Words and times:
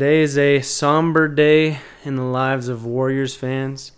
Today 0.00 0.22
is 0.22 0.38
a 0.38 0.62
somber 0.62 1.28
day 1.28 1.78
in 2.04 2.16
the 2.16 2.24
lives 2.24 2.68
of 2.68 2.86
Warriors 2.86 3.34
fans. 3.34 3.92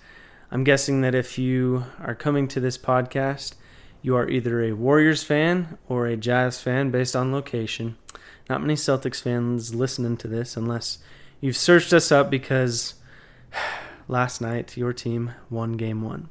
I'm 0.51 0.65
guessing 0.65 1.01
that 1.03 1.15
if 1.15 1.39
you 1.39 1.85
are 2.01 2.17
coming 2.17 2.49
to 2.49 2.59
this 2.59 2.77
podcast, 2.77 3.55
you 4.03 4.17
are 4.17 4.29
either 4.29 4.61
a 4.65 4.73
Warriors 4.73 5.23
fan 5.23 5.79
or 5.89 6.09
a 6.09 6.17
Jazz 6.17 6.61
fan 6.61 6.91
based 6.91 7.15
on 7.15 7.31
location. 7.31 7.97
Not 8.51 8.63
many 8.63 8.75
Celtics 8.75 9.23
fans 9.23 9.77
listening 9.77 10.17
to 10.17 10.27
this 10.27 10.57
unless 10.57 10.99
you've 11.41 11.57
searched 11.57 11.93
us 11.93 12.11
up 12.11 12.31
because 12.31 12.95
last 14.09 14.41
night 14.41 14.77
your 14.77 14.93
team 14.93 15.31
won 15.51 15.75
game 15.75 16.03
one. 16.03 16.31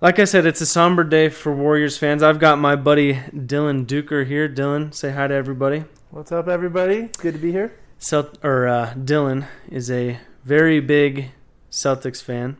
Like 0.00 0.18
I 0.18 0.24
said, 0.24 0.46
it's 0.46 0.62
a 0.62 0.66
somber 0.66 1.04
day 1.04 1.28
for 1.28 1.54
Warriors 1.54 1.98
fans. 1.98 2.22
I've 2.22 2.38
got 2.38 2.58
my 2.58 2.74
buddy 2.74 3.16
Dylan 3.16 3.84
Dueker 3.84 4.26
here. 4.26 4.48
Dylan, 4.48 4.94
say 4.94 5.12
hi 5.12 5.26
to 5.26 5.34
everybody. 5.34 5.84
What's 6.08 6.32
up, 6.32 6.48
everybody? 6.48 7.10
Good 7.18 7.34
to 7.34 7.38
be 7.38 7.52
here. 7.52 7.83
Celt- 7.98 8.38
or 8.42 8.66
uh, 8.68 8.94
Dylan 8.94 9.46
is 9.70 9.90
a 9.90 10.18
very 10.44 10.80
big 10.80 11.30
Celtics 11.70 12.22
fan. 12.22 12.56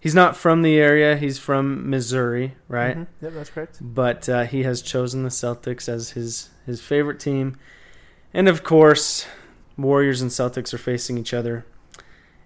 He's 0.00 0.14
not 0.14 0.36
from 0.36 0.62
the 0.62 0.76
area. 0.76 1.16
He's 1.16 1.38
from 1.38 1.90
Missouri, 1.90 2.54
right? 2.68 2.96
Mhm. 2.98 3.06
Yep, 3.20 3.32
that's 3.34 3.50
correct. 3.50 3.78
But 3.80 4.28
uh, 4.28 4.44
he 4.44 4.62
has 4.62 4.80
chosen 4.80 5.24
the 5.24 5.28
Celtics 5.28 5.88
as 5.88 6.10
his 6.10 6.50
his 6.66 6.80
favorite 6.80 7.18
team, 7.18 7.56
and 8.32 8.48
of 8.48 8.62
course, 8.62 9.26
Warriors 9.76 10.22
and 10.22 10.30
Celtics 10.30 10.72
are 10.72 10.78
facing 10.78 11.18
each 11.18 11.34
other. 11.34 11.64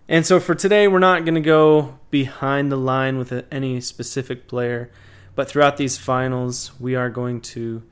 And 0.09 0.27
so 0.27 0.41
for 0.41 0.55
today, 0.55 0.89
we're 0.89 0.99
not 0.99 1.25
going 1.25 1.35
to 1.35 1.41
go 1.41 1.99
behind 2.11 2.71
the 2.73 2.77
line 2.77 3.19
with 3.19 3.33
any 3.53 3.81
specific 3.81 4.49
player, 4.49 4.91
but 5.35 5.49
throughout 5.49 5.77
these 5.77 5.97
finals, 5.99 6.73
we 6.81 6.95
are 6.95 7.09
going 7.09 7.41
to 7.41 7.83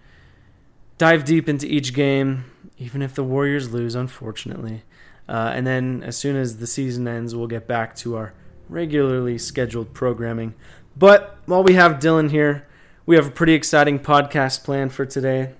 dive 0.99 1.25
deep 1.25 1.49
into 1.49 1.67
each 1.67 1.95
game, 1.95 2.45
even 2.81 3.03
if 3.03 3.15
the 3.15 3.23
Warriors 3.23 3.73
lose, 3.73 3.95
unfortunately. 3.95 4.83
Uh, 5.29 5.53
and 5.55 5.67
then 5.67 6.03
as 6.03 6.17
soon 6.17 6.35
as 6.35 6.59
the 6.59 6.67
season 6.67 7.07
ends, 7.07 7.37
we'll 7.37 7.47
get 7.47 7.69
back 7.69 7.95
to 7.95 8.17
our 8.17 8.33
regularly 8.69 9.39
scheduled 9.39 9.93
programming. 9.93 10.55
But 10.97 11.37
while 11.47 11.63
we 11.63 11.75
have 11.75 12.01
Dylan 12.01 12.31
here, 12.31 12.67
we 13.05 13.17
have 13.17 13.27
a 13.27 13.31
pretty 13.31 13.53
exciting 13.53 14.01
podcast 14.01 14.65
planned 14.65 14.93
for 14.93 15.05
today. 15.05 15.53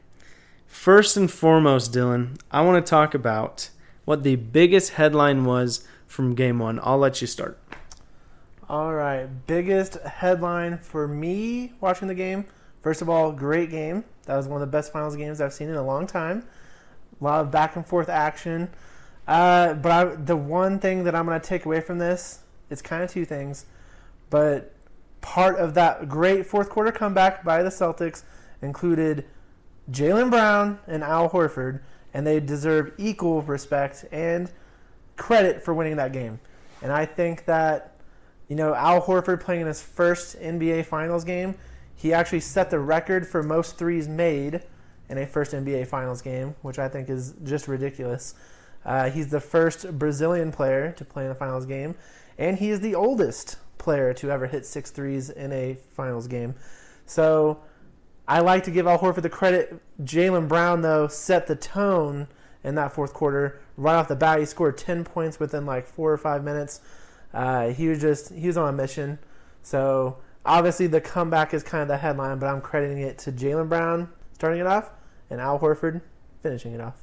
First 0.67 1.17
and 1.17 1.31
foremost, 1.31 1.93
Dylan, 1.93 2.41
I 2.51 2.63
want 2.63 2.85
to 2.85 2.91
talk 2.91 3.15
about 3.15 3.69
what 4.07 4.23
the 4.23 4.37
biggest 4.37 4.95
headline 4.95 5.45
was 5.45 5.87
from 6.07 6.35
game 6.35 6.59
one. 6.59 6.81
I'll 6.83 6.99
let 6.99 7.21
you 7.21 7.27
start. 7.27 7.59
All 8.69 8.95
right, 8.95 9.27
biggest 9.47 9.95
headline 9.95 10.79
for 10.79 11.07
me 11.07 11.75
watching 11.81 12.09
the 12.09 12.15
game. 12.15 12.47
First 12.83 13.03
of 13.03 13.11
all, 13.11 13.31
great 13.31 13.71
game. 13.71 14.05
That 14.25 14.37
was 14.37 14.49
one 14.49 14.63
of 14.63 14.69
the 14.69 14.73
best 14.73 14.93
finals 14.93 15.17
games 15.17 15.41
I've 15.41 15.53
seen 15.53 15.69
in 15.69 15.75
a 15.75 15.83
long 15.83 16.07
time. 16.07 16.45
A 17.21 17.25
lot 17.25 17.41
of 17.41 17.51
back 17.51 17.77
and 17.77 17.87
forth 17.87 18.09
action. 18.09 18.71
Uh, 19.29 19.75
but 19.75 19.93
I, 19.93 20.05
the 20.17 20.37
one 20.37 20.79
thing 20.79 21.05
that 21.05 21.15
I'm 21.15 21.27
going 21.27 21.41
to 21.41 21.47
take 21.47 21.65
away 21.65 21.81
from 21.81 21.99
this, 21.99 22.41
it's 22.71 22.83
kind 22.83 23.03
of 23.03 23.11
two 23.11 23.25
things. 23.25 23.67
But 24.31 24.75
part 25.21 25.57
of 25.59 25.75
that 25.75 26.09
great 26.09 26.47
fourth 26.47 26.71
quarter 26.71 26.93
comeback 26.93 27.45
by 27.45 27.63
the 27.63 27.71
Celtics 27.71 28.23
included 28.63 29.25
Jaylen 29.91 30.31
Brown 30.31 30.79
and 30.87 31.03
Al 31.03 31.31
Horford, 31.31 31.81
and 32.15 32.27
they 32.27 32.41
deserve 32.41 32.93
equal 32.99 33.43
respect 33.43 34.05
and 34.11 34.51
credit 35.17 35.63
for 35.63 35.75
winning 35.75 35.97
that 35.97 36.13
game. 36.13 36.41
And 36.83 36.93
I 36.93 37.07
think 37.07 37.45
that, 37.45 37.97
you 38.49 38.57
know, 38.57 38.75
Al 38.75 39.03
Horford 39.03 39.41
playing 39.41 39.63
in 39.63 39.67
his 39.67 39.83
first 39.83 40.39
NBA 40.41 40.87
Finals 40.87 41.25
game, 41.25 41.55
he 41.95 42.13
actually 42.13 42.41
set 42.41 42.71
the 42.71 42.79
record 42.79 43.27
for 43.27 43.43
most 43.43 43.77
threes 43.77 44.09
made 44.09 44.63
in 45.11 45.19
a 45.19 45.27
first 45.27 45.53
NBA 45.53 45.89
Finals 45.89 46.23
game, 46.23 46.55
which 46.63 46.79
I 46.79 46.89
think 46.89 47.11
is 47.11 47.35
just 47.43 47.67
ridiculous. 47.67 48.35
Uh, 48.85 49.11
he's 49.11 49.29
the 49.29 49.41
first 49.41 49.99
Brazilian 49.99 50.53
player 50.53 50.93
to 50.93 51.05
play 51.05 51.25
in 51.25 51.31
a 51.33 51.35
Finals 51.35 51.67
game, 51.67 51.97
and 52.39 52.59
he 52.59 52.71
is 52.71 52.81
the 52.81 52.95
oldest 52.95 53.57
player 53.77 54.15
to 54.15 54.31
ever 54.31 54.47
hit 54.47 54.65
six 54.65 54.91
threes 54.91 55.29
in 55.29 55.53
a 55.53 55.75
Finals 55.95 56.29
game. 56.29 56.55
So 57.07 57.61
I 58.29 58.41
like 58.41 58.63
to 58.65 58.71
give 58.71 58.87
Al 58.87 59.01
Horford 59.01 59.23
the 59.23 59.29
credit. 59.29 59.81
Jaylen 60.03 60.49
Brown, 60.49 60.81
though, 60.81 61.09
set 61.09 61.49
the 61.49 61.57
tone 61.57 62.29
in 62.63 62.77
that 62.77 62.93
fourth 62.93 63.13
quarter. 63.13 63.61
Right 63.77 63.97
off 63.97 64.07
the 64.07 64.17
bat, 64.17 64.39
he 64.39 64.45
scored 64.45 64.79
10 64.79 65.05
points 65.05 65.41
within 65.41 65.67
like 65.67 65.87
four 65.87 66.13
or 66.13 66.19
five 66.19 66.45
minutes. 66.45 66.81
Uh, 67.35 67.69
he 67.69 67.89
was 67.89 68.01
just, 68.01 68.33
he 68.33 68.47
was 68.47 68.57
on 68.57 68.69
a 68.69 68.73
mission. 68.73 69.19
So 69.63 70.19
obviously 70.47 70.87
the 70.87 71.01
comeback 71.01 71.53
is 71.53 71.65
kind 71.65 71.83
of 71.83 71.89
the 71.89 71.97
headline, 71.97 72.39
but 72.39 72.47
I'm 72.47 72.61
crediting 72.61 72.99
it 72.99 73.19
to 73.19 73.33
Jaylen 73.33 73.69
Brown 73.69 74.11
starting 74.35 74.61
it 74.61 74.67
off 74.67 74.91
and 75.31 75.41
Al 75.41 75.59
Horford 75.59 76.03
finishing 76.43 76.73
it 76.73 76.81
off. 76.81 77.03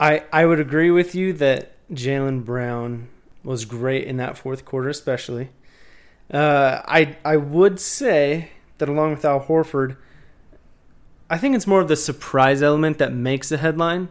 I, 0.00 0.24
I 0.32 0.46
would 0.46 0.60
agree 0.60 0.90
with 0.90 1.14
you 1.14 1.32
that 1.34 1.72
Jaylen 1.92 2.44
Brown 2.44 3.08
was 3.44 3.64
great 3.64 4.04
in 4.06 4.16
that 4.16 4.36
fourth 4.36 4.64
quarter, 4.64 4.88
especially. 4.88 5.50
Uh, 6.30 6.82
I 6.86 7.16
I 7.24 7.36
would 7.36 7.78
say 7.78 8.50
that 8.78 8.88
along 8.88 9.12
with 9.12 9.24
Al 9.24 9.40
Horford, 9.40 9.96
I 11.30 11.38
think 11.38 11.54
it's 11.54 11.66
more 11.66 11.80
of 11.80 11.88
the 11.88 11.96
surprise 11.96 12.62
element 12.62 12.98
that 12.98 13.12
makes 13.12 13.48
the 13.48 13.58
headline. 13.58 14.08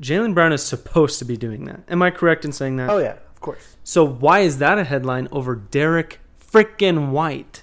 Jaylen 0.00 0.32
Brown 0.32 0.52
is 0.52 0.62
supposed 0.62 1.18
to 1.18 1.24
be 1.26 1.36
doing 1.36 1.66
that. 1.66 1.80
Am 1.88 2.02
I 2.02 2.10
correct 2.10 2.44
in 2.46 2.52
saying 2.52 2.76
that? 2.76 2.88
Oh, 2.88 2.98
yeah, 2.98 3.12
of 3.12 3.40
course. 3.40 3.76
So 3.84 4.04
why 4.04 4.40
is 4.40 4.58
that 4.58 4.78
a 4.78 4.84
headline 4.84 5.28
over 5.30 5.54
Derek 5.54 6.20
frickin' 6.42 7.10
White? 7.10 7.62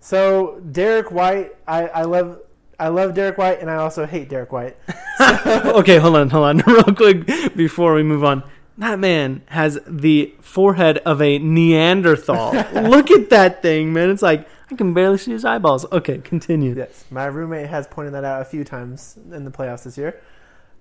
So 0.00 0.60
Derek 0.72 1.10
White, 1.10 1.54
I, 1.68 1.88
I 1.88 2.02
love 2.02 2.40
I 2.82 2.88
love 2.88 3.14
Derek 3.14 3.38
White, 3.38 3.60
and 3.60 3.70
I 3.70 3.76
also 3.76 4.06
hate 4.06 4.28
Derek 4.28 4.50
White. 4.50 4.76
okay, 5.20 5.98
hold 5.98 6.16
on, 6.16 6.30
hold 6.30 6.44
on, 6.46 6.58
real 6.66 6.82
quick 6.82 7.54
before 7.54 7.94
we 7.94 8.02
move 8.02 8.24
on. 8.24 8.42
That 8.76 8.98
man 8.98 9.42
has 9.46 9.78
the 9.86 10.34
forehead 10.40 10.98
of 10.98 11.22
a 11.22 11.38
Neanderthal. 11.38 12.52
Look 12.72 13.12
at 13.12 13.30
that 13.30 13.62
thing, 13.62 13.92
man. 13.92 14.10
It's 14.10 14.20
like 14.20 14.48
I 14.68 14.74
can 14.74 14.94
barely 14.94 15.16
see 15.18 15.30
his 15.30 15.44
eyeballs. 15.44 15.86
Okay, 15.92 16.18
continue. 16.18 16.74
Yes, 16.74 17.04
my 17.08 17.26
roommate 17.26 17.68
has 17.68 17.86
pointed 17.86 18.14
that 18.14 18.24
out 18.24 18.42
a 18.42 18.44
few 18.44 18.64
times 18.64 19.16
in 19.30 19.44
the 19.44 19.52
playoffs 19.52 19.84
this 19.84 19.96
year. 19.96 20.20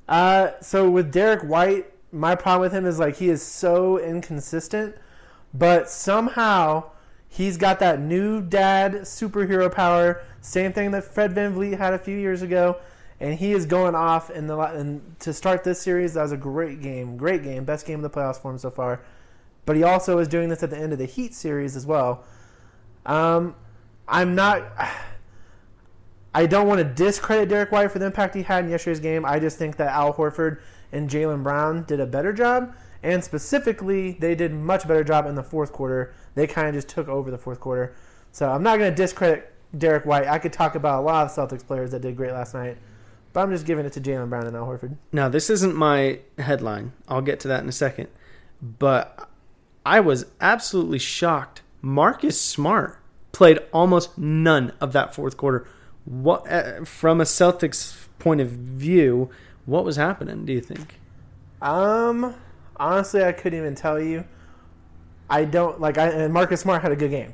Uh, 0.09 0.53
so 0.59 0.89
with 0.89 1.11
Derek 1.11 1.43
White, 1.43 1.85
my 2.11 2.33
problem 2.33 2.61
with 2.61 2.73
him 2.73 2.87
is 2.87 2.97
like 2.97 3.17
he 3.17 3.29
is 3.29 3.43
so 3.43 3.99
inconsistent, 3.99 4.95
but 5.53 5.87
somehow 5.87 6.85
he's 7.31 7.55
got 7.55 7.79
that 7.79 7.99
new 7.99 8.41
dad 8.41 8.93
superhero 9.03 9.73
power. 9.73 10.21
Same 10.41 10.73
thing 10.73 10.91
that 10.91 11.05
Fred 11.05 11.33
VanVleet 11.33 11.77
had 11.77 11.93
a 11.93 11.97
few 11.97 12.17
years 12.17 12.41
ago, 12.41 12.77
and 13.19 13.39
he 13.39 13.53
is 13.53 13.65
going 13.65 13.95
off 13.95 14.29
in 14.29 14.47
the 14.47 14.59
and 14.59 15.15
to 15.21 15.33
start 15.33 15.63
this 15.63 15.81
series. 15.81 16.13
That 16.13 16.23
was 16.23 16.33
a 16.33 16.37
great 16.37 16.81
game, 16.81 17.15
great 17.15 17.41
game, 17.41 17.63
best 17.63 17.87
game 17.87 18.03
of 18.03 18.11
the 18.11 18.19
playoffs 18.19 18.41
for 18.41 18.51
him 18.51 18.57
so 18.57 18.69
far. 18.69 19.01
But 19.65 19.77
he 19.77 19.83
also 19.83 20.19
is 20.19 20.27
doing 20.27 20.49
this 20.49 20.61
at 20.61 20.69
the 20.69 20.77
end 20.77 20.91
of 20.91 20.99
the 20.99 21.05
Heat 21.05 21.33
series 21.33 21.75
as 21.75 21.85
well. 21.85 22.25
Um, 23.05 23.55
I'm 24.07 24.35
not. 24.35 24.63
I 26.33 26.45
don't 26.45 26.65
want 26.65 26.77
to 26.79 26.85
discredit 26.85 27.49
Derek 27.49 27.73
White 27.73 27.91
for 27.91 27.99
the 27.99 28.05
impact 28.05 28.35
he 28.35 28.43
had 28.43 28.63
in 28.63 28.71
yesterday's 28.71 29.01
game. 29.01 29.25
I 29.25 29.37
just 29.37 29.57
think 29.57 29.75
that 29.75 29.89
Al 29.89 30.13
Horford 30.13 30.61
and 30.93 31.09
Jaylen 31.09 31.43
Brown 31.43 31.83
did 31.83 31.99
a 31.99 32.05
better 32.05 32.31
job, 32.31 32.73
and 33.03 33.23
specifically, 33.23 34.13
they 34.19 34.35
did 34.35 34.53
much 34.53 34.87
better 34.87 35.03
job 35.03 35.25
in 35.25 35.35
the 35.35 35.43
fourth 35.43 35.71
quarter. 35.71 36.13
They 36.35 36.47
kind 36.47 36.67
of 36.67 36.75
just 36.75 36.87
took 36.87 37.07
over 37.07 37.31
the 37.31 37.37
fourth 37.37 37.59
quarter. 37.59 37.95
So 38.31 38.49
I'm 38.49 38.63
not 38.63 38.77
going 38.77 38.91
to 38.91 38.95
discredit 38.95 39.51
Derek 39.77 40.05
White. 40.05 40.27
I 40.27 40.39
could 40.39 40.53
talk 40.53 40.75
about 40.75 41.01
a 41.01 41.05
lot 41.05 41.25
of 41.25 41.31
Celtics 41.31 41.65
players 41.65 41.91
that 41.91 42.01
did 42.01 42.15
great 42.15 42.31
last 42.31 42.53
night, 42.53 42.77
but 43.33 43.41
I'm 43.41 43.51
just 43.51 43.65
giving 43.65 43.85
it 43.85 43.93
to 43.93 44.01
Jaylen 44.01 44.29
Brown 44.29 44.47
and 44.47 44.55
Al 44.55 44.65
Horford. 44.65 44.97
Now, 45.11 45.29
this 45.29 45.49
isn't 45.49 45.75
my 45.75 46.19
headline. 46.37 46.93
I'll 47.07 47.21
get 47.21 47.39
to 47.41 47.47
that 47.47 47.63
in 47.63 47.69
a 47.69 47.73
second. 47.73 48.07
But 48.61 49.29
I 49.85 49.99
was 49.99 50.25
absolutely 50.39 50.99
shocked. 50.99 51.61
Marcus 51.81 52.39
Smart 52.39 52.99
played 53.31 53.59
almost 53.73 54.17
none 54.17 54.73
of 54.79 54.93
that 54.93 55.15
fourth 55.15 55.37
quarter. 55.37 55.65
What 56.05 56.49
uh, 56.51 56.85
from 56.85 57.21
a 57.21 57.23
Celtics 57.23 58.07
point 58.19 58.41
of 58.41 58.49
view, 58.49 59.29
what 59.65 59.83
was 59.83 59.95
happening, 59.95 60.45
do 60.45 60.53
you 60.53 60.61
think? 60.61 60.99
Um, 61.61 62.35
honestly, 62.81 63.23
I 63.23 63.31
couldn't 63.31 63.59
even 63.59 63.75
tell 63.75 63.99
you. 63.99 64.25
I 65.29 65.45
don't 65.45 65.79
like. 65.79 65.97
I 65.97 66.07
and 66.09 66.33
Marcus 66.33 66.61
Smart 66.61 66.81
had 66.81 66.91
a 66.91 66.95
good 66.95 67.11
game. 67.11 67.33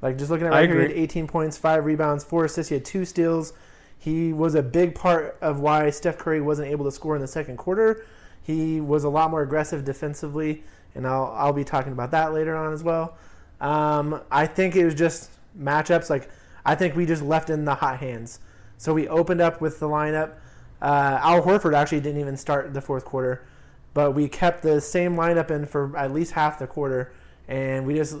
Like 0.00 0.18
just 0.18 0.30
looking 0.30 0.46
at 0.46 0.52
right 0.52 0.68
here, 0.68 0.82
he 0.82 0.88
had 0.88 0.96
18 0.96 1.26
points, 1.26 1.56
five 1.58 1.84
rebounds, 1.84 2.22
four 2.22 2.44
assists. 2.44 2.68
He 2.68 2.74
had 2.74 2.84
two 2.84 3.04
steals. 3.04 3.52
He 3.98 4.32
was 4.32 4.54
a 4.54 4.62
big 4.62 4.94
part 4.94 5.38
of 5.40 5.60
why 5.60 5.88
Steph 5.90 6.18
Curry 6.18 6.40
wasn't 6.40 6.68
able 6.68 6.84
to 6.84 6.92
score 6.92 7.16
in 7.16 7.22
the 7.22 7.26
second 7.26 7.56
quarter. 7.56 8.04
He 8.42 8.80
was 8.80 9.04
a 9.04 9.08
lot 9.08 9.30
more 9.30 9.40
aggressive 9.40 9.84
defensively, 9.84 10.62
and 10.94 11.06
I'll 11.06 11.34
I'll 11.34 11.54
be 11.54 11.64
talking 11.64 11.92
about 11.92 12.10
that 12.10 12.32
later 12.34 12.54
on 12.54 12.72
as 12.72 12.84
well. 12.84 13.16
Um, 13.60 14.20
I 14.30 14.46
think 14.46 14.76
it 14.76 14.84
was 14.84 14.94
just 14.94 15.30
matchups. 15.58 16.10
Like 16.10 16.28
I 16.64 16.74
think 16.74 16.94
we 16.94 17.06
just 17.06 17.22
left 17.22 17.50
in 17.50 17.64
the 17.64 17.74
hot 17.74 17.98
hands. 17.98 18.40
So 18.76 18.92
we 18.92 19.08
opened 19.08 19.40
up 19.40 19.60
with 19.60 19.80
the 19.80 19.88
lineup. 19.88 20.34
Uh, 20.82 21.18
Al 21.22 21.42
Horford 21.42 21.74
actually 21.74 22.00
didn't 22.00 22.20
even 22.20 22.36
start 22.36 22.74
the 22.74 22.82
fourth 22.82 23.06
quarter, 23.06 23.46
but 23.94 24.12
we 24.12 24.28
kept 24.28 24.62
the 24.62 24.80
same 24.80 25.14
lineup 25.14 25.50
in 25.50 25.66
for 25.66 25.96
at 25.96 26.12
least 26.12 26.32
half 26.32 26.58
the 26.58 26.66
quarter, 26.66 27.12
and 27.48 27.86
we 27.86 27.94
just 27.94 28.16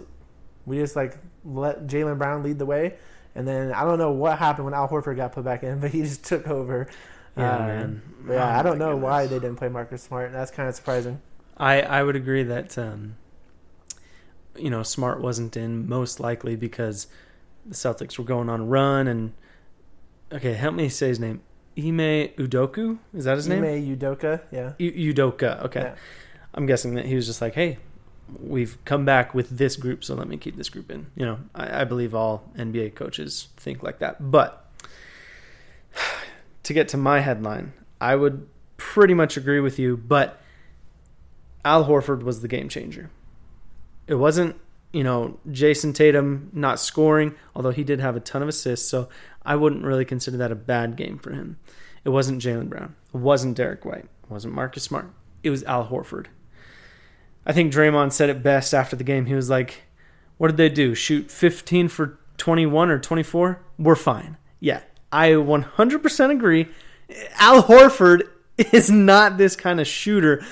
we 0.64 0.78
just 0.78 0.96
like 0.96 1.18
let 1.44 1.86
Jaylen 1.86 2.16
Brown 2.16 2.42
lead 2.42 2.58
the 2.58 2.66
way. 2.66 2.94
And 3.34 3.46
then 3.46 3.72
I 3.72 3.84
don't 3.84 3.98
know 3.98 4.12
what 4.12 4.38
happened 4.38 4.64
when 4.66 4.74
Al 4.74 4.88
Horford 4.88 5.16
got 5.16 5.32
put 5.32 5.44
back 5.44 5.64
in, 5.64 5.80
but 5.80 5.90
he 5.90 6.02
just 6.02 6.24
took 6.24 6.46
over. 6.48 6.88
Yeah, 7.36 7.56
Uh, 7.56 7.66
man. 7.66 8.02
Yeah, 8.28 8.34
Oh 8.34 8.58
I 8.60 8.62
don't 8.62 8.78
know 8.78 8.96
why 8.96 9.26
they 9.26 9.40
didn't 9.40 9.56
play 9.56 9.68
Marcus 9.68 10.02
Smart. 10.02 10.32
That's 10.32 10.50
kind 10.52 10.68
of 10.68 10.74
surprising. 10.74 11.20
I 11.56 11.82
I 11.82 12.02
would 12.02 12.16
agree 12.16 12.44
that 12.44 12.78
um, 12.78 13.16
you 14.56 14.70
know 14.70 14.82
Smart 14.84 15.20
wasn't 15.20 15.56
in 15.56 15.88
most 15.88 16.20
likely 16.20 16.54
because 16.56 17.08
the 17.66 17.74
Celtics 17.74 18.18
were 18.18 18.24
going 18.24 18.48
on 18.48 18.60
a 18.60 18.64
run 18.64 19.08
and 19.08 19.32
okay, 20.32 20.54
help 20.54 20.74
me 20.74 20.88
say 20.88 21.08
his 21.08 21.18
name. 21.18 21.42
Ime 21.76 22.28
Udoka 22.38 22.98
is 23.14 23.24
that 23.24 23.36
his 23.36 23.48
name? 23.48 23.64
Ime 23.64 23.96
Udoka, 23.96 24.40
yeah. 24.52 24.72
U- 24.78 25.12
Udoka. 25.14 25.64
Okay, 25.64 25.80
Yeah. 25.80 25.94
I'm 26.54 26.66
guessing 26.66 26.94
that 26.94 27.04
he 27.06 27.16
was 27.16 27.26
just 27.26 27.40
like, 27.40 27.54
hey, 27.54 27.78
we've 28.40 28.78
come 28.84 29.04
back 29.04 29.34
with 29.34 29.50
this 29.58 29.74
group, 29.76 30.04
so 30.04 30.14
let 30.14 30.28
me 30.28 30.36
keep 30.36 30.56
this 30.56 30.68
group 30.68 30.90
in. 30.90 31.06
You 31.16 31.26
know, 31.26 31.38
I, 31.54 31.80
I 31.80 31.84
believe 31.84 32.14
all 32.14 32.48
NBA 32.56 32.94
coaches 32.94 33.48
think 33.56 33.82
like 33.82 33.98
that. 33.98 34.30
But 34.30 34.64
to 36.62 36.72
get 36.72 36.88
to 36.88 36.96
my 36.96 37.20
headline, 37.20 37.72
I 38.00 38.16
would 38.16 38.46
pretty 38.76 39.14
much 39.14 39.36
agree 39.36 39.60
with 39.60 39.78
you, 39.78 39.96
but 39.96 40.40
Al 41.64 41.86
Horford 41.86 42.22
was 42.22 42.40
the 42.40 42.48
game 42.48 42.68
changer. 42.68 43.10
It 44.06 44.14
wasn't, 44.16 44.56
you 44.92 45.02
know, 45.02 45.38
Jayson 45.50 45.92
Tatum 45.92 46.50
not 46.52 46.78
scoring, 46.78 47.34
although 47.54 47.70
he 47.70 47.82
did 47.84 48.00
have 48.00 48.16
a 48.16 48.20
ton 48.20 48.42
of 48.42 48.48
assists, 48.48 48.88
so 48.88 49.08
I 49.44 49.56
wouldn't 49.56 49.84
really 49.84 50.04
consider 50.04 50.36
that 50.38 50.52
a 50.52 50.56
bad 50.56 50.96
game 50.96 51.18
for 51.18 51.32
him. 51.32 51.58
It 52.04 52.10
wasn't 52.10 52.42
Jaylen 52.42 52.68
Brown. 52.68 52.94
It 53.12 53.18
wasn't 53.18 53.56
Derek 53.56 53.84
White. 53.84 54.04
It 54.04 54.30
wasn't 54.30 54.54
Marcus 54.54 54.84
Smart. 54.84 55.10
It 55.42 55.50
was 55.50 55.62
Al 55.64 55.88
Horford. 55.88 56.26
I 57.46 57.52
think 57.52 57.72
Draymond 57.72 58.12
said 58.12 58.30
it 58.30 58.42
best 58.42 58.72
after 58.72 58.96
the 58.96 59.04
game. 59.04 59.26
He 59.26 59.34
was 59.34 59.50
like, 59.50 59.82
What 60.38 60.48
did 60.48 60.56
they 60.56 60.68
do? 60.68 60.94
Shoot 60.94 61.30
15 61.30 61.88
for 61.88 62.18
21 62.38 62.90
or 62.90 62.98
24? 62.98 63.60
We're 63.78 63.96
fine. 63.96 64.36
Yeah, 64.60 64.80
I 65.12 65.30
100% 65.30 66.30
agree. 66.30 66.68
Al 67.38 67.62
Horford 67.62 68.28
is 68.72 68.90
not 68.90 69.36
this 69.36 69.56
kind 69.56 69.80
of 69.80 69.86
shooter. 69.86 70.44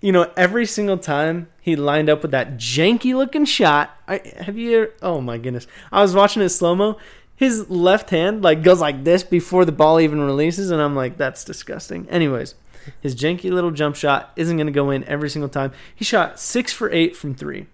You 0.00 0.12
know, 0.12 0.32
every 0.36 0.64
single 0.64 0.96
time 0.96 1.48
he 1.60 1.76
lined 1.76 2.08
up 2.08 2.22
with 2.22 2.30
that 2.30 2.56
janky 2.56 3.14
looking 3.14 3.44
shot, 3.44 3.94
I 4.08 4.22
have 4.38 4.56
you 4.56 4.90
oh 5.02 5.20
my 5.20 5.36
goodness. 5.36 5.66
I 5.92 6.00
was 6.00 6.14
watching 6.14 6.42
it 6.42 6.48
slow 6.48 6.74
mo. 6.74 6.96
His 7.40 7.70
left 7.70 8.10
hand 8.10 8.42
like 8.42 8.62
goes 8.62 8.82
like 8.82 9.02
this 9.02 9.22
before 9.22 9.64
the 9.64 9.72
ball 9.72 9.98
even 9.98 10.20
releases, 10.20 10.70
and 10.70 10.78
I'm 10.78 10.94
like, 10.94 11.16
that's 11.16 11.42
disgusting. 11.42 12.06
Anyways, 12.10 12.54
his 13.00 13.16
janky 13.16 13.50
little 13.50 13.70
jump 13.70 13.96
shot 13.96 14.30
isn't 14.36 14.58
going 14.58 14.66
to 14.66 14.72
go 14.74 14.90
in 14.90 15.04
every 15.04 15.30
single 15.30 15.48
time. 15.48 15.72
He 15.94 16.04
shot 16.04 16.38
six 16.38 16.70
for 16.70 16.92
eight 16.92 17.16
from 17.16 17.34
three. 17.34 17.64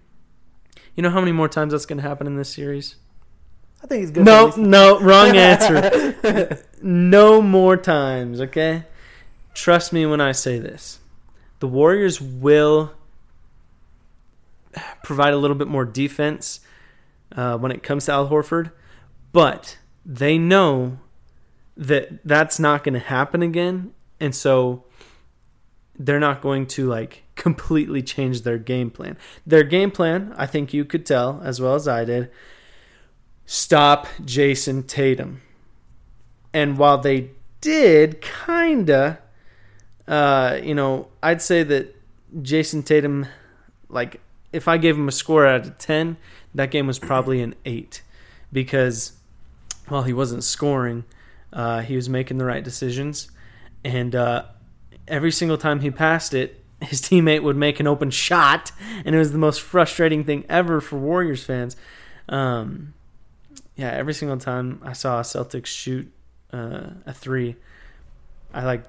You 0.95 1.03
know 1.03 1.09
how 1.09 1.19
many 1.19 1.33
more 1.33 1.49
times 1.49 1.73
that's 1.73 1.85
going 1.85 1.97
to 1.97 2.07
happen 2.07 2.27
in 2.27 2.37
this 2.37 2.47
series? 2.47 2.95
I 3.83 3.87
think 3.87 3.99
he's 3.99 4.11
good. 4.11 4.23
No, 4.23 4.53
no, 4.55 5.01
wrong 5.01 5.35
answer. 5.35 6.63
no 6.81 7.41
more 7.41 7.75
times, 7.75 8.39
okay? 8.39 8.85
Trust 9.53 9.91
me 9.91 10.05
when 10.05 10.21
I 10.21 10.31
say 10.31 10.59
this. 10.59 10.99
The 11.59 11.67
Warriors 11.67 12.21
will 12.21 12.93
provide 15.03 15.33
a 15.33 15.37
little 15.37 15.57
bit 15.57 15.67
more 15.67 15.83
defense 15.83 16.61
uh, 17.35 17.57
when 17.57 17.73
it 17.73 17.83
comes 17.83 18.05
to 18.05 18.13
Al 18.13 18.29
Horford, 18.29 18.71
but 19.37 19.77
they 20.03 20.35
know 20.35 20.97
that 21.75 22.25
that's 22.25 22.57
not 22.57 22.83
going 22.83 22.95
to 22.95 22.99
happen 22.99 23.43
again, 23.43 23.93
and 24.19 24.33
so 24.33 24.83
they're 25.95 26.19
not 26.19 26.41
going 26.41 26.65
to 26.65 26.87
like 26.87 27.21
completely 27.35 28.01
change 28.01 28.41
their 28.41 28.57
game 28.57 28.89
plan. 28.89 29.15
Their 29.45 29.61
game 29.61 29.91
plan, 29.91 30.33
I 30.37 30.47
think 30.47 30.73
you 30.73 30.83
could 30.85 31.05
tell 31.05 31.39
as 31.43 31.61
well 31.61 31.75
as 31.75 31.87
I 31.87 32.03
did, 32.03 32.31
stop 33.45 34.07
Jayson 34.25 34.81
Tatum. 34.87 35.41
And 36.51 36.79
while 36.79 36.97
they 36.97 37.29
did 37.61 38.21
kinda 38.21 39.19
uh, 40.07 40.59
you 40.63 40.73
know, 40.73 41.09
I'd 41.21 41.43
say 41.43 41.61
that 41.61 41.95
Jayson 42.41 42.81
Tatum 42.81 43.27
like 43.87 44.19
if 44.51 44.67
I 44.67 44.77
gave 44.79 44.97
him 44.97 45.07
a 45.07 45.11
score 45.11 45.45
out 45.45 45.67
of 45.67 45.77
10, 45.77 46.17
that 46.55 46.71
game 46.71 46.87
was 46.87 46.97
probably 46.97 47.43
an 47.43 47.53
8 47.65 48.01
because 48.51 49.16
while 49.87 50.03
he 50.03 50.13
wasn't 50.13 50.43
scoring, 50.43 51.05
uh, 51.53 51.81
he 51.81 51.95
was 51.95 52.09
making 52.09 52.37
the 52.37 52.45
right 52.45 52.63
decisions 52.63 53.29
and 53.83 54.15
uh, 54.15 54.43
every 55.07 55.31
single 55.31 55.57
time 55.57 55.79
he 55.79 55.91
passed 55.91 56.33
it, 56.33 56.63
his 56.81 57.01
teammate 57.01 57.43
would 57.43 57.55
make 57.55 57.79
an 57.79 57.87
open 57.87 58.09
shot, 58.09 58.71
and 59.05 59.15
it 59.15 59.17
was 59.17 59.31
the 59.31 59.37
most 59.37 59.61
frustrating 59.61 60.23
thing 60.23 60.45
ever 60.49 60.81
for 60.81 60.97
Warriors 60.97 61.43
fans. 61.43 61.75
Um, 62.29 62.93
yeah, 63.75 63.91
every 63.91 64.13
single 64.13 64.37
time 64.37 64.81
I 64.83 64.93
saw 64.93 65.19
a 65.19 65.23
Celtics 65.23 65.67
shoot 65.67 66.11
uh, 66.51 66.91
a 67.05 67.13
three, 67.13 67.55
I 68.53 68.65
like 68.65 68.83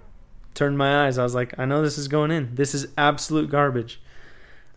turned 0.54 0.78
my 0.78 1.06
eyes. 1.06 1.18
I 1.18 1.22
was 1.22 1.34
like, 1.34 1.58
I 1.58 1.64
know 1.64 1.82
this 1.82 1.98
is 1.98 2.08
going 2.08 2.30
in. 2.30 2.54
This 2.54 2.74
is 2.74 2.88
absolute 2.96 3.50
garbage. 3.50 4.00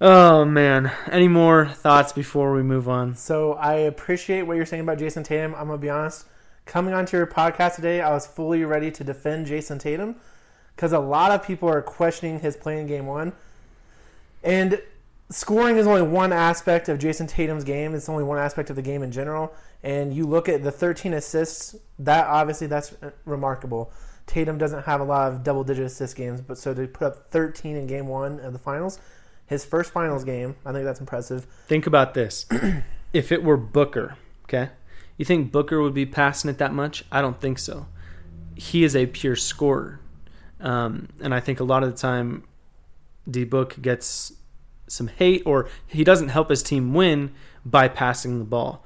Oh 0.03 0.45
man, 0.45 0.92
any 1.12 1.27
more 1.27 1.68
thoughts 1.68 2.12
before 2.12 2.56
we 2.56 2.63
move 2.63 2.89
on? 2.89 3.13
So 3.13 3.53
I 3.53 3.75
appreciate 3.75 4.42
what 4.42 4.57
you're 4.57 4.65
saying 4.65 4.81
about 4.81 4.98
Jayson 4.98 5.24
Tatum. 5.24 5.53
I'm 5.53 5.68
gonna 5.68 5.77
be 5.77 5.92
honest. 5.92 6.25
Coming 6.65 6.95
onto 6.95 7.18
your 7.18 7.27
podcast 7.27 7.75
today, 7.75 8.01
I 8.01 8.09
was 8.09 8.25
fully 8.25 8.65
ready 8.65 8.89
to 8.89 9.03
defend 9.03 9.45
Jayson 9.45 9.77
Tatum 9.77 10.15
because 10.75 10.92
a 10.92 10.98
lot 10.98 11.30
of 11.30 11.45
people 11.45 11.69
are 11.69 11.83
questioning 11.83 12.39
his 12.39 12.57
play 12.57 12.80
in 12.80 12.88
game 12.88 13.06
one. 13.06 13.33
And 14.44 14.81
scoring 15.30 15.77
is 15.77 15.86
only 15.86 16.01
one 16.01 16.33
aspect 16.33 16.89
of 16.89 16.98
Jayson 16.98 17.27
Tatum's 17.27 17.63
game. 17.63 17.94
It's 17.94 18.09
only 18.09 18.24
one 18.24 18.39
aspect 18.39 18.71
of 18.71 18.75
the 18.75 18.81
game 18.81 19.03
in 19.03 19.12
general. 19.12 19.53
And 19.83 20.15
you 20.15 20.25
look 20.25 20.50
at 20.50 20.63
the 20.63 20.71
13 20.71 21.13
assists, 21.13 21.75
that 22.00 22.25
obviously 22.25 22.65
that's 22.65 22.94
uh, 23.03 23.12
remarkable. 23.25 23.92
Tatum 24.25 24.57
doesn't 24.57 24.86
have 24.86 25.00
a 25.00 25.03
lot 25.03 25.31
of 25.31 25.44
double 25.44 25.63
digit 25.63 25.86
assist 25.86 26.15
games, 26.15 26.42
but 26.42 26.57
so 26.57 26.74
to 26.74 26.88
put 26.88 27.06
up 27.06 27.30
13 27.30 27.75
in 27.75 27.86
game 27.86 28.07
one 28.07 28.39
of 28.39 28.51
the 28.51 28.59
finals, 28.59 28.98
his 29.51 29.65
first 29.65 29.92
finals 29.92 30.24
game, 30.24 30.55
I 30.65 30.72
think 30.72 30.86
that's 30.86 31.01
impressive. 31.01 31.46
Think 31.67 31.86
about 31.86 32.13
this. 32.13 32.46
if 33.13 33.34
it 33.34 33.43
were 33.43 33.58
Booker, 33.58 34.15
okay, 34.46 34.70
you 35.17 35.25
think 35.25 35.51
Booker 35.51 35.81
would 35.81 35.93
be 35.93 36.05
passing 36.05 36.50
it 36.50 36.58
that 36.60 36.74
much? 36.74 37.03
I 37.12 37.22
don't 37.22 37.39
think 37.39 37.60
so. 37.60 37.88
He 38.55 38.86
is 38.86 38.96
a 38.96 39.08
pure 39.08 39.36
scorer. 39.36 40.00
Um, 40.62 41.10
and 41.22 41.34
I 41.34 41.41
think 41.41 41.60
a 41.60 41.65
lot 41.65 41.84
of 41.84 41.91
the 41.91 41.98
time, 41.98 42.46
D 43.29 43.43
Book 43.43 43.81
gets 43.81 44.31
some 44.88 45.08
hate 45.08 45.43
or 45.46 45.70
he 45.86 46.05
doesn't 46.05 46.29
help 46.29 46.50
his 46.50 46.63
team 46.63 46.93
win 46.93 47.34
by 47.65 47.89
passing 47.89 48.39
the 48.39 48.46
ball. 48.46 48.86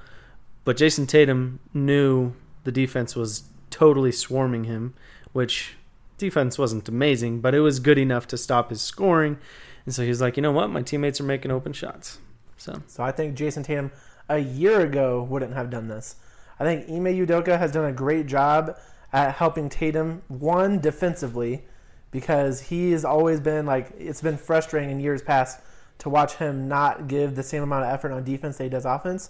But 0.64 0.78
Jayson 0.78 1.06
Tatum 1.06 1.60
knew 1.76 2.34
the 2.64 2.72
defense 2.72 3.16
was 3.16 3.44
totally 3.70 4.12
swarming 4.12 4.64
him, 4.64 4.96
which 5.32 5.76
defense 6.18 6.58
wasn't 6.58 6.90
amazing, 6.90 7.42
but 7.42 7.54
it 7.54 7.60
was 7.60 7.80
good 7.80 8.00
enough 8.00 8.26
to 8.28 8.38
stop 8.38 8.72
his 8.72 8.82
scoring. 8.82 9.38
And 9.86 9.94
so 9.94 10.04
he's 10.04 10.22
like, 10.22 10.38
you 10.38 10.42
know 10.42 10.52
what? 10.52 10.70
My 10.70 10.82
teammates 10.82 11.20
are 11.22 11.26
making 11.26 11.52
open 11.52 11.74
shots. 11.74 12.20
So 12.58 12.82
So 12.88 13.04
I 13.04 13.12
think 13.12 13.38
Jayson 13.38 13.64
Tatum 13.64 13.92
a 14.28 14.40
year 14.40 14.82
ago 14.82 15.24
wouldn't 15.24 15.54
have 15.54 15.70
done 15.70 15.88
this. 15.88 16.16
I 16.60 16.64
think 16.64 16.90
Ime 16.90 17.14
Udoka 17.26 17.58
has 17.58 17.72
done 17.72 17.86
a 17.86 17.92
great 17.92 18.28
job 18.28 18.78
at 19.14 19.36
helping 19.36 19.70
Tatum 19.70 20.22
one 20.28 20.80
defensively 20.80 21.64
because 22.12 22.62
he 22.62 22.92
has 22.92 23.04
always 23.04 23.40
been 23.40 23.66
like 23.66 23.92
it's 24.00 24.22
been 24.22 24.38
frustrating 24.38 24.90
in 24.90 25.00
years 25.00 25.22
past 25.22 25.60
to 26.00 26.10
watch 26.10 26.36
him 26.36 26.68
not 26.68 27.08
give 27.08 27.36
the 27.36 27.44
same 27.44 27.64
amount 27.64 27.86
of 27.86 27.94
effort 27.94 28.12
on 28.12 28.24
defense 28.24 28.58
that 28.58 28.64
he 28.64 28.70
does 28.70 28.86
offense. 28.86 29.30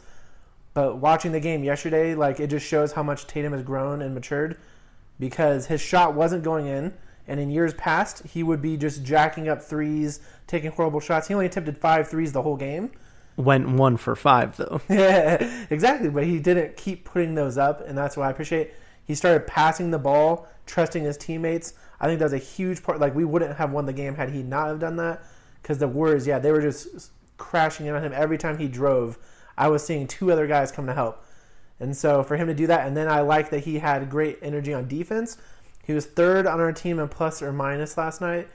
But 0.74 0.98
watching 0.98 1.32
the 1.32 1.40
game 1.40 1.64
yesterday, 1.64 2.16
like 2.16 2.40
it 2.40 2.48
just 2.48 2.66
shows 2.66 2.94
how 2.94 3.04
much 3.04 3.28
Tatum 3.28 3.54
has 3.54 3.64
grown 3.64 4.02
and 4.02 4.14
matured 4.14 4.58
because 5.20 5.68
his 5.68 5.82
shot 5.82 6.14
wasn't 6.14 6.44
going 6.44 6.68
in. 6.68 6.94
And 7.28 7.40
in 7.40 7.50
years 7.50 7.74
past, 7.74 8.24
he 8.28 8.44
would 8.44 8.62
be 8.62 8.78
just 8.78 9.04
jacking 9.04 9.50
up 9.50 9.64
threes, 9.64 10.20
taking 10.48 10.72
horrible 10.72 11.00
shots. 11.00 11.28
He 11.28 11.34
only 11.34 11.46
attempted 11.46 11.78
five 11.78 12.08
threes 12.08 12.32
the 12.32 12.42
whole 12.42 12.58
game. 12.58 12.92
went 13.38 13.70
one 13.70 13.98
for 13.98 14.16
five 14.16 14.58
though. 14.58 14.82
Yeah, 14.90 15.66
exactly. 15.70 16.10
But 16.10 16.26
he 16.26 16.40
didn't 16.40 16.78
keep 16.78 17.06
putting 17.06 17.36
those 17.36 17.58
up, 17.58 17.82
and 17.88 17.98
that's 17.98 18.16
what 18.18 18.28
I 18.28 18.32
appreciate. 18.32 18.74
He 19.04 19.14
started 19.16 19.46
passing 19.48 19.92
the 19.92 20.00
ball, 20.00 20.48
trusting 20.66 21.04
his 21.04 21.18
teammates. 21.18 21.74
I 22.00 22.08
think 22.08 22.20
that 22.20 22.26
was 22.26 22.34
a 22.34 22.38
huge 22.38 22.84
part. 22.84 23.00
Like 23.00 23.16
we 23.16 23.26
wouldn't 23.26 23.58
have 23.58 23.72
won 23.72 23.86
the 23.86 23.94
game 23.94 24.16
had 24.16 24.30
he 24.32 24.44
not 24.44 24.68
have 24.68 24.80
done 24.80 24.98
that. 24.98 25.24
Because 25.62 25.80
the 25.80 25.88
Warriors, 25.88 26.28
yeah, 26.28 26.38
they 26.38 26.52
were 26.52 26.62
just 26.62 27.12
crashing 27.38 27.88
in 27.88 27.96
on 27.96 28.04
him 28.04 28.14
every 28.14 28.38
time 28.38 28.58
he 28.58 28.68
drove. 28.68 29.18
I 29.58 29.68
was 29.70 29.86
seeing 29.86 30.06
two 30.08 30.32
other 30.32 30.48
guys 30.48 30.72
come 30.72 30.86
to 30.86 30.94
help, 30.94 31.24
and 31.80 31.96
so 31.96 32.24
for 32.24 32.36
him 32.38 32.48
to 32.48 32.54
do 32.54 32.68
that, 32.68 32.86
and 32.86 32.96
then 32.96 33.08
I 33.08 33.22
like 33.22 33.50
that 33.50 33.64
he 33.64 33.80
had 33.80 34.10
great 34.10 34.38
energy 34.42 34.74
on 34.74 34.88
defense. 34.88 35.38
He 35.84 35.94
was 35.94 36.06
third 36.06 36.46
on 36.46 36.60
our 36.60 36.74
team 36.74 37.00
in 37.00 37.08
plus 37.08 37.42
or 37.42 37.54
minus 37.54 37.98
last 37.98 38.22
night, 38.22 38.48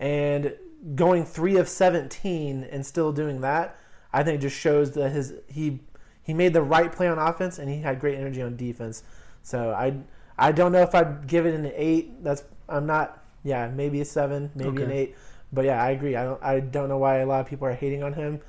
and 0.00 0.54
going 0.94 1.24
three 1.24 1.56
of 1.56 1.68
seventeen 1.68 2.64
and 2.64 2.84
still 2.86 3.12
doing 3.12 3.40
that, 3.42 3.76
I 4.12 4.22
think 4.22 4.40
just 4.40 4.56
shows 4.56 4.92
that 4.92 5.10
his 5.10 5.34
he 5.48 5.80
he 6.22 6.34
made 6.34 6.52
the 6.52 6.62
right 6.62 6.92
play 6.92 7.08
on 7.08 7.18
offense 7.18 7.58
and 7.58 7.68
he 7.70 7.80
had 7.80 8.00
great 8.00 8.18
energy 8.18 8.42
on 8.42 8.56
defense. 8.56 9.02
So 9.42 9.70
I 9.72 9.96
I 10.38 10.52
don't 10.52 10.72
know 10.72 10.82
if 10.82 10.94
I'd 10.94 11.26
give 11.26 11.46
it 11.46 11.54
an 11.54 11.70
eight. 11.74 12.22
That's 12.22 12.44
I'm 12.68 12.86
not. 12.86 13.24
Yeah, 13.44 13.68
maybe 13.68 14.00
a 14.00 14.04
seven, 14.04 14.50
maybe 14.54 14.82
an 14.82 14.90
eight. 14.90 15.16
But 15.52 15.64
yeah, 15.64 15.82
I 15.82 15.90
agree. 15.90 16.16
I 16.16 16.24
don't 16.24 16.42
I 16.42 16.60
don't 16.60 16.88
know 16.88 16.98
why 16.98 17.18
a 17.18 17.26
lot 17.26 17.40
of 17.40 17.46
people 17.46 17.66
are 17.66 17.72
hating 17.72 18.02
on 18.02 18.14
him 18.14 18.40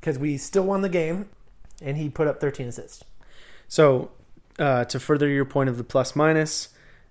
because 0.00 0.18
we 0.18 0.36
still 0.36 0.64
won 0.64 0.82
the 0.82 0.88
game 0.88 1.28
and 1.80 1.96
he 1.96 2.08
put 2.10 2.26
up 2.28 2.40
13 2.40 2.68
assists. 2.68 3.02
So, 3.68 4.10
uh, 4.58 4.84
to 4.84 5.00
further 5.00 5.28
your 5.28 5.44
point 5.44 5.68
of 5.70 5.78
the 5.78 5.84
plus 5.84 6.14
minus, 6.14 6.68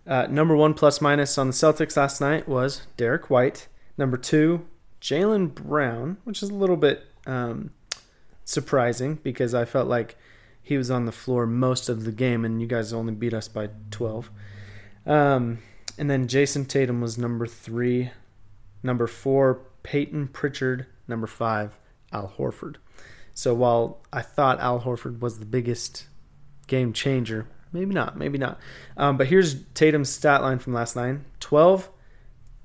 Uh, 0.07 0.25
number 0.29 0.55
one 0.55 0.73
plus 0.73 0.99
minus 1.01 1.37
on 1.37 1.47
the 1.47 1.53
Celtics 1.53 1.95
last 1.95 2.19
night 2.21 2.47
was 2.47 2.81
Derek 2.97 3.29
White. 3.29 3.67
Number 4.01 4.17
two, 4.17 4.65
Jaylen 4.99 5.53
Brown, 5.53 6.17
which 6.23 6.41
is 6.41 6.49
a 6.49 6.55
little 6.55 6.75
bit 6.75 7.05
um, 7.27 7.69
surprising 8.43 9.19
because 9.21 9.53
I 9.53 9.63
felt 9.63 9.87
like 9.87 10.17
he 10.59 10.75
was 10.75 10.89
on 10.89 11.05
the 11.05 11.11
floor 11.11 11.45
most 11.45 11.87
of 11.87 12.03
the 12.03 12.11
game 12.11 12.43
and 12.43 12.59
you 12.59 12.65
guys 12.65 12.93
only 12.93 13.13
beat 13.13 13.31
us 13.31 13.47
by 13.47 13.69
12. 13.91 14.31
Um, 15.05 15.59
and 15.99 16.09
then 16.09 16.27
Jayson 16.27 16.65
Tatum 16.65 16.99
was 16.99 17.19
number 17.19 17.45
three. 17.45 18.09
Number 18.81 19.05
four, 19.05 19.61
Payton 19.83 20.29
Pritchard. 20.29 20.87
Number 21.07 21.27
five, 21.27 21.77
Al 22.11 22.33
Horford. 22.39 22.77
So 23.35 23.53
while 23.53 24.01
I 24.11 24.23
thought 24.23 24.59
Al 24.59 24.81
Horford 24.81 25.19
was 25.19 25.37
the 25.37 25.45
biggest 25.45 26.07
game 26.65 26.91
changer, 26.91 27.45
maybe 27.71 27.93
not, 27.93 28.17
maybe 28.17 28.39
not. 28.39 28.59
Um, 28.97 29.17
but 29.17 29.27
here's 29.27 29.61
Tatum's 29.75 30.09
stat 30.09 30.41
line 30.41 30.57
from 30.57 30.73
last 30.73 30.95
night 30.95 31.19
12, 31.39 31.87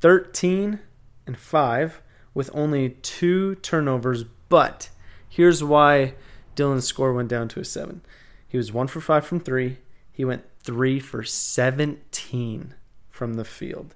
13, 0.01 0.81
and 1.27 1.37
5 1.37 2.03
with 2.35 2.51
only 2.53 2.91
two 2.91 3.57
turnovers. 3.57 4.25
But 4.49 4.91
here's 5.29 5.65
why 5.65 6.15
Dylan's 6.55 6.87
score 6.87 7.13
went 7.13 7.29
down 7.29 7.49
to 7.49 7.61
a 7.61 7.65
7. 7.65 8.01
He 8.47 8.57
was 8.57 8.73
1 8.73 8.87
for 8.89 9.01
5 9.01 9.27
from 9.27 9.41
3. 9.41 9.79
He 10.13 10.25
went 10.25 10.45
3 10.63 11.01
for 11.01 11.23
17 11.23 12.75
from 13.11 13.35
the 13.35 13.45
field, 13.45 13.95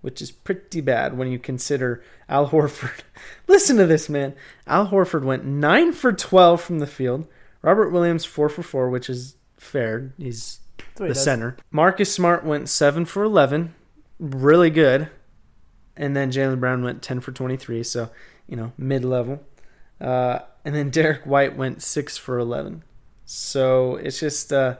which 0.00 0.22
is 0.22 0.30
pretty 0.30 0.80
bad 0.80 1.16
when 1.16 1.30
you 1.30 1.38
consider 1.38 2.02
Al 2.28 2.48
Horford. 2.50 3.00
Listen 3.46 3.76
to 3.76 3.86
this, 3.86 4.08
man. 4.08 4.34
Al 4.66 4.88
Horford 4.88 5.24
went 5.24 5.44
9 5.44 5.92
for 5.92 6.12
12 6.12 6.60
from 6.60 6.78
the 6.78 6.86
field. 6.86 7.26
Robert 7.62 7.90
Williams 7.90 8.24
4 8.24 8.48
for 8.48 8.62
4, 8.62 8.88
which 8.88 9.10
is 9.10 9.36
fair. 9.56 10.12
He's 10.16 10.60
the 10.94 11.14
center. 11.14 11.56
Marcus 11.70 12.12
Smart 12.12 12.44
went 12.44 12.68
7 12.68 13.04
for 13.04 13.22
11. 13.24 13.74
Really 14.18 14.70
good. 14.70 15.10
And 15.98 16.16
then 16.16 16.30
Jaylen 16.30 16.60
Brown 16.60 16.82
went 16.82 17.02
10 17.02 17.20
for 17.20 17.32
23. 17.32 17.82
So, 17.82 18.08
you 18.46 18.56
know, 18.56 18.72
mid 18.78 19.04
level. 19.04 19.42
Uh, 20.00 20.38
and 20.64 20.74
then 20.74 20.88
Derek 20.90 21.26
White 21.26 21.56
went 21.56 21.82
6 21.82 22.16
for 22.16 22.38
11. 22.38 22.84
So 23.26 23.96
it's 23.96 24.20
just, 24.20 24.52
uh, 24.52 24.76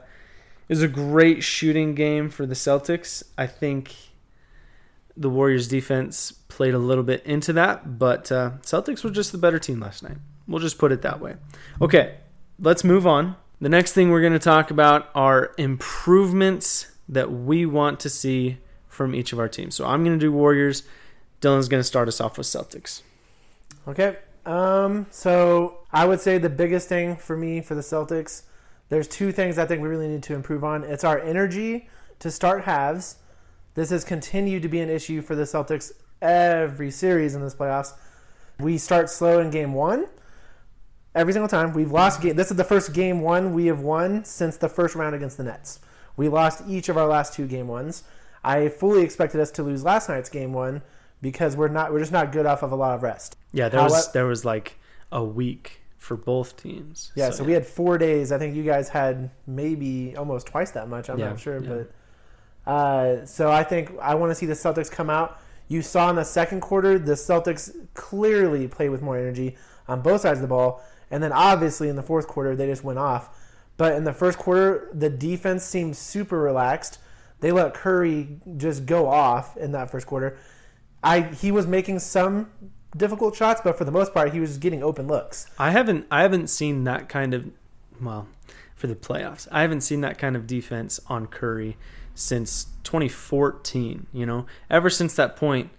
it 0.67 0.73
was 0.73 0.81
a 0.81 0.87
great 0.87 1.43
shooting 1.43 1.93
game 1.93 2.29
for 2.29 2.45
the 2.45 2.55
Celtics. 2.55 3.23
I 3.37 3.45
think 3.45 3.93
the 5.15 5.29
Warriors 5.29 5.67
defense 5.67 6.31
played 6.31 6.73
a 6.73 6.79
little 6.79 7.03
bit 7.03 7.23
into 7.25 7.51
that, 7.53 7.99
but 7.99 8.31
uh, 8.31 8.51
Celtics 8.61 9.03
were 9.03 9.09
just 9.09 9.31
the 9.31 9.37
better 9.37 9.59
team 9.59 9.79
last 9.79 10.01
night. 10.01 10.17
We'll 10.47 10.61
just 10.61 10.77
put 10.77 10.91
it 10.91 11.01
that 11.01 11.19
way. 11.19 11.35
Okay, 11.81 12.15
let's 12.57 12.83
move 12.83 13.05
on. 13.05 13.35
The 13.61 13.69
next 13.69 13.91
thing 13.91 14.09
we're 14.09 14.21
going 14.21 14.33
to 14.33 14.39
talk 14.39 14.71
about 14.71 15.09
are 15.13 15.53
improvements 15.57 16.91
that 17.09 17.31
we 17.31 17.65
want 17.65 17.99
to 18.01 18.09
see 18.09 18.57
from 18.87 19.13
each 19.13 19.33
of 19.33 19.39
our 19.39 19.49
teams. 19.49 19.75
So 19.75 19.85
I'm 19.85 20.03
going 20.03 20.17
to 20.17 20.25
do 20.25 20.31
Warriors. 20.31 20.83
Dylan's 21.41 21.67
going 21.67 21.79
to 21.79 21.87
start 21.87 22.07
us 22.07 22.19
off 22.19 22.37
with 22.37 22.47
Celtics. 22.47 23.01
Okay. 23.87 24.17
Um, 24.45 25.07
so 25.11 25.79
I 25.91 26.05
would 26.05 26.19
say 26.19 26.37
the 26.37 26.49
biggest 26.49 26.87
thing 26.89 27.15
for 27.15 27.37
me 27.37 27.61
for 27.61 27.75
the 27.75 27.81
Celtics, 27.81 28.43
there's 28.89 29.07
two 29.07 29.31
things 29.31 29.57
I 29.57 29.65
think 29.65 29.81
we 29.81 29.87
really 29.87 30.07
need 30.07 30.23
to 30.23 30.33
improve 30.33 30.63
on. 30.63 30.83
It's 30.83 31.03
our 31.03 31.19
energy 31.19 31.87
to 32.19 32.31
start 32.31 32.63
halves. 32.63 33.17
This 33.75 33.91
has 33.91 34.03
continued 34.03 34.63
to 34.63 34.69
be 34.69 34.79
an 34.79 34.89
issue 34.89 35.21
for 35.21 35.35
the 35.35 35.43
Celtics 35.43 35.91
every 36.21 36.91
series 36.91 37.35
in 37.35 37.41
this 37.41 37.55
playoffs. 37.55 37.93
We 38.59 38.77
start 38.77 39.09
slow 39.09 39.39
in 39.39 39.51
game 39.51 39.73
one 39.73 40.07
every 41.15 41.33
single 41.33 41.47
time. 41.47 41.73
We've 41.73 41.91
lost 41.91 42.21
game. 42.21 42.35
This 42.35 42.51
is 42.51 42.57
the 42.57 42.63
first 42.63 42.93
game 42.93 43.21
one 43.21 43.53
we 43.53 43.67
have 43.67 43.79
won 43.79 44.25
since 44.25 44.57
the 44.57 44.69
first 44.69 44.95
round 44.95 45.15
against 45.15 45.37
the 45.37 45.43
Nets. 45.43 45.79
We 46.17 46.27
lost 46.27 46.63
each 46.67 46.89
of 46.89 46.97
our 46.97 47.07
last 47.07 47.33
two 47.33 47.47
game 47.47 47.67
ones. 47.67 48.03
I 48.43 48.67
fully 48.67 49.03
expected 49.03 49.39
us 49.39 49.51
to 49.51 49.63
lose 49.63 49.83
last 49.83 50.09
night's 50.09 50.29
game 50.29 50.53
one 50.53 50.81
because 51.21 51.55
we're 51.55 51.67
not 51.67 51.91
we're 51.91 51.99
just 51.99 52.11
not 52.11 52.31
good 52.31 52.45
off 52.45 52.63
of 52.63 52.71
a 52.71 52.75
lot 52.75 52.95
of 52.95 53.03
rest. 53.03 53.35
Yeah, 53.51 53.69
there 53.69 53.83
was 53.83 54.11
there 54.11 54.25
was 54.25 54.45
like 54.45 54.77
a 55.11 55.23
week 55.23 55.81
for 55.97 56.15
both 56.15 56.57
teams. 56.57 57.11
Yeah, 57.15 57.29
so, 57.29 57.37
so 57.37 57.43
yeah. 57.43 57.47
we 57.47 57.53
had 57.53 57.65
four 57.65 57.97
days. 57.97 58.31
I 58.31 58.37
think 58.37 58.55
you 58.55 58.63
guys 58.63 58.89
had 58.89 59.29
maybe 59.45 60.15
almost 60.15 60.47
twice 60.47 60.71
that 60.71 60.87
much. 60.87 61.09
I'm 61.09 61.19
yeah, 61.19 61.29
not 61.29 61.39
sure, 61.39 61.61
yeah. 61.61 61.83
but 62.65 62.71
uh, 62.71 63.25
so 63.25 63.51
I 63.51 63.63
think 63.63 63.91
I 64.01 64.15
want 64.15 64.31
to 64.31 64.35
see 64.35 64.45
the 64.45 64.53
Celtics 64.53 64.89
come 64.89 65.09
out. 65.09 65.39
You 65.67 65.81
saw 65.81 66.09
in 66.09 66.15
the 66.15 66.23
second 66.23 66.61
quarter 66.61 66.97
the 66.97 67.13
Celtics 67.13 67.75
clearly 67.93 68.67
play 68.67 68.89
with 68.89 69.01
more 69.01 69.17
energy 69.17 69.55
on 69.87 70.01
both 70.01 70.21
sides 70.21 70.39
of 70.39 70.41
the 70.41 70.47
ball, 70.47 70.83
and 71.11 71.21
then 71.21 71.31
obviously 71.31 71.89
in 71.89 71.95
the 71.95 72.03
fourth 72.03 72.27
quarter 72.27 72.55
they 72.55 72.67
just 72.67 72.83
went 72.83 72.99
off. 72.99 73.35
But 73.77 73.93
in 73.93 74.03
the 74.03 74.13
first 74.13 74.37
quarter, 74.37 74.89
the 74.93 75.09
defense 75.09 75.63
seemed 75.63 75.95
super 75.95 76.37
relaxed. 76.37 76.99
They 77.39 77.53
let 77.53 77.73
Curry 77.73 78.27
just 78.57 78.85
go 78.85 79.07
off 79.07 79.55
in 79.55 79.71
that 79.71 79.89
first 79.89 80.05
quarter. 80.05 80.37
I 81.03 81.21
he 81.21 81.51
was 81.51 81.67
making 81.67 81.99
some 81.99 82.51
difficult 82.95 83.35
shots, 83.35 83.61
but 83.63 83.77
for 83.77 83.85
the 83.85 83.91
most 83.91 84.13
part, 84.13 84.33
he 84.33 84.39
was 84.39 84.57
getting 84.57 84.83
open 84.83 85.07
looks. 85.07 85.47
I 85.57 85.71
haven't 85.71 86.07
I 86.11 86.21
haven't 86.21 86.47
seen 86.47 86.83
that 86.85 87.09
kind 87.09 87.33
of 87.33 87.49
well 88.01 88.27
for 88.75 88.87
the 88.87 88.95
playoffs. 88.95 89.47
I 89.51 89.61
haven't 89.61 89.81
seen 89.81 90.01
that 90.01 90.17
kind 90.17 90.35
of 90.35 90.47
defense 90.47 90.99
on 91.07 91.27
Curry 91.27 91.77
since 92.15 92.65
2014. 92.83 94.07
You 94.13 94.25
know, 94.25 94.45
ever 94.69 94.89
since 94.89 95.15
that 95.15 95.35
point, 95.35 95.69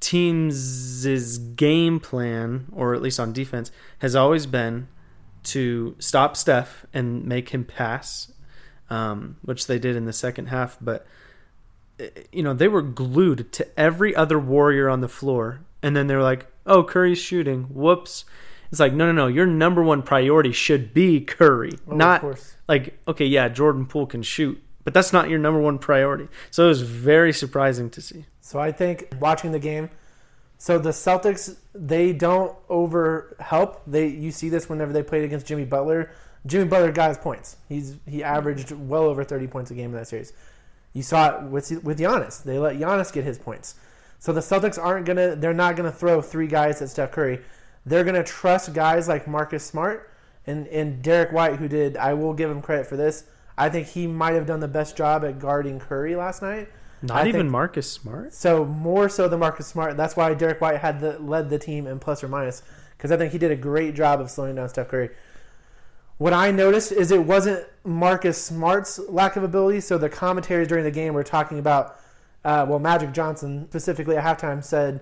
teams' 0.00 1.38
game 1.38 2.00
plan, 2.00 2.66
or 2.72 2.94
at 2.94 3.02
least 3.02 3.20
on 3.20 3.32
defense, 3.32 3.70
has 3.98 4.14
always 4.14 4.46
been 4.46 4.88
to 5.44 5.94
stop 5.98 6.36
Steph 6.36 6.86
and 6.94 7.24
make 7.24 7.50
him 7.50 7.64
pass, 7.64 8.32
um, 8.88 9.36
which 9.42 9.66
they 9.66 9.78
did 9.78 9.94
in 9.94 10.06
the 10.06 10.12
second 10.12 10.46
half. 10.46 10.78
But 10.80 11.06
you 12.32 12.42
know 12.42 12.54
they 12.54 12.68
were 12.68 12.82
glued 12.82 13.52
to 13.52 13.78
every 13.78 14.14
other 14.14 14.38
warrior 14.38 14.88
on 14.88 15.00
the 15.00 15.08
floor, 15.08 15.60
and 15.82 15.96
then 15.96 16.06
they 16.06 16.14
were 16.14 16.22
like, 16.22 16.46
"Oh, 16.66 16.82
Curry's 16.82 17.18
shooting. 17.18 17.64
Whoops." 17.64 18.24
It's 18.70 18.80
like, 18.80 18.92
no, 18.92 19.06
no, 19.06 19.12
no. 19.12 19.26
Your 19.28 19.46
number 19.46 19.84
one 19.84 20.02
priority 20.02 20.50
should 20.50 20.92
be 20.92 21.20
Curry, 21.20 21.78
oh, 21.88 21.94
not 21.94 22.24
like, 22.66 22.98
okay, 23.06 23.24
yeah, 23.24 23.48
Jordan 23.48 23.86
Poole 23.86 24.06
can 24.06 24.24
shoot, 24.24 24.60
but 24.82 24.92
that's 24.92 25.12
not 25.12 25.28
your 25.28 25.38
number 25.38 25.60
one 25.60 25.78
priority. 25.78 26.26
So 26.50 26.64
it 26.64 26.68
was 26.68 26.82
very 26.82 27.32
surprising 27.32 27.88
to 27.90 28.00
see. 28.00 28.24
So 28.40 28.58
I 28.58 28.72
think 28.72 29.14
watching 29.20 29.52
the 29.52 29.60
game, 29.60 29.90
so 30.58 30.78
the 30.78 30.90
Celtics 30.90 31.56
they 31.74 32.12
don't 32.12 32.56
over 32.68 33.36
help. 33.38 33.82
They 33.86 34.08
you 34.08 34.30
see 34.30 34.48
this 34.48 34.68
whenever 34.68 34.92
they 34.92 35.02
played 35.02 35.24
against 35.24 35.46
Jimmy 35.46 35.64
Butler. 35.64 36.10
Jimmy 36.46 36.64
Butler 36.66 36.92
got 36.92 37.08
his 37.08 37.18
points. 37.18 37.56
He's 37.68 37.96
he 38.06 38.22
averaged 38.22 38.72
well 38.72 39.04
over 39.04 39.24
thirty 39.24 39.46
points 39.46 39.70
a 39.70 39.74
game 39.74 39.90
in 39.90 39.96
that 39.96 40.08
series. 40.08 40.32
You 40.94 41.02
saw 41.02 41.36
it 41.36 41.42
with 41.42 41.70
with 41.84 41.98
Giannis. 41.98 42.42
They 42.42 42.58
let 42.58 42.76
Giannis 42.76 43.12
get 43.12 43.24
his 43.24 43.38
points. 43.38 43.74
So 44.18 44.32
the 44.32 44.40
Celtics 44.40 44.82
aren't 44.82 45.04
gonna. 45.04 45.36
They're 45.36 45.52
not 45.52 45.76
gonna 45.76 45.92
throw 45.92 46.22
three 46.22 46.46
guys 46.46 46.80
at 46.80 46.88
Steph 46.88 47.12
Curry. 47.12 47.40
They're 47.84 48.04
gonna 48.04 48.24
trust 48.24 48.72
guys 48.72 49.06
like 49.06 49.28
Marcus 49.28 49.64
Smart 49.64 50.10
and 50.46 50.66
and 50.68 51.02
Derek 51.02 51.32
White, 51.32 51.56
who 51.56 51.68
did. 51.68 51.98
I 51.98 52.14
will 52.14 52.32
give 52.32 52.50
him 52.50 52.62
credit 52.62 52.86
for 52.86 52.96
this. 52.96 53.24
I 53.58 53.68
think 53.68 53.88
he 53.88 54.06
might 54.06 54.34
have 54.34 54.46
done 54.46 54.60
the 54.60 54.68
best 54.68 54.96
job 54.96 55.24
at 55.24 55.38
guarding 55.38 55.78
Curry 55.78 56.16
last 56.16 56.40
night. 56.40 56.68
Not 57.02 57.24
I 57.24 57.28
even 57.28 57.42
think, 57.42 57.52
Marcus 57.52 57.90
Smart. 57.90 58.32
So 58.32 58.64
more 58.64 59.08
so 59.08 59.28
than 59.28 59.40
Marcus 59.40 59.66
Smart. 59.66 59.96
That's 59.96 60.16
why 60.16 60.32
Derek 60.32 60.60
White 60.60 60.78
had 60.78 61.00
the, 61.00 61.18
led 61.18 61.50
the 61.50 61.58
team 61.58 61.86
in 61.86 61.98
plus 61.98 62.24
or 62.24 62.28
minus 62.28 62.62
because 62.96 63.12
I 63.12 63.18
think 63.18 63.32
he 63.32 63.38
did 63.38 63.50
a 63.50 63.56
great 63.56 63.94
job 63.94 64.20
of 64.20 64.30
slowing 64.30 64.54
down 64.54 64.68
Steph 64.68 64.88
Curry. 64.88 65.10
What 66.18 66.32
I 66.32 66.50
noticed 66.50 66.92
is 66.92 67.10
it 67.10 67.24
wasn't 67.24 67.66
Marcus 67.84 68.42
Smart's 68.42 68.98
lack 69.08 69.36
of 69.36 69.42
ability. 69.42 69.80
So 69.80 69.98
the 69.98 70.08
commentaries 70.08 70.68
during 70.68 70.84
the 70.84 70.90
game 70.90 71.14
were 71.14 71.24
talking 71.24 71.58
about, 71.58 71.98
uh, 72.44 72.64
well, 72.68 72.78
Magic 72.78 73.12
Johnson 73.12 73.66
specifically 73.68 74.16
at 74.16 74.24
halftime 74.24 74.62
said 74.62 75.00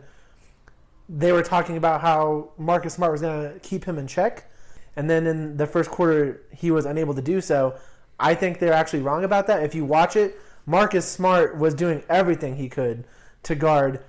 they 1.08 1.32
were 1.32 1.42
talking 1.42 1.76
about 1.76 2.00
how 2.00 2.50
Marcus 2.56 2.94
Smart 2.94 3.12
was 3.12 3.20
going 3.20 3.52
to 3.52 3.58
keep 3.60 3.84
him 3.84 3.98
in 3.98 4.06
check, 4.06 4.50
and 4.96 5.10
then 5.10 5.26
in 5.26 5.56
the 5.56 5.66
first 5.66 5.90
quarter 5.90 6.42
he 6.52 6.70
was 6.70 6.86
unable 6.86 7.14
to 7.14 7.22
do 7.22 7.40
so. 7.40 7.76
I 8.18 8.34
think 8.34 8.58
they're 8.58 8.72
actually 8.72 9.02
wrong 9.02 9.24
about 9.24 9.46
that. 9.48 9.62
If 9.62 9.74
you 9.74 9.84
watch 9.84 10.16
it, 10.16 10.38
Marcus 10.64 11.06
Smart 11.06 11.58
was 11.58 11.74
doing 11.74 12.02
everything 12.08 12.56
he 12.56 12.68
could 12.68 13.04
to 13.42 13.54
guard 13.54 14.02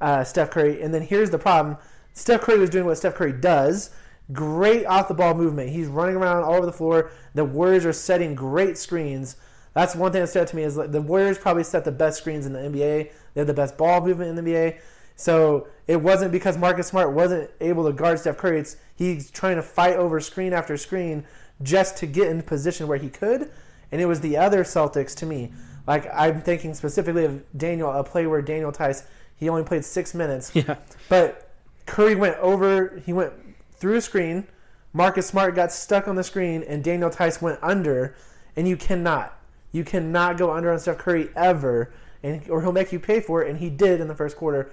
uh, 0.00 0.24
Steph 0.24 0.50
Curry. 0.50 0.80
And 0.80 0.94
then 0.94 1.02
here's 1.02 1.30
the 1.30 1.38
problem 1.38 1.76
Steph 2.14 2.42
Curry 2.42 2.58
was 2.58 2.70
doing 2.70 2.86
what 2.86 2.96
Steph 2.96 3.14
Curry 3.14 3.32
does 3.32 3.90
great 4.32 4.84
off 4.86 5.08
the 5.08 5.14
ball 5.14 5.34
movement. 5.34 5.70
He's 5.70 5.86
running 5.86 6.16
around 6.16 6.42
all 6.42 6.54
over 6.54 6.66
the 6.66 6.72
floor. 6.72 7.10
The 7.34 7.44
Warriors 7.44 7.86
are 7.86 7.92
setting 7.92 8.34
great 8.34 8.76
screens. 8.78 9.36
That's 9.72 9.94
one 9.94 10.10
thing 10.12 10.22
that 10.22 10.28
stood 10.28 10.42
out 10.42 10.48
to 10.48 10.56
me 10.56 10.62
is 10.62 10.76
like 10.76 10.92
the 10.92 11.02
Warriors 11.02 11.38
probably 11.38 11.64
set 11.64 11.84
the 11.84 11.92
best 11.92 12.18
screens 12.18 12.46
in 12.46 12.52
the 12.52 12.60
NBA. 12.60 13.10
They 13.34 13.40
had 13.40 13.46
the 13.46 13.54
best 13.54 13.76
ball 13.76 14.00
movement 14.00 14.30
in 14.30 14.44
the 14.44 14.50
NBA. 14.50 14.78
So 15.16 15.68
it 15.86 15.96
wasn't 15.96 16.32
because 16.32 16.58
Marcus 16.58 16.88
Smart 16.88 17.12
wasn't 17.12 17.50
able 17.60 17.86
to 17.86 17.92
guard 17.92 18.18
Steph 18.18 18.36
Curry. 18.36 18.60
It's 18.60 18.76
he's 18.94 19.30
trying 19.30 19.56
to 19.56 19.62
fight 19.62 19.96
over 19.96 20.20
screen 20.20 20.52
after 20.52 20.76
screen 20.76 21.24
just 21.62 21.96
to 21.98 22.06
get 22.06 22.28
in 22.28 22.42
position 22.42 22.86
where 22.86 22.98
he 22.98 23.08
could. 23.08 23.50
And 23.92 24.00
it 24.00 24.06
was 24.06 24.20
the 24.20 24.36
other 24.36 24.62
Celtics 24.64 25.14
to 25.16 25.26
me. 25.26 25.52
Like 25.86 26.06
I'm 26.12 26.42
thinking 26.42 26.74
specifically 26.74 27.24
of 27.24 27.44
Daniel, 27.56 27.90
a 27.90 28.02
play 28.04 28.26
where 28.26 28.42
Daniel 28.42 28.72
Theis 28.72 29.04
he 29.36 29.48
only 29.48 29.64
played 29.64 29.84
six 29.84 30.14
minutes. 30.14 30.52
Yeah. 30.54 30.76
But 31.08 31.50
Curry 31.84 32.14
went 32.14 32.36
over. 32.38 33.00
He 33.04 33.12
went 33.12 33.32
through 33.76 33.96
a 33.96 34.00
screen. 34.00 34.46
Marcus 34.92 35.26
Smart 35.26 35.54
got 35.54 35.72
stuck 35.72 36.08
on 36.08 36.16
the 36.16 36.24
screen, 36.24 36.62
and 36.62 36.82
Daniel 36.82 37.10
Theis 37.10 37.40
went 37.42 37.58
under. 37.62 38.14
And 38.56 38.66
you 38.66 38.76
cannot, 38.76 39.38
You 39.72 39.84
cannot 39.84 40.38
go 40.38 40.52
under 40.52 40.72
on 40.72 40.78
Steph 40.78 40.96
Curry 40.96 41.28
ever, 41.36 41.92
and 42.22 42.48
or 42.48 42.62
he'll 42.62 42.72
make 42.72 42.92
you 42.92 42.98
pay 42.98 43.20
for 43.20 43.42
it, 43.42 43.50
and 43.50 43.58
he 43.58 43.68
did 43.68 44.00
in 44.00 44.08
the 44.08 44.14
first 44.14 44.36
quarter. 44.36 44.70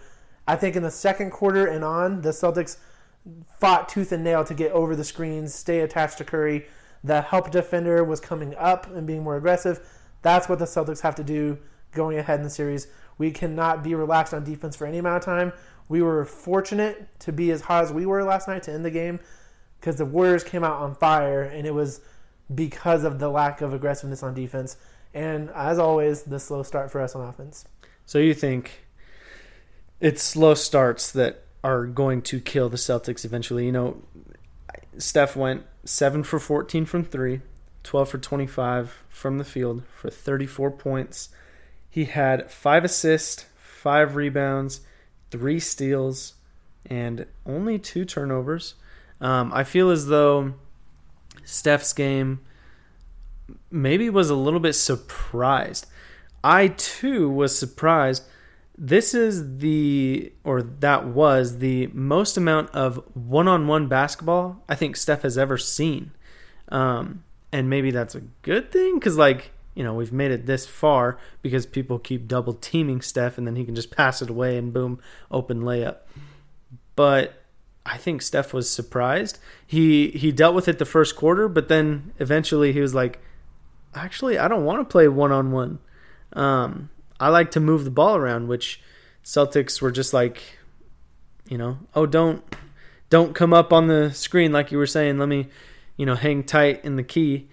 I 0.47 0.55
think 0.55 0.77
in 0.77 0.83
the 0.83 0.91
second 0.91 1.31
quarter 1.31 1.65
and 1.65 1.83
on, 1.83 2.21
the 2.21 2.29
Celtics 2.29 2.77
fought 3.59 3.89
tooth 3.89 4.11
and 4.11 4.23
nail 4.23 4.43
to 4.45 4.53
get 4.53 4.71
over 4.71 4.95
the 4.95 5.03
screens, 5.03 5.53
stay 5.53 5.81
attached 5.81 6.17
to 6.19 6.23
Curry. 6.23 6.67
The 7.03 7.21
help 7.21 7.51
defender 7.51 8.03
was 8.03 8.21
coming 8.21 8.55
up 8.55 8.89
and 8.93 9.05
being 9.05 9.23
more 9.23 9.35
aggressive. 9.35 9.81
That's 10.21 10.47
what 10.47 10.59
the 10.59 10.65
Celtics 10.65 11.01
have 11.01 11.15
to 11.15 11.23
do 11.23 11.59
going 11.91 12.17
ahead 12.17 12.39
in 12.39 12.43
the 12.43 12.49
series. 12.49 12.87
We 13.17 13.31
cannot 13.31 13.83
be 13.83 13.93
relaxed 13.95 14.33
on 14.33 14.43
defense 14.43 14.75
for 14.75 14.87
any 14.87 14.97
amount 14.97 15.17
of 15.17 15.25
time. 15.25 15.53
We 15.89 16.01
were 16.01 16.25
fortunate 16.25 17.19
to 17.19 17.31
be 17.31 17.51
as 17.51 17.61
hot 17.61 17.83
as 17.83 17.93
we 17.93 18.05
were 18.05 18.23
last 18.23 18.47
night 18.47 18.63
to 18.63 18.71
end 18.71 18.85
the 18.85 18.91
game 18.91 19.19
because 19.79 19.97
the 19.97 20.05
Warriors 20.05 20.43
came 20.43 20.63
out 20.63 20.81
on 20.81 20.95
fire, 20.95 21.41
and 21.41 21.67
it 21.67 21.73
was 21.73 22.01
because 22.53 23.03
of 23.03 23.19
the 23.19 23.29
lack 23.29 23.61
of 23.61 23.73
aggressiveness 23.73 24.23
on 24.23 24.33
defense. 24.33 24.77
And 25.13 25.49
as 25.51 25.77
always, 25.77 26.23
the 26.23 26.39
slow 26.39 26.63
start 26.63 26.91
for 26.91 27.01
us 27.01 27.15
on 27.15 27.27
offense. 27.27 27.65
So 28.05 28.19
you 28.19 28.33
think 28.33 28.85
it's 29.99 30.23
slow 30.23 30.53
starts 30.53 31.11
that 31.11 31.43
are 31.63 31.85
going 31.85 32.21
to 32.23 32.39
kill 32.39 32.69
the 32.69 32.77
Celtics 32.77 33.23
eventually? 33.23 33.65
You 33.65 33.71
know, 33.71 34.03
Steph 34.97 35.35
went 35.35 35.63
7 35.85 36.23
for 36.23 36.39
14 36.39 36.85
from 36.85 37.03
3, 37.03 37.41
12 37.83 38.09
for 38.09 38.17
25 38.17 39.03
from 39.09 39.37
the 39.37 39.43
field 39.43 39.83
for 39.93 40.09
34 40.09 40.71
points. 40.71 41.29
He 41.89 42.05
had 42.05 42.51
5 42.51 42.83
assists, 42.83 43.45
5 43.57 44.15
rebounds, 44.15 44.81
3 45.33 45.59
steals, 45.59 46.35
and 46.85 47.25
only 47.43 47.79
2 47.79 48.05
turnovers. 48.05 48.75
Um, 49.19 49.51
I 49.51 49.63
feel 49.63 49.89
as 49.89 50.07
though 50.07 50.53
Steph's 51.43 51.91
game 51.91 52.41
maybe 53.71 54.09
was 54.11 54.29
a 54.29 54.35
little 54.35 54.59
bit 54.59 54.73
surprised. 54.73 55.87
I 56.43 56.67
too 56.67 57.29
was 57.29 57.57
surprised. 57.57 58.23
This 58.77 59.15
is 59.15 59.57
the, 59.57 60.31
or 60.43 60.61
that 60.61 61.07
was 61.07 61.57
the 61.57 61.87
most 61.87 62.37
amount 62.37 62.69
of 62.71 63.03
one 63.15 63.47
on 63.47 63.65
one 63.65 63.87
basketball 63.87 64.63
I 64.69 64.75
think 64.75 64.95
Steph 64.95 65.23
has 65.23 65.37
ever 65.37 65.57
seen. 65.57 66.11
Um, 66.69 67.23
and 67.51 67.69
maybe 67.69 67.89
that's 67.89 68.13
a 68.13 68.21
good 68.43 68.71
thing 68.71 68.99
because, 68.99 69.17
like, 69.17 69.51
you 69.75 69.83
know, 69.83 69.93
we've 69.93 70.13
made 70.13 70.31
it 70.31 70.45
this 70.45 70.65
far 70.65 71.17
because 71.41 71.65
people 71.65 71.99
keep 71.99 72.27
double 72.27 72.53
teaming 72.53 73.01
Steph 73.01 73.37
and 73.37 73.47
then 73.47 73.55
he 73.55 73.65
can 73.65 73.75
just 73.75 73.91
pass 73.91 74.21
it 74.21 74.29
away 74.29 74.57
and 74.57 74.73
boom, 74.73 74.99
open 75.31 75.61
layup. 75.61 75.97
But 76.95 77.43
I 77.85 77.97
think 77.97 78.21
Steph 78.21 78.53
was 78.53 78.69
surprised. 78.69 79.39
He 79.65 80.09
he 80.09 80.31
dealt 80.31 80.55
with 80.55 80.67
it 80.67 80.79
the 80.79 80.85
first 80.85 81.15
quarter, 81.15 81.47
but 81.49 81.67
then 81.67 82.13
eventually 82.19 82.71
he 82.71 82.81
was 82.81 82.93
like, 82.93 83.19
actually, 83.95 84.37
I 84.37 84.47
don't 84.47 84.65
want 84.65 84.79
to 84.79 84.91
play 84.91 85.07
one 85.07 85.31
on 85.31 85.51
one. 85.51 85.79
I 86.35 87.29
like 87.29 87.51
to 87.51 87.59
move 87.59 87.83
the 87.83 87.91
ball 87.91 88.15
around, 88.15 88.47
which 88.47 88.81
Celtics 89.23 89.81
were 89.81 89.91
just 89.91 90.13
like, 90.13 90.41
you 91.47 91.57
know, 91.57 91.79
oh 91.95 92.05
don't 92.05 92.43
don't 93.09 93.35
come 93.35 93.53
up 93.53 93.73
on 93.73 93.87
the 93.87 94.11
screen 94.13 94.51
like 94.51 94.71
you 94.71 94.77
were 94.77 94.87
saying. 94.87 95.17
Let 95.17 95.29
me, 95.29 95.47
you 95.97 96.05
know, 96.05 96.15
hang 96.15 96.43
tight 96.43 96.83
in 96.85 96.95
the 96.95 97.03
key. 97.03 97.49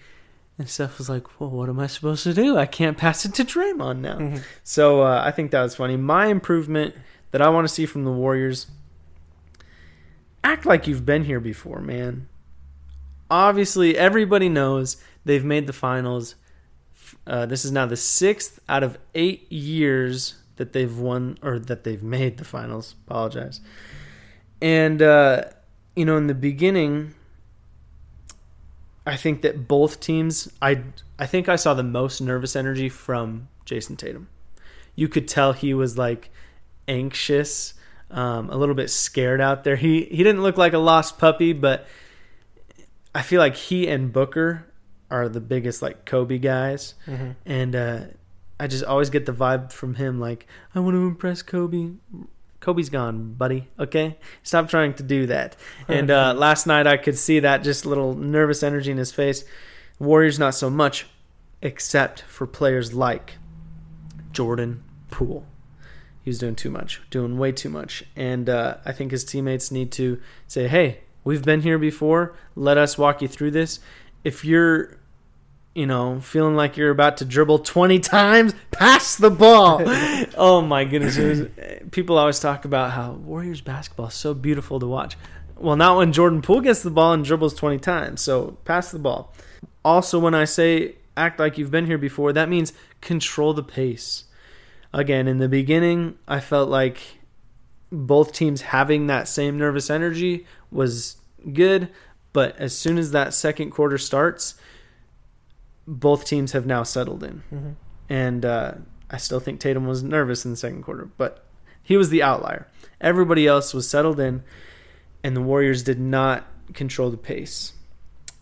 And 0.60 0.68
Steph 0.68 0.98
was 0.98 1.08
like, 1.08 1.40
well, 1.40 1.48
what 1.48 1.70
am 1.70 1.80
I 1.80 1.86
supposed 1.86 2.22
to 2.24 2.34
do? 2.34 2.58
I 2.58 2.66
can't 2.66 2.98
pass 2.98 3.24
it 3.24 3.32
to 3.36 3.44
Draymond 3.46 4.00
now. 4.00 4.18
Mm-hmm. 4.18 4.36
So 4.62 5.00
uh, 5.00 5.22
I 5.24 5.30
think 5.30 5.52
that 5.52 5.62
was 5.62 5.74
funny. 5.74 5.96
My 5.96 6.26
improvement 6.26 6.94
that 7.30 7.40
I 7.40 7.48
want 7.48 7.66
to 7.66 7.72
see 7.72 7.86
from 7.86 8.04
the 8.04 8.10
Warriors 8.10 8.66
act 10.44 10.66
like 10.66 10.86
you've 10.86 11.06
been 11.06 11.24
here 11.24 11.40
before, 11.40 11.80
man. 11.80 12.28
Obviously, 13.30 13.96
everybody 13.96 14.50
knows 14.50 14.98
they've 15.24 15.46
made 15.46 15.66
the 15.66 15.72
finals. 15.72 16.34
Uh, 17.26 17.46
this 17.46 17.64
is 17.64 17.72
now 17.72 17.86
the 17.86 17.96
sixth 17.96 18.60
out 18.68 18.82
of 18.82 18.98
eight 19.14 19.50
years 19.50 20.34
that 20.56 20.74
they've 20.74 20.98
won 20.98 21.38
or 21.42 21.58
that 21.58 21.84
they've 21.84 22.02
made 22.02 22.36
the 22.36 22.44
finals. 22.44 22.96
Apologize. 23.06 23.62
And, 24.60 25.00
uh, 25.00 25.44
you 25.96 26.04
know, 26.04 26.18
in 26.18 26.26
the 26.26 26.34
beginning, 26.34 27.14
I 29.10 29.16
think 29.16 29.42
that 29.42 29.66
both 29.66 29.98
teams, 29.98 30.48
I, 30.62 30.82
I 31.18 31.26
think 31.26 31.48
I 31.48 31.56
saw 31.56 31.74
the 31.74 31.82
most 31.82 32.20
nervous 32.20 32.54
energy 32.54 32.88
from 32.88 33.48
Jayson 33.64 33.96
Tatum. 33.96 34.28
You 34.94 35.08
could 35.08 35.26
tell 35.26 35.52
he 35.52 35.74
was 35.74 35.98
like 35.98 36.30
anxious 36.86 37.74
um, 38.10 38.50
a 38.50 38.56
little 38.56 38.74
bit 38.74 38.88
scared 38.88 39.40
out 39.40 39.64
there. 39.64 39.76
He 39.76 40.04
he 40.04 40.18
didn't 40.18 40.42
look 40.42 40.56
like 40.56 40.72
a 40.72 40.78
lost 40.78 41.18
puppy, 41.18 41.52
but 41.52 41.86
I 43.14 43.22
feel 43.22 43.40
like 43.40 43.56
he 43.56 43.88
and 43.88 44.12
Booker 44.12 44.66
are 45.10 45.28
the 45.28 45.40
biggest 45.40 45.82
like 45.82 46.04
Kobe 46.04 46.38
guys, 46.38 46.94
mm-hmm. 47.06 47.30
and 47.46 47.74
uh, 47.76 48.00
I 48.58 48.66
just 48.66 48.84
always 48.84 49.10
get 49.10 49.26
the 49.26 49.32
vibe 49.32 49.72
from 49.72 49.96
him 49.96 50.20
like 50.20 50.46
I 50.74 50.80
want 50.80 50.94
to 50.94 51.06
impress 51.06 51.42
Kobe. 51.42 51.92
Kobe's 52.60 52.90
gone, 52.90 53.32
buddy. 53.34 53.68
Okay, 53.78 54.18
stop 54.42 54.68
trying 54.68 54.94
to 54.94 55.02
do 55.02 55.26
that. 55.26 55.56
And 55.88 56.10
uh, 56.10 56.34
last 56.34 56.66
night 56.66 56.86
I 56.86 56.96
could 56.96 57.18
see 57.18 57.40
that 57.40 57.64
just 57.64 57.84
little 57.84 58.14
nervous 58.14 58.62
energy 58.62 58.90
in 58.90 58.98
his 58.98 59.12
face. 59.12 59.44
Warriors 59.98 60.38
not 60.38 60.54
so 60.54 60.70
much, 60.70 61.06
except 61.62 62.22
for 62.22 62.46
players 62.46 62.94
like 62.94 63.38
Jordan 64.32 64.82
Poole 65.10 65.46
he 66.22 66.30
was 66.30 66.38
doing 66.38 66.54
too 66.54 66.70
much, 66.70 67.00
doing 67.10 67.38
way 67.38 67.52
too 67.52 67.70
much. 67.70 68.04
And 68.14 68.48
uh, 68.48 68.76
I 68.84 68.92
think 68.92 69.10
his 69.10 69.24
teammates 69.24 69.70
need 69.70 69.90
to 69.92 70.20
say, 70.46 70.68
hey, 70.68 71.00
we've 71.24 71.42
been 71.42 71.62
here 71.62 71.78
before. 71.78 72.36
Let 72.54 72.76
us 72.76 72.98
walk 72.98 73.22
you 73.22 73.28
through 73.28 73.52
this. 73.52 73.80
If 74.22 74.44
you're, 74.44 74.98
you 75.74 75.86
know, 75.86 76.20
feeling 76.20 76.56
like 76.56 76.76
you're 76.76 76.90
about 76.90 77.16
to 77.18 77.24
dribble 77.24 77.60
20 77.60 77.98
times, 78.00 78.54
pass 78.70 79.16
the 79.16 79.30
ball. 79.30 79.82
oh 80.36 80.60
my 80.60 80.84
goodness. 80.84 81.16
Was, 81.16 81.46
people 81.90 82.18
always 82.18 82.40
talk 82.40 82.64
about 82.64 82.92
how 82.92 83.12
Warriors 83.12 83.60
basketball 83.60 84.06
is 84.08 84.14
so 84.14 84.34
beautiful 84.34 84.80
to 84.80 84.86
watch. 84.86 85.16
Well, 85.56 85.76
not 85.76 85.98
when 85.98 86.12
Jordan 86.12 86.42
Poole 86.42 86.62
gets 86.62 86.82
the 86.82 86.90
ball 86.90 87.12
and 87.12 87.24
dribbles 87.24 87.54
20 87.54 87.78
times. 87.78 88.20
So 88.20 88.56
pass 88.64 88.90
the 88.90 88.98
ball. 88.98 89.32
Also, 89.84 90.18
when 90.18 90.34
I 90.34 90.44
say 90.44 90.96
act 91.16 91.38
like 91.38 91.58
you've 91.58 91.70
been 91.70 91.86
here 91.86 91.98
before, 91.98 92.32
that 92.32 92.48
means 92.48 92.72
control 93.00 93.52
the 93.52 93.62
pace 93.62 94.24
again, 94.92 95.28
in 95.28 95.38
the 95.38 95.48
beginning, 95.48 96.18
I 96.26 96.40
felt 96.40 96.68
like 96.68 96.98
both 97.90 98.32
teams 98.32 98.62
having 98.62 99.06
that 99.06 99.28
same 99.28 99.58
nervous 99.58 99.90
energy 99.90 100.46
was 100.70 101.16
good, 101.52 101.88
but 102.32 102.56
as 102.56 102.76
soon 102.76 102.98
as 102.98 103.12
that 103.12 103.34
second 103.34 103.70
quarter 103.70 103.98
starts, 103.98 104.54
both 105.90 106.24
teams 106.24 106.52
have 106.52 106.66
now 106.66 106.84
settled 106.84 107.24
in. 107.24 107.42
Mm-hmm. 107.52 107.70
And 108.08 108.44
uh, 108.44 108.74
I 109.10 109.16
still 109.16 109.40
think 109.40 109.60
Tatum 109.60 109.86
was 109.86 110.02
nervous 110.02 110.44
in 110.44 110.52
the 110.52 110.56
second 110.56 110.82
quarter, 110.82 111.10
but 111.16 111.44
he 111.82 111.96
was 111.96 112.10
the 112.10 112.22
outlier. 112.22 112.68
Everybody 113.00 113.46
else 113.46 113.74
was 113.74 113.88
settled 113.88 114.20
in, 114.20 114.42
and 115.24 115.36
the 115.36 115.40
Warriors 115.40 115.82
did 115.82 115.98
not 115.98 116.46
control 116.74 117.10
the 117.10 117.16
pace, 117.16 117.72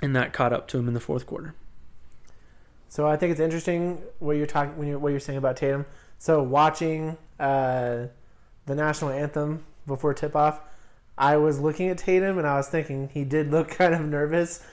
and 0.01 0.15
that 0.15 0.33
caught 0.33 0.53
up 0.53 0.69
to 0.69 0.79
him 0.79 0.89
in 0.89 0.95
the 0.95 1.01
fourth 1.01 1.27
quarter. 1.27 1.55
So 2.89 3.07
I 3.07 3.17
think 3.17 3.33
it's 3.33 3.41
interesting 3.41 4.03
what 4.19 4.37
you're 4.37 4.47
talking 4.47 4.77
when 4.77 4.89
you're 4.89 4.99
what 4.99 5.11
you're 5.11 5.21
saying 5.21 5.39
about 5.39 5.57
Tatum. 5.57 5.87
So 6.19 6.43
watching 6.43 7.17
uh, 7.39 8.07
the 8.67 8.75
national 8.75 9.11
anthem 9.11 9.65
before 9.87 10.15
tip 10.15 10.35
off, 10.35 10.61
I 11.17 11.37
was 11.37 11.61
looking 11.61 11.89
at 11.89 11.99
Tatum 11.99 12.39
and 12.39 12.47
I 12.47 12.57
was 12.57 12.69
thinking 12.69 13.11
he 13.13 13.25
did 13.25 13.51
look 13.51 13.69
kind 13.79 13.95
of 13.95 14.01
nervous. 14.03 14.65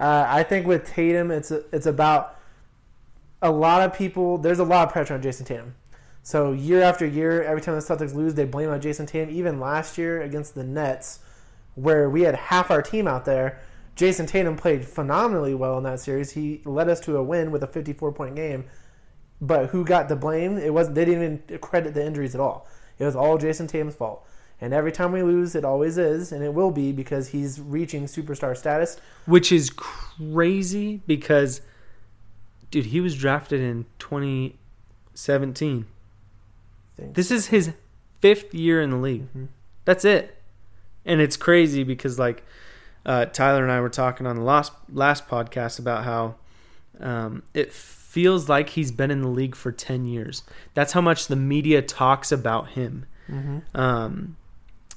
Uh, 0.00 0.24
I 0.26 0.44
think 0.44 0.66
with 0.66 0.86
Tatum, 0.86 1.30
it's 1.30 1.50
it's 1.50 1.84
about 1.84 2.38
a 3.42 3.50
lot 3.50 3.82
of 3.82 3.92
people. 3.92 4.38
There's 4.38 4.58
a 4.58 4.64
lot 4.64 4.88
of 4.88 4.92
pressure 4.92 5.12
on 5.12 5.20
Jayson 5.20 5.44
Tatum. 5.44 5.74
So 6.22 6.52
year 6.52 6.80
after 6.80 7.06
year, 7.06 7.42
every 7.42 7.60
time 7.60 7.74
the 7.74 7.82
Celtics 7.82 8.14
lose, 8.14 8.34
they 8.34 8.46
blame 8.46 8.70
on 8.70 8.80
Jayson 8.80 9.04
Tatum. 9.06 9.34
Even 9.34 9.60
last 9.60 9.98
year 9.98 10.22
against 10.22 10.54
the 10.54 10.64
Nets, 10.64 11.18
where 11.74 12.08
we 12.08 12.22
had 12.22 12.34
half 12.34 12.70
our 12.70 12.80
team 12.80 13.06
out 13.06 13.26
there, 13.26 13.60
Jayson 13.94 14.26
Tatum 14.26 14.56
played 14.56 14.86
phenomenally 14.86 15.54
well 15.54 15.76
in 15.76 15.84
that 15.84 16.00
series. 16.00 16.30
He 16.30 16.62
led 16.64 16.88
us 16.88 17.00
to 17.00 17.18
a 17.18 17.22
win 17.22 17.50
with 17.50 17.62
a 17.62 17.66
54 17.66 18.12
point 18.12 18.36
game. 18.36 18.64
But 19.38 19.68
who 19.68 19.84
got 19.84 20.08
the 20.08 20.16
blame? 20.16 20.56
It 20.56 20.72
wasn't. 20.72 20.94
They 20.94 21.04
didn't 21.04 21.42
even 21.48 21.58
credit 21.58 21.92
the 21.92 22.04
injuries 22.04 22.34
at 22.34 22.40
all. 22.40 22.66
It 22.98 23.04
was 23.04 23.16
all 23.16 23.36
Jayson 23.36 23.66
Tatum's 23.66 23.96
fault. 23.96 24.26
And 24.60 24.74
every 24.74 24.92
time 24.92 25.12
we 25.12 25.22
lose, 25.22 25.54
it 25.54 25.64
always 25.64 25.96
is, 25.96 26.32
and 26.32 26.44
it 26.44 26.52
will 26.52 26.70
be 26.70 26.92
because 26.92 27.28
he's 27.28 27.60
reaching 27.60 28.04
superstar 28.04 28.56
status. 28.56 28.98
Which 29.24 29.50
is 29.50 29.70
crazy 29.70 31.00
because, 31.06 31.62
dude, 32.70 32.86
he 32.86 33.00
was 33.00 33.16
drafted 33.16 33.60
in 33.60 33.86
2017. 33.98 35.86
Think. 36.96 37.14
This 37.14 37.30
is 37.30 37.46
his 37.46 37.72
fifth 38.20 38.52
year 38.52 38.82
in 38.82 38.90
the 38.90 38.98
league. 38.98 39.28
Mm-hmm. 39.28 39.46
That's 39.86 40.04
it. 40.04 40.36
And 41.06 41.22
it's 41.22 41.38
crazy 41.38 41.82
because, 41.82 42.18
like, 42.18 42.44
uh, 43.06 43.24
Tyler 43.26 43.62
and 43.62 43.72
I 43.72 43.80
were 43.80 43.88
talking 43.88 44.26
on 44.26 44.36
the 44.36 44.42
last 44.42 44.72
last 44.92 45.26
podcast 45.26 45.78
about 45.78 46.04
how 46.04 46.34
um, 47.00 47.42
it 47.54 47.72
feels 47.72 48.48
like 48.48 48.70
he's 48.70 48.92
been 48.92 49.10
in 49.10 49.22
the 49.22 49.28
league 49.28 49.54
for 49.54 49.72
10 49.72 50.04
years. 50.06 50.42
That's 50.74 50.92
how 50.92 51.00
much 51.00 51.28
the 51.28 51.36
media 51.36 51.80
talks 51.80 52.30
about 52.30 52.70
him. 52.70 53.06
Mm-hmm. 53.28 53.58
Um, 53.74 54.36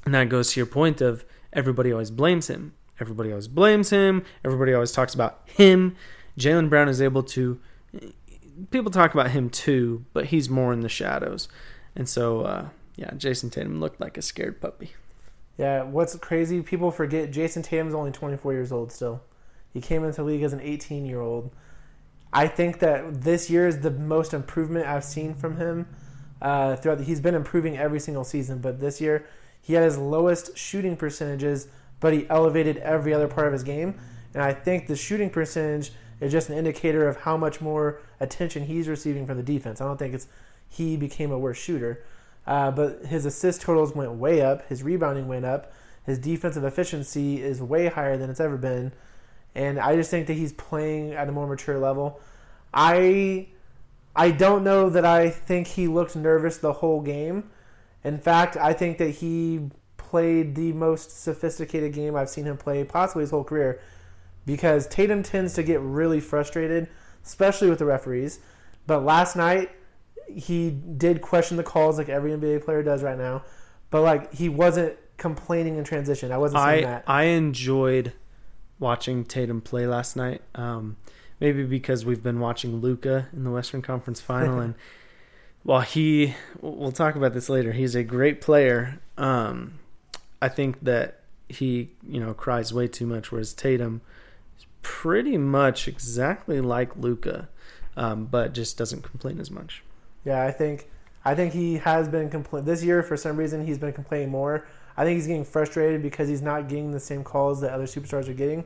and 0.05 0.13
that 0.13 0.29
goes 0.29 0.53
to 0.53 0.59
your 0.59 0.67
point 0.67 1.01
of 1.01 1.25
everybody 1.51 1.91
always 1.91 2.11
blames 2.11 2.47
him. 2.47 2.73
Everybody 2.99 3.29
always 3.31 3.47
blames 3.47 3.89
him. 3.89 4.23
Everybody 4.45 4.73
always 4.73 4.91
talks 4.91 5.13
about 5.13 5.41
him. 5.45 5.95
Jaylen 6.37 6.69
Brown 6.69 6.89
is 6.89 7.01
able 7.01 7.23
to 7.23 7.59
people 8.71 8.91
talk 8.91 9.13
about 9.13 9.31
him 9.31 9.49
too, 9.49 10.05
but 10.13 10.27
he's 10.27 10.49
more 10.49 10.73
in 10.73 10.81
the 10.81 10.89
shadows. 10.89 11.47
And 11.95 12.07
so, 12.07 12.41
uh, 12.41 12.69
yeah, 12.95 13.11
Jayson 13.11 13.49
Tatum 13.49 13.79
looked 13.79 13.99
like 13.99 14.17
a 14.17 14.21
scared 14.21 14.61
puppy. 14.61 14.91
Yeah, 15.57 15.83
what's 15.83 16.15
crazy, 16.15 16.61
people 16.61 16.91
forget 16.91 17.31
Jayson 17.31 17.63
Tatum's 17.63 17.93
only 17.93 18.11
24 18.11 18.53
years 18.53 18.71
old 18.71 18.91
still. 18.91 19.21
He 19.71 19.81
came 19.81 20.03
into 20.03 20.17
the 20.17 20.23
league 20.23 20.43
as 20.43 20.53
an 20.53 20.61
18 20.61 21.05
year 21.05 21.21
old. 21.21 21.51
I 22.31 22.47
think 22.47 22.79
that 22.79 23.21
this 23.21 23.49
year 23.49 23.67
is 23.67 23.79
the 23.79 23.91
most 23.91 24.33
improvement 24.33 24.87
I've 24.87 25.03
seen 25.03 25.35
from 25.35 25.57
him. 25.57 25.87
Uh, 26.41 26.75
throughout, 26.75 26.97
the, 26.97 27.03
he's 27.03 27.21
been 27.21 27.35
improving 27.35 27.77
every 27.77 27.99
single 27.99 28.23
season, 28.23 28.59
but 28.59 28.79
this 28.79 28.99
year 28.99 29.25
he 29.63 29.73
had 29.73 29.84
his 29.84 29.97
lowest 29.97 30.58
shooting 30.58 30.97
percentages, 30.97 31.69
but 32.02 32.13
he 32.13 32.30
elevated 32.30 32.78
every 32.78 33.13
other 33.13 33.30
part 33.30 33.47
of 33.47 33.54
his 33.54 33.63
game. 33.63 33.97
And 34.34 34.43
I 34.43 34.52
think 34.54 34.88
the 34.88 34.95
shooting 34.95 35.30
percentage 35.30 35.93
is 36.19 36.34
just 36.34 36.49
an 36.49 36.58
indicator 36.58 37.08
of 37.08 37.17
how 37.17 37.38
much 37.38 37.62
more 37.62 38.02
attention 38.19 38.65
he's 38.65 38.89
receiving 38.89 39.26
from 39.26 39.38
the 39.38 39.43
defense. 39.43 39.80
I 39.80 39.86
don't 39.86 39.97
think 39.97 40.13
it's 40.13 40.28
he 40.67 40.97
became 40.97 41.32
a 41.32 41.39
worse 41.39 41.58
shooter, 41.58 42.04
uh, 42.45 42.71
but 42.71 43.06
his 43.06 43.26
assist 43.26 43.62
totals 43.62 43.95
went 43.95 44.12
way 44.12 44.41
up, 44.41 44.67
his 44.67 44.84
rebounding 44.84 45.28
went 45.30 45.45
up, 45.45 45.71
his 46.06 46.19
defensive 46.19 46.65
efficiency 46.65 47.41
is 47.41 47.62
way 47.62 47.88
higher 47.88 48.17
than 48.17 48.30
it's 48.30 48.41
ever 48.41 48.58
been, 48.58 48.91
and 49.56 49.80
I 49.80 49.95
just 49.95 50.12
think 50.12 50.28
that 50.28 50.34
he's 50.34 50.52
playing 50.52 51.13
at 51.13 51.30
a 51.30 51.32
more 51.32 51.47
mature 51.47 51.80
level. 51.80 52.19
I 52.73 53.47
I 54.15 54.32
don't 54.32 54.63
know 54.63 54.89
that 54.89 55.06
I 55.06 55.30
think 55.30 55.67
he 55.67 55.88
looked 55.88 56.15
nervous 56.15 56.58
the 56.58 56.73
whole 56.73 57.02
game. 57.02 57.49
In 58.03 58.17
fact, 58.17 58.57
I 58.57 58.73
think 58.73 58.97
that 58.97 59.09
he 59.09 59.69
played 59.97 60.55
the 60.55 60.73
most 60.73 61.23
sophisticated 61.23 61.93
game 61.93 62.15
I've 62.15 62.29
seen 62.29 62.45
him 62.45 62.57
play, 62.57 62.83
possibly 62.83 63.21
his 63.21 63.31
whole 63.31 63.43
career, 63.43 63.81
because 64.45 64.87
Tatum 64.87 65.23
tends 65.23 65.53
to 65.53 65.63
get 65.63 65.79
really 65.81 66.19
frustrated, 66.19 66.89
especially 67.25 67.69
with 67.69 67.79
the 67.79 67.85
referees. 67.85 68.39
But 68.85 69.03
last 69.03 69.35
night, 69.35 69.71
he 70.27 70.71
did 70.71 71.21
question 71.21 71.57
the 71.57 71.63
calls 71.63 71.97
like 71.97 72.09
every 72.09 72.31
NBA 72.31 72.63
player 72.65 72.83
does 72.83 73.03
right 73.03 73.17
now, 73.17 73.43
but 73.89 74.01
like 74.01 74.33
he 74.33 74.49
wasn't 74.49 74.97
complaining 75.17 75.77
in 75.77 75.83
transition. 75.83 76.31
I 76.31 76.37
wasn't 76.37 76.63
saying 76.63 76.85
I 76.85 76.89
that. 76.89 77.03
I 77.07 77.23
enjoyed 77.23 78.13
watching 78.79 79.23
Tatum 79.23 79.61
play 79.61 79.87
last 79.87 80.15
night. 80.15 80.41
Um, 80.55 80.97
maybe 81.39 81.63
because 81.63 82.05
we've 82.05 82.23
been 82.23 82.39
watching 82.39 82.81
Luka 82.81 83.27
in 83.33 83.43
the 83.43 83.51
Western 83.51 83.81
Conference 83.81 84.21
Final, 84.21 84.59
and 84.61 84.75
while 85.63 85.82
he, 85.82 86.36
we'll 86.62 86.91
talk 86.91 87.15
about 87.15 87.34
this 87.34 87.49
later. 87.49 87.71
He's 87.71 87.95
a 87.95 88.04
great 88.04 88.41
player. 88.41 88.99
Um, 89.17 89.80
I 90.41 90.49
think 90.49 90.84
that 90.84 91.21
he, 91.47 91.89
you 92.08 92.19
know, 92.19 92.34
cries 92.34 92.73
way 92.73 92.88
too 92.88 93.08
much, 93.08 93.32
whereas 93.32 93.54
Tatum 93.54 94.02
is 94.58 94.65
pretty 94.82 95.38
much 95.38 95.88
exactly 95.88 96.60
like 96.62 96.95
Luka, 96.95 97.49
um, 97.95 98.26
but 98.26 98.54
just 98.54 98.78
doesn't 98.78 99.04
complain 99.04 99.39
as 99.39 99.49
much. 99.49 99.84
Yeah, 100.26 100.43
I 100.43 100.52
think 100.52 100.89
I 101.26 101.36
think 101.36 101.54
he 101.54 101.76
has 101.76 102.08
been 102.08 102.30
compl- 102.30 102.65
this 102.65 102.84
year 102.84 103.02
for 103.04 103.15
some 103.15 103.38
reason 103.38 103.65
he's 103.65 103.78
been 103.78 103.93
complaining 103.93 104.30
more. 104.30 104.67
I 104.97 105.04
think 105.04 105.15
he's 105.15 105.28
getting 105.28 105.45
frustrated 105.45 106.02
because 106.02 106.28
he's 106.28 106.41
not 106.41 106.67
getting 106.67 106.91
the 106.91 106.99
same 106.99 107.23
calls 107.23 107.62
that 107.62 107.71
other 107.71 107.86
superstars 107.86 108.28
are 108.28 108.34
getting. 108.34 108.65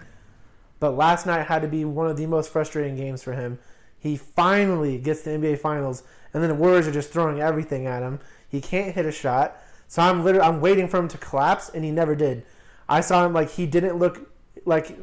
But 0.79 0.91
last 0.91 1.25
night 1.25 1.47
had 1.47 1.61
to 1.61 1.67
be 1.67 1.85
one 1.85 2.07
of 2.07 2.17
the 2.17 2.25
most 2.25 2.51
frustrating 2.51 2.95
games 2.95 3.23
for 3.23 3.33
him. 3.33 3.59
He 3.99 4.17
finally 4.17 4.97
gets 4.97 5.21
the 5.21 5.31
NBA 5.31 5.59
Finals, 5.59 6.03
and 6.37 6.43
then 6.43 6.55
the 6.55 6.63
Warriors 6.63 6.87
are 6.87 6.91
just 6.91 7.09
throwing 7.09 7.41
everything 7.41 7.87
at 7.87 8.03
him. 8.03 8.19
He 8.47 8.61
can't 8.61 8.93
hit 8.93 9.07
a 9.07 9.11
shot, 9.11 9.59
so 9.87 10.03
I'm 10.03 10.23
literally 10.23 10.47
I'm 10.47 10.61
waiting 10.61 10.87
for 10.87 10.97
him 10.97 11.07
to 11.07 11.17
collapse, 11.17 11.67
and 11.67 11.83
he 11.83 11.89
never 11.89 12.13
did. 12.13 12.45
I 12.87 13.01
saw 13.01 13.25
him 13.25 13.33
like 13.33 13.49
he 13.49 13.65
didn't 13.65 13.97
look 13.97 14.31
like 14.63 14.95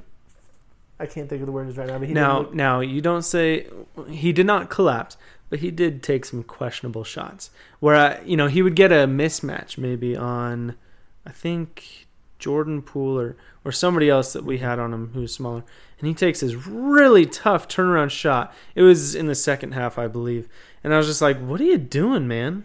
I 1.01 1.07
can't 1.07 1.29
think 1.29 1.41
of 1.43 1.47
the 1.47 1.53
words 1.53 1.77
right 1.77 1.89
now, 1.89 1.99
but 1.99 2.07
he 2.07 2.15
now, 2.15 2.39
look, 2.43 2.55
now 2.55 2.79
you 2.79 3.01
don't 3.01 3.25
say 3.25 3.67
he 4.09 4.33
did 4.33 4.47
not 4.47 4.71
collapse, 4.71 5.17
but 5.51 5.59
he 5.59 5.73
did 5.73 6.05
take 6.05 6.25
some 6.25 6.45
questionable 6.45 7.03
shots. 7.03 7.51
Where 7.81 7.97
I, 7.97 8.21
you 8.23 8.37
know 8.37 8.47
he 8.47 8.63
would 8.63 8.77
get 8.77 8.93
a 8.93 9.09
mismatch 9.09 9.77
maybe 9.77 10.17
on, 10.17 10.77
I 11.27 11.33
think 11.33 12.07
Jordan 12.39 12.81
Poole 12.81 13.19
or 13.19 13.37
or 13.65 13.73
somebody 13.73 14.09
else 14.09 14.33
that 14.35 14.45
we 14.45 14.59
had 14.59 14.79
on 14.79 14.95
him 14.95 15.11
who's 15.15 15.35
smaller, 15.35 15.65
and 16.05 16.09
he 16.09 16.15
takes 16.15 16.41
his 16.41 16.55
really 16.67 17.25
tough 17.25 17.67
turnaround 17.67 18.11
shot. 18.11 18.53
It 18.75 18.83
was 18.83 19.15
in 19.15 19.27
the 19.27 19.35
second 19.35 19.73
half, 19.73 19.99
I 19.99 20.07
believe, 20.07 20.49
and 20.85 20.93
I 20.93 20.99
was 20.99 21.07
just 21.07 21.23
like, 21.23 21.39
"What 21.39 21.63
are 21.63 21.65
you 21.65 21.79
doing, 21.79 22.29
man? 22.29 22.65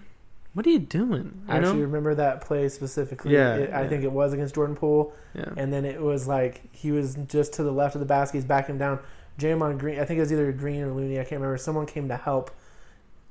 What 0.53 0.67
are 0.67 0.71
you 0.71 0.79
doing?" 0.79 1.41
You 1.47 1.53
I 1.53 1.57
actually 1.57 1.77
know? 1.77 1.83
remember 1.83 2.13
that 2.15 2.41
play 2.41 2.67
specifically. 2.67 3.31
Yeah, 3.31 3.55
It- 3.55 3.73
I 3.73 3.83
yeah. 3.83 3.87
think 3.87 4.03
it 4.03 4.11
was 4.11 4.33
against 4.33 4.55
Jordan 4.55 4.75
Poole. 4.75 5.13
Yeah. 5.33 5.45
and 5.55 5.71
then 5.71 5.85
it 5.85 6.01
was 6.01 6.27
like 6.27 6.61
he 6.73 6.91
was 6.91 7.15
just 7.27 7.53
to 7.53 7.63
the 7.63 7.71
left 7.71 7.95
of 7.95 7.99
the 8.01 8.05
basket. 8.05 8.39
He's 8.39 8.45
backing 8.45 8.77
down. 8.77 8.99
Draymond 9.39 9.77
Green, 9.77 9.99
I 10.01 10.03
think 10.03 10.17
it 10.17 10.21
was 10.21 10.33
either 10.33 10.51
Green 10.51 10.81
or 10.83 10.91
Looney. 10.91 11.15
I 11.17 11.23
can't 11.23 11.39
remember. 11.39 11.55
Someone 11.57 11.85
came 11.85 12.09
to 12.09 12.17
help. 12.17 12.51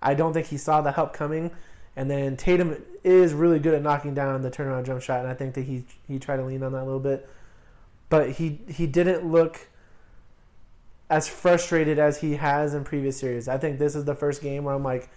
I 0.00 0.14
don't 0.14 0.32
think 0.32 0.46
he 0.46 0.56
saw 0.56 0.80
the 0.80 0.92
help 0.92 1.12
coming. 1.12 1.50
And 1.96 2.10
then 2.10 2.36
Tatum 2.36 2.82
is 3.04 3.34
really 3.34 3.58
good 3.58 3.74
at 3.74 3.82
knocking 3.82 4.14
down 4.14 4.40
the 4.40 4.50
turnaround 4.50 4.86
jump 4.86 5.02
shot, 5.02 5.20
and 5.20 5.28
I 5.28 5.34
think 5.34 5.52
that 5.54 5.62
he 5.64 5.84
he 6.06 6.18
tried 6.18 6.36
to 6.36 6.44
lean 6.44 6.62
on 6.62 6.72
that 6.72 6.82
a 6.82 6.84
little 6.84 7.00
bit, 7.00 7.28
but 8.08 8.30
he 8.30 8.60
he 8.68 8.86
didn't 8.86 9.26
look 9.30 9.66
as 11.10 11.28
frustrated 11.28 11.98
as 11.98 12.20
he 12.20 12.36
has 12.36 12.74
in 12.74 12.84
previous 12.84 13.18
series. 13.18 13.48
I 13.48 13.58
think 13.58 13.78
this 13.78 13.94
is 13.94 14.04
the 14.04 14.14
first 14.14 14.42
game 14.42 14.64
where 14.64 14.74
I'm 14.74 14.84
like, 14.84 15.08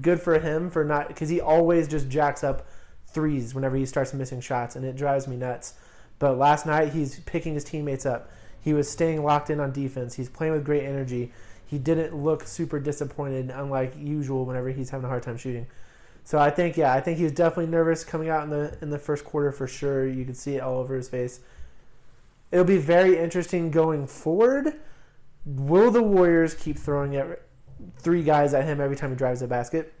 good 0.00 0.20
for 0.20 0.38
him 0.38 0.70
for 0.70 0.84
not 0.84 1.08
because 1.08 1.28
he 1.28 1.40
always 1.40 1.88
just 1.88 2.08
jacks 2.08 2.44
up 2.44 2.66
threes 3.06 3.54
whenever 3.54 3.76
he 3.76 3.86
starts 3.86 4.14
missing 4.14 4.40
shots, 4.40 4.76
and 4.76 4.84
it 4.84 4.96
drives 4.96 5.26
me 5.26 5.36
nuts. 5.36 5.74
But 6.18 6.38
last 6.38 6.66
night 6.66 6.92
he's 6.92 7.20
picking 7.20 7.54
his 7.54 7.64
teammates 7.64 8.06
up. 8.06 8.30
He 8.60 8.74
was 8.74 8.88
staying 8.88 9.24
locked 9.24 9.50
in 9.50 9.58
on 9.58 9.72
defense. 9.72 10.14
He's 10.14 10.28
playing 10.28 10.52
with 10.52 10.64
great 10.64 10.84
energy. 10.84 11.32
He 11.66 11.78
didn't 11.78 12.14
look 12.14 12.46
super 12.46 12.78
disappointed, 12.78 13.50
unlike 13.50 13.94
usual 13.96 14.44
whenever 14.44 14.70
he's 14.70 14.90
having 14.90 15.06
a 15.06 15.08
hard 15.08 15.22
time 15.22 15.38
shooting. 15.38 15.66
So 16.24 16.38
I 16.38 16.50
think, 16.50 16.76
yeah, 16.76 16.92
I 16.92 17.00
think 17.00 17.18
he 17.18 17.24
was 17.24 17.32
definitely 17.32 17.68
nervous 17.68 18.04
coming 18.04 18.28
out 18.28 18.44
in 18.44 18.50
the 18.50 18.76
in 18.82 18.90
the 18.90 18.98
first 18.98 19.24
quarter 19.24 19.50
for 19.50 19.66
sure. 19.66 20.06
You 20.06 20.24
could 20.24 20.36
see 20.36 20.56
it 20.56 20.60
all 20.60 20.78
over 20.78 20.94
his 20.94 21.08
face. 21.08 21.40
It'll 22.52 22.64
be 22.64 22.78
very 22.78 23.18
interesting 23.18 23.70
going 23.70 24.06
forward. 24.06 24.74
Will 25.56 25.90
the 25.90 26.02
Warriors 26.02 26.54
keep 26.54 26.78
throwing 26.78 27.16
at 27.16 27.42
three 27.98 28.22
guys 28.22 28.54
at 28.54 28.64
him 28.64 28.80
every 28.80 28.94
time 28.94 29.10
he 29.10 29.16
drives 29.16 29.40
the 29.40 29.48
basket? 29.48 29.92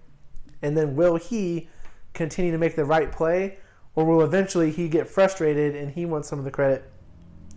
And 0.62 0.76
then 0.76 0.94
will 0.94 1.16
he 1.16 1.68
continue 2.12 2.52
to 2.52 2.58
make 2.58 2.76
the 2.76 2.84
right 2.84 3.10
play, 3.10 3.58
or 3.96 4.04
will 4.04 4.22
eventually 4.22 4.70
he 4.70 4.88
get 4.88 5.08
frustrated 5.08 5.74
and 5.74 5.90
he 5.92 6.06
wants 6.06 6.28
some 6.28 6.38
of 6.38 6.44
the 6.44 6.50
credit? 6.50 6.90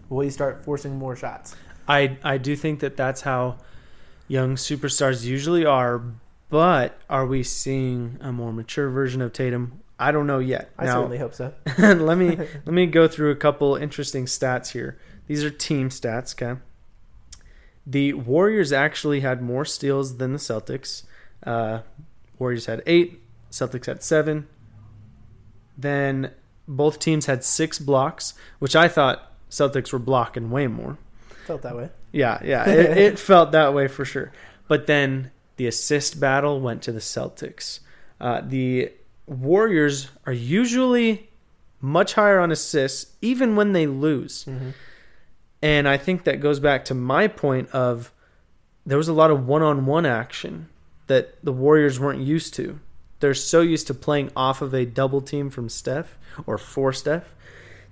Will 0.10 0.22
he 0.22 0.30
start 0.32 0.64
forcing 0.64 0.98
more 0.98 1.16
shots? 1.16 1.56
I 1.88 2.18
I 2.24 2.38
do 2.38 2.56
think 2.56 2.80
that 2.80 2.98
that's 2.98 3.22
how 3.22 3.58
young 4.28 4.56
superstars 4.56 5.24
usually 5.26 5.66
are, 5.66 6.02
but 6.50 7.00
are 7.10 7.28
we 7.28 7.44
seeing 7.44 8.18
a 8.22 8.32
more 8.32 8.54
mature 8.54 8.90
version 8.90 9.22
of 9.22 9.34
Tatum? 9.34 9.82
I 10.00 10.12
don't 10.12 10.26
know 10.26 10.40
yet. 10.40 10.72
I 10.80 10.86
now, 10.86 10.96
certainly 10.96 11.20
hope 11.20 11.36
so. 11.36 11.54
let 11.78 12.18
me 12.18 12.38
let 12.66 12.74
me 12.74 12.88
go 12.88 13.08
through 13.08 13.32
a 13.32 13.36
couple 13.36 13.76
interesting 13.76 14.26
stats 14.26 14.72
here. 14.72 14.98
These 15.28 15.44
are 15.44 15.52
team 15.52 15.90
stats, 15.90 16.34
okay? 16.34 16.60
The 17.86 18.14
Warriors 18.14 18.72
actually 18.72 19.20
had 19.20 19.42
more 19.42 19.66
steals 19.66 20.18
than 20.18 20.34
the 20.34 20.40
Celtics. 20.40 21.04
Uh, 21.46 21.80
Warriors 22.40 22.66
had 22.66 22.82
eight, 22.86 23.22
Celtics 23.52 23.86
had 23.86 24.02
seven. 24.02 24.48
Then 25.78 26.32
both 26.68 27.00
teams 27.00 27.26
had 27.26 27.44
six 27.44 27.80
blocks, 27.80 28.34
which 28.60 28.76
I 28.76 28.88
thought 28.88 29.32
Celtics 29.50 29.92
were 29.92 30.00
blocking 30.00 30.50
way 30.50 30.68
more. 30.68 30.98
Felt 31.46 31.62
that 31.64 31.76
way. 31.76 31.90
Yeah, 32.12 32.40
yeah, 32.44 32.70
it, 32.70 32.98
it 32.98 33.20
felt 33.20 33.52
that 33.52 33.74
way 33.74 33.88
for 33.88 34.06
sure. 34.06 34.32
But 34.68 34.88
then 34.88 35.32
the 35.58 35.68
assist 35.68 36.20
battle 36.20 36.62
went 36.62 36.82
to 36.84 36.92
the 36.92 37.00
Celtics. 37.00 37.80
Uh, 38.20 38.42
the 38.44 38.92
Warriors 39.26 40.10
are 40.26 40.34
usually 40.34 41.30
much 41.82 42.14
higher 42.14 42.40
on 42.40 42.52
assists, 42.52 43.14
even 43.22 43.56
when 43.56 43.74
they 43.74 43.88
lose. 43.88 44.46
Mm-hmm. 44.46 44.70
And 45.64 45.88
I 45.88 45.96
think 45.96 46.26
that 46.26 46.42
goes 46.42 46.60
back 46.60 46.84
to 46.86 46.94
my 46.94 47.30
point 47.30 47.70
of 47.70 48.12
there 48.86 48.98
was 48.98 49.08
a 49.08 49.14
lot 49.14 49.32
of 49.32 49.48
one-on-one 49.48 50.06
action 50.06 50.68
that 51.08 51.44
the 51.44 51.54
Warriors 51.54 52.02
weren't 52.02 52.20
used 52.20 52.54
to. 52.56 52.82
They're 53.22 53.34
so 53.34 53.62
used 53.62 53.88
to 53.88 53.94
playing 53.94 54.30
off 54.36 54.62
of 54.62 54.74
a 54.74 54.86
double 54.86 55.22
team 55.22 55.50
from 55.50 55.70
Steph 55.70 56.18
or 56.46 56.58
for 56.58 56.92
Steph 56.92 57.34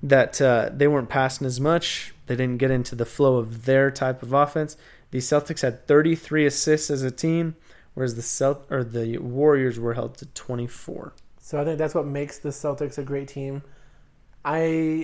that 0.03 0.41
uh, 0.41 0.69
they 0.73 0.85
weren't 0.85 1.07
passing 1.07 1.47
as 1.47 1.61
much. 1.61 2.13
They 2.27 2.35
didn't 2.35 2.57
get 2.57 2.71
into 2.71 2.93
the 2.93 3.05
flow 3.05 3.37
of 3.37 3.63
their 3.63 3.89
type 3.89 4.21
of 4.21 4.33
offense. 4.33 4.75
The 5.11 5.19
Celtics 5.19 5.61
had 5.61 5.87
33 5.87 6.45
assists 6.45 6.89
as 6.89 7.03
a 7.03 7.11
team, 7.11 7.55
whereas 7.93 8.15
the 8.15 8.21
Celt- 8.21 8.65
or 8.69 8.83
the 8.83 9.17
Warriors 9.19 9.79
were 9.79 9.93
held 9.93 10.17
to 10.17 10.25
24. 10.25 11.13
So 11.39 11.61
I 11.61 11.63
think 11.63 11.77
that's 11.77 11.95
what 11.95 12.05
makes 12.05 12.37
the 12.37 12.49
Celtics 12.49 12.97
a 12.97 13.03
great 13.03 13.29
team. 13.29 13.63
I 14.43 14.59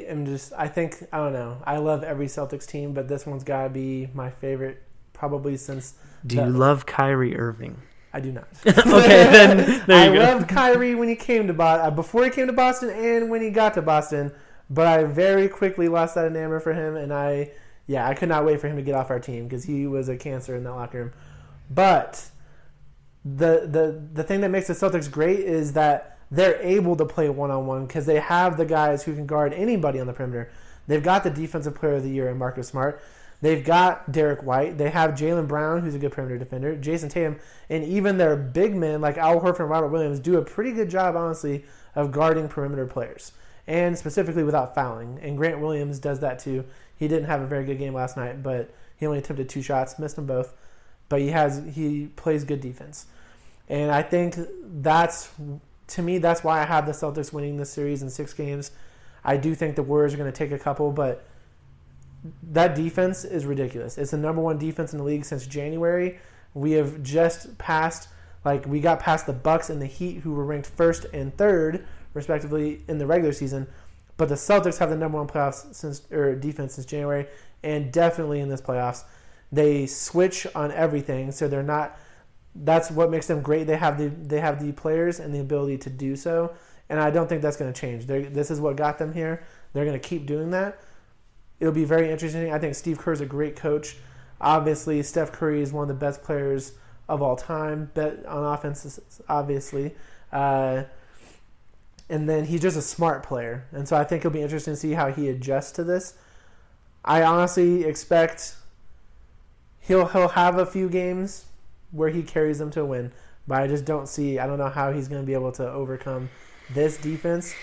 am 0.08 0.26
just 0.26 0.52
I 0.58 0.68
think 0.68 1.04
I 1.12 1.18
don't 1.18 1.34
know. 1.34 1.62
I 1.66 1.78
love 1.78 2.04
every 2.04 2.28
Celtics 2.28 2.66
team, 2.66 2.94
but 2.94 3.08
this 3.08 3.26
one's 3.26 3.44
got 3.44 3.64
to 3.64 3.70
be 3.70 4.10
my 4.14 4.30
favorite 4.30 4.82
probably 5.14 5.58
since 5.58 5.94
Do 6.26 6.38
That- 6.38 6.46
you 6.48 6.52
love 6.52 6.86
Kyrie 6.86 7.38
Irving? 7.38 7.78
I 8.14 8.20
do 8.20 8.32
not. 8.32 8.48
okay, 8.66 8.76
then 9.30 9.84
there 9.86 9.98
I 9.98 10.08
you 10.08 10.14
go. 10.14 10.20
loved 10.20 10.50
Kyrie 10.50 10.96
when 10.96 11.08
he 11.08 11.16
came 11.16 11.46
to 11.48 11.54
Boston, 11.54 11.86
uh, 11.88 11.92
before 11.92 12.24
he 12.24 12.32
came 12.32 12.48
to 12.48 12.54
Boston 12.54 12.90
and 12.90 13.30
when 13.30 13.42
he 13.42 13.52
got 13.52 13.76
to 13.76 13.82
Boston, 13.84 14.32
but 14.70 14.88
I 14.88 15.04
very 15.04 15.48
quickly 15.48 15.88
lost 15.88 16.16
that 16.16 16.32
enamor 16.32 16.62
for 16.62 16.74
him 16.74 16.96
and 16.96 17.14
I 17.14 17.52
yeah, 17.86 18.08
I 18.08 18.16
could 18.16 18.28
not 18.30 18.44
wait 18.44 18.60
for 18.60 18.68
him 18.68 18.76
to 18.78 18.82
get 18.82 18.96
off 18.96 19.10
our 19.12 19.20
team 19.20 19.44
because 19.46 19.64
he 19.66 19.88
was 19.88 20.10
a 20.10 20.18
cancer 20.18 20.56
in 20.56 20.64
that 20.64 20.74
locker 20.74 20.98
room. 21.00 21.14
But 21.70 22.30
the 23.24 23.68
the 23.70 24.02
the 24.14 24.24
thing 24.24 24.42
that 24.42 24.50
makes 24.50 24.68
the 24.68 24.74
Celtics 24.74 25.12
great 25.12 25.40
is 25.42 25.74
that 25.74 26.17
they're 26.30 26.62
able 26.62 26.96
to 26.96 27.06
play 27.06 27.30
one 27.30 27.52
on 27.52 27.66
one 27.66 27.86
because 27.86 28.06
they 28.06 28.20
have 28.20 28.58
the 28.58 28.66
guys 28.66 29.04
who 29.04 29.14
can 29.16 29.26
guard 29.26 29.54
anybody 29.54 30.00
on 30.00 30.08
the 30.08 30.14
perimeter. 30.14 30.52
They've 30.88 31.04
got 31.04 31.24
the 31.24 31.30
defensive 31.30 31.76
player 31.76 31.96
of 31.96 32.04
the 32.04 32.10
year 32.10 32.30
in 32.30 32.38
Marcus 32.38 32.68
Smart. 32.68 33.02
They've 33.42 33.64
got 33.64 34.12
Derek 34.12 34.42
White. 34.42 34.78
They 34.78 34.90
have 34.90 35.12
Jaylen 35.12 35.48
Brown, 35.48 35.82
who's 35.82 35.94
a 35.94 36.00
good 36.00 36.12
perimeter 36.12 36.40
defender, 36.40 36.76
Jayson 36.76 37.10
Tatum, 37.10 37.38
and 37.70 37.84
even 37.84 38.18
their 38.18 38.36
big 38.36 38.76
men 38.76 39.00
like 39.00 39.18
Al 39.18 39.40
Horford 39.40 39.60
and 39.60 39.70
Robert 39.70 39.90
Williams 39.90 40.20
do 40.20 40.38
a 40.38 40.42
pretty 40.42 40.72
good 40.72 40.90
job, 40.90 41.16
honestly, 41.16 41.64
of 41.94 42.12
guarding 42.12 42.48
perimeter 42.48 42.88
players 42.88 43.32
and 43.68 43.98
specifically 43.98 44.44
without 44.44 44.74
fouling. 44.74 45.20
And 45.22 45.38
Grant 45.38 45.60
Williams 45.60 46.00
does 46.00 46.22
that 46.22 46.40
too. 46.40 46.64
He 46.96 47.08
didn't 47.08 47.26
have 47.26 47.42
a 47.42 47.48
very 47.48 47.66
good 47.66 47.78
game 47.78 47.94
last 47.94 48.18
night, 48.18 48.42
but 48.42 48.74
he 48.96 49.06
only 49.06 49.20
attempted 49.20 49.50
two 49.50 49.62
shots, 49.62 50.00
missed 50.00 50.16
them 50.16 50.26
both. 50.26 50.56
But 51.10 51.22
he 51.22 51.28
has 51.30 51.64
he 51.74 52.08
plays 52.16 52.44
good 52.44 52.60
defense, 52.60 53.06
and 53.70 53.92
I 53.92 54.02
think 54.02 54.36
that's 54.62 55.30
to 55.88 56.02
me 56.02 56.18
that's 56.18 56.44
why 56.44 56.62
I 56.62 56.66
have 56.66 56.86
the 56.86 56.92
Celtics 56.92 57.32
winning 57.32 57.58
this 57.58 57.70
series 57.70 58.02
in 58.02 58.10
six 58.10 58.34
games. 58.34 58.72
I 59.24 59.38
do 59.38 59.56
think 59.56 59.76
the 59.76 59.84
Warriors 59.84 60.14
are 60.14 60.18
going 60.18 60.32
to 60.32 60.38
take 60.38 60.52
a 60.52 60.60
couple, 60.60 60.92
but 60.92 61.26
that 62.44 62.76
defense 62.76 63.24
is 63.26 63.46
ridiculous. 63.46 63.98
It's 63.98 64.12
the 64.12 64.18
number 64.18 64.42
one 64.42 64.58
defense 64.58 64.94
in 64.94 65.00
the 65.00 65.04
league 65.04 65.26
since 65.26 65.46
January. 65.46 66.20
We 66.54 66.72
have 66.74 67.04
just 67.04 67.58
passed 67.58 68.10
like 68.44 68.66
we 68.66 68.80
got 68.80 69.00
past 69.00 69.26
the 69.26 69.34
Bucks 69.34 69.70
and 69.70 69.82
the 69.82 69.86
Heat, 69.86 70.20
who 70.20 70.34
were 70.34 70.46
ranked 70.46 70.68
first 70.68 71.06
and 71.14 71.36
third 71.38 71.86
respectively 72.14 72.82
in 72.88 72.98
the 72.98 73.06
regular 73.06 73.34
season. 73.34 73.68
But 74.16 74.30
the 74.30 74.36
Celtics 74.36 74.80
have 74.80 74.90
the 74.90 74.96
number 74.96 75.18
one 75.18 75.28
playoffs 75.28 75.76
since 75.76 76.10
or 76.12 76.36
defense 76.36 76.76
since 76.76 76.86
January, 76.86 77.28
and 77.64 77.92
definitely 77.92 78.40
in 78.40 78.50
this 78.50 78.62
playoffs, 78.62 79.04
they 79.52 79.86
switch 79.86 80.48
on 80.56 80.72
everything. 80.72 81.32
So 81.32 81.48
they're 81.48 81.64
not. 81.64 81.98
That's 82.64 82.92
what 82.92 83.10
makes 83.12 83.28
them 83.28 83.42
great. 83.42 83.68
They 83.68 83.78
have 83.78 83.98
the 83.98 84.08
they 84.08 84.40
have 84.40 84.64
the 84.64 84.72
players 84.72 85.20
and 85.20 85.34
the 85.34 85.40
ability 85.40 85.78
to 85.80 85.90
do 85.90 86.16
so, 86.16 86.54
and 86.90 87.00
I 87.00 87.12
don't 87.12 87.28
think 87.28 87.42
that's 87.42 87.58
going 87.58 87.72
to 87.72 87.80
change. 87.80 88.06
They're, 88.06 88.30
this 88.30 88.52
is 88.52 88.60
what 88.60 88.76
got 88.76 88.98
them 88.98 89.14
here. 89.14 89.44
They're 89.74 89.86
going 89.86 90.00
to 90.00 90.08
keep 90.08 90.26
doing 90.26 90.52
that. 90.52 90.80
It'll 91.60 91.74
be 91.74 91.86
very 91.86 92.12
interesting. 92.12 92.52
I 92.52 92.60
think 92.60 92.76
Steve 92.76 92.98
Kerr 93.00 93.14
is 93.14 93.22
a 93.22 93.26
great 93.26 93.56
coach. 93.56 93.98
Obviously, 94.40 95.02
Steph 95.04 95.32
Curry 95.32 95.62
is 95.62 95.74
one 95.74 95.84
of 95.84 95.88
the 95.88 95.94
best 95.94 96.24
players 96.24 96.74
of 97.10 97.22
all 97.22 97.36
time. 97.36 97.92
Bet 97.94 98.26
on 98.26 98.44
offense, 98.44 99.00
obviously. 99.28 99.96
Uh, 100.32 100.84
and 102.10 102.30
then 102.30 102.46
he's 102.46 102.62
just 102.62 102.78
a 102.78 102.82
smart 102.82 103.24
player. 103.24 103.66
And 103.72 103.88
so 103.88 103.98
I 103.98 104.04
think 104.04 104.22
it'll 104.22 104.32
be 104.32 104.42
interesting 104.42 104.74
to 104.74 104.80
see 104.80 104.94
how 104.94 105.12
he 105.12 105.30
adjusts 105.30 105.72
to 105.74 105.84
this. 105.84 106.14
I 107.04 107.24
honestly 107.24 107.86
expect 107.86 108.56
he'll 109.80 110.08
he'll 110.08 110.30
have 110.30 110.58
a 110.58 110.66
few 110.66 110.90
games 110.90 111.46
where 111.92 112.10
he 112.10 112.24
carries 112.24 112.60
them 112.60 112.72
to 112.72 112.86
win, 112.86 113.12
but 113.48 113.62
I 113.62 113.68
just 113.68 113.86
don't 113.86 114.08
see 114.08 114.40
I 114.40 114.48
don't 114.48 114.58
know 114.58 114.70
how 114.70 114.92
he's 114.92 115.08
going 115.08 115.22
to 115.22 115.26
be 115.26 115.34
able 115.34 115.52
to 115.54 115.70
overcome 115.70 116.30
this 116.70 116.98
defense. 116.98 117.54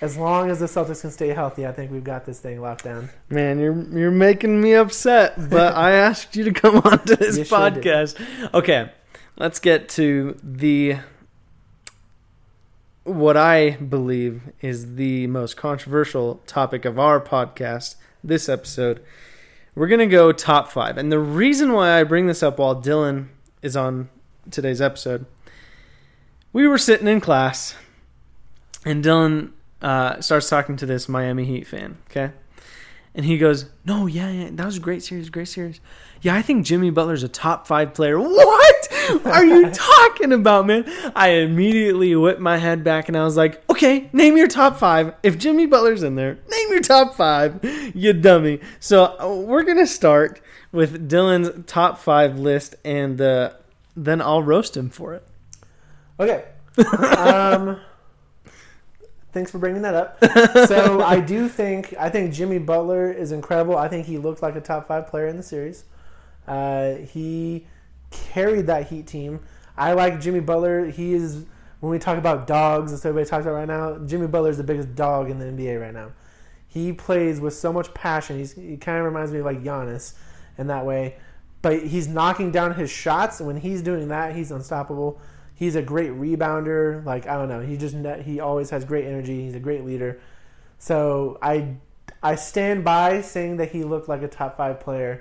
As 0.00 0.16
long 0.16 0.50
as 0.50 0.60
the 0.60 0.66
Celtics 0.66 1.02
can 1.02 1.10
stay 1.10 1.28
healthy, 1.28 1.66
I 1.66 1.72
think 1.72 1.92
we've 1.92 2.02
got 2.02 2.24
this 2.24 2.40
thing 2.40 2.62
locked 2.62 2.84
down. 2.84 3.10
Man, 3.28 3.58
you're 3.58 3.82
you're 3.90 4.10
making 4.10 4.60
me 4.60 4.72
upset, 4.74 5.50
but 5.50 5.74
I 5.74 5.90
asked 6.08 6.36
you 6.36 6.44
to 6.44 6.52
come 6.52 6.78
on 6.78 7.04
to 7.04 7.16
this 7.16 7.38
podcast. 7.50 8.18
Okay, 8.54 8.90
let's 9.36 9.58
get 9.58 9.88
to 9.90 10.38
the 10.42 10.96
what 13.04 13.36
I 13.36 13.70
believe 13.70 14.42
is 14.60 14.94
the 14.94 15.26
most 15.26 15.56
controversial 15.56 16.36
topic 16.46 16.84
of 16.84 16.98
our 16.98 17.20
podcast 17.20 17.96
this 18.22 18.48
episode. 18.48 19.02
We're 19.74 19.88
going 19.88 20.00
to 20.00 20.06
go 20.06 20.32
top 20.32 20.70
five. 20.70 20.98
And 20.98 21.10
the 21.10 21.18
reason 21.18 21.72
why 21.72 21.98
I 21.98 22.04
bring 22.04 22.26
this 22.26 22.42
up 22.42 22.58
while 22.58 22.80
Dylan 22.80 23.28
is 23.62 23.76
on 23.76 24.08
today's 24.50 24.80
episode, 24.80 25.26
we 26.52 26.66
were 26.66 26.78
sitting 26.78 27.06
in 27.06 27.20
class 27.20 27.74
and 28.84 29.04
Dylan 29.04 29.52
uh, 29.82 30.20
starts 30.20 30.48
talking 30.48 30.76
to 30.76 30.86
this 30.86 31.08
Miami 31.08 31.44
Heat 31.44 31.66
fan, 31.66 31.98
okay? 32.10 32.32
And 33.14 33.24
he 33.26 33.38
goes, 33.38 33.66
No, 33.84 34.06
yeah, 34.06 34.30
yeah, 34.30 34.48
that 34.52 34.66
was 34.66 34.76
a 34.76 34.80
great 34.80 35.02
series, 35.02 35.30
great 35.30 35.48
series. 35.48 35.80
Yeah, 36.22 36.34
I 36.34 36.42
think 36.42 36.64
Jimmy 36.64 36.90
Butler's 36.90 37.22
a 37.22 37.28
top 37.28 37.66
five 37.66 37.94
player. 37.94 38.18
What 38.18 38.88
are 39.24 39.44
you 39.44 39.70
talking 39.70 40.32
about, 40.32 40.66
man? 40.66 40.84
I 41.14 41.28
immediately 41.30 42.14
whipped 42.16 42.40
my 42.40 42.58
head 42.58 42.84
back 42.84 43.08
and 43.08 43.16
I 43.16 43.24
was 43.24 43.36
like, 43.36 43.62
okay, 43.70 44.08
name 44.12 44.36
your 44.36 44.48
top 44.48 44.78
five. 44.78 45.14
If 45.22 45.38
Jimmy 45.38 45.66
Butler's 45.66 46.02
in 46.02 46.14
there, 46.14 46.34
name 46.48 46.68
your 46.70 46.80
top 46.80 47.14
five, 47.14 47.60
you 47.94 48.12
dummy. 48.12 48.60
So 48.78 49.16
uh, 49.18 49.34
we're 49.34 49.62
going 49.62 49.78
to 49.78 49.86
start 49.86 50.40
with 50.72 51.08
Dylan's 51.08 51.64
top 51.66 51.98
five 51.98 52.38
list 52.38 52.76
and 52.84 53.20
uh, 53.20 53.52
then 53.96 54.20
I'll 54.20 54.42
roast 54.42 54.76
him 54.76 54.90
for 54.90 55.14
it. 55.14 55.26
Okay. 56.18 56.44
Um, 57.16 57.80
thanks 59.32 59.50
for 59.50 59.58
bringing 59.58 59.82
that 59.82 59.94
up. 59.94 60.18
So 60.68 61.02
I 61.02 61.20
do 61.20 61.48
think 61.48 61.94
I 61.98 62.08
think 62.08 62.32
Jimmy 62.32 62.58
Butler 62.58 63.10
is 63.10 63.32
incredible. 63.32 63.76
I 63.76 63.88
think 63.88 64.06
he 64.06 64.18
looked 64.18 64.42
like 64.42 64.56
a 64.56 64.60
top 64.60 64.88
five 64.88 65.06
player 65.08 65.26
in 65.26 65.36
the 65.36 65.42
series. 65.42 65.84
Uh, 66.46 66.94
he 66.94 67.66
carried 68.10 68.66
that 68.66 68.88
Heat 68.88 69.06
team. 69.06 69.40
I 69.76 69.92
like 69.92 70.20
Jimmy 70.20 70.40
Butler. 70.40 70.86
He 70.86 71.14
is 71.14 71.46
when 71.80 71.90
we 71.90 71.98
talk 71.98 72.18
about 72.18 72.46
dogs, 72.46 72.92
as 72.92 73.04
everybody 73.04 73.28
talks 73.28 73.46
about 73.46 73.54
right 73.54 73.68
now. 73.68 73.98
Jimmy 74.06 74.26
Butler 74.26 74.50
is 74.50 74.58
the 74.58 74.64
biggest 74.64 74.94
dog 74.94 75.30
in 75.30 75.38
the 75.38 75.46
NBA 75.46 75.80
right 75.80 75.94
now. 75.94 76.12
He 76.68 76.92
plays 76.92 77.40
with 77.40 77.54
so 77.54 77.72
much 77.72 77.92
passion. 77.94 78.38
He's, 78.38 78.52
he 78.52 78.76
kind 78.76 78.98
of 78.98 79.04
reminds 79.04 79.32
me 79.32 79.40
of 79.40 79.44
like 79.44 79.62
Giannis 79.62 80.14
in 80.58 80.68
that 80.68 80.84
way. 80.84 81.16
But 81.62 81.86
he's 81.86 82.08
knocking 82.08 82.50
down 82.52 82.74
his 82.74 82.90
shots, 82.90 83.40
when 83.40 83.56
he's 83.56 83.82
doing 83.82 84.08
that, 84.08 84.34
he's 84.34 84.50
unstoppable. 84.50 85.20
He's 85.54 85.74
a 85.74 85.82
great 85.82 86.10
rebounder. 86.12 87.04
Like 87.04 87.26
I 87.26 87.34
don't 87.34 87.48
know, 87.48 87.60
he 87.60 87.76
just 87.76 87.94
he 88.24 88.40
always 88.40 88.70
has 88.70 88.84
great 88.84 89.04
energy. 89.04 89.44
He's 89.44 89.54
a 89.54 89.60
great 89.60 89.84
leader. 89.84 90.20
So 90.78 91.38
I 91.42 91.76
I 92.22 92.34
stand 92.34 92.84
by 92.84 93.22
saying 93.22 93.56
that 93.56 93.70
he 93.70 93.82
looked 93.82 94.08
like 94.08 94.22
a 94.22 94.28
top 94.28 94.56
five 94.56 94.80
player. 94.80 95.18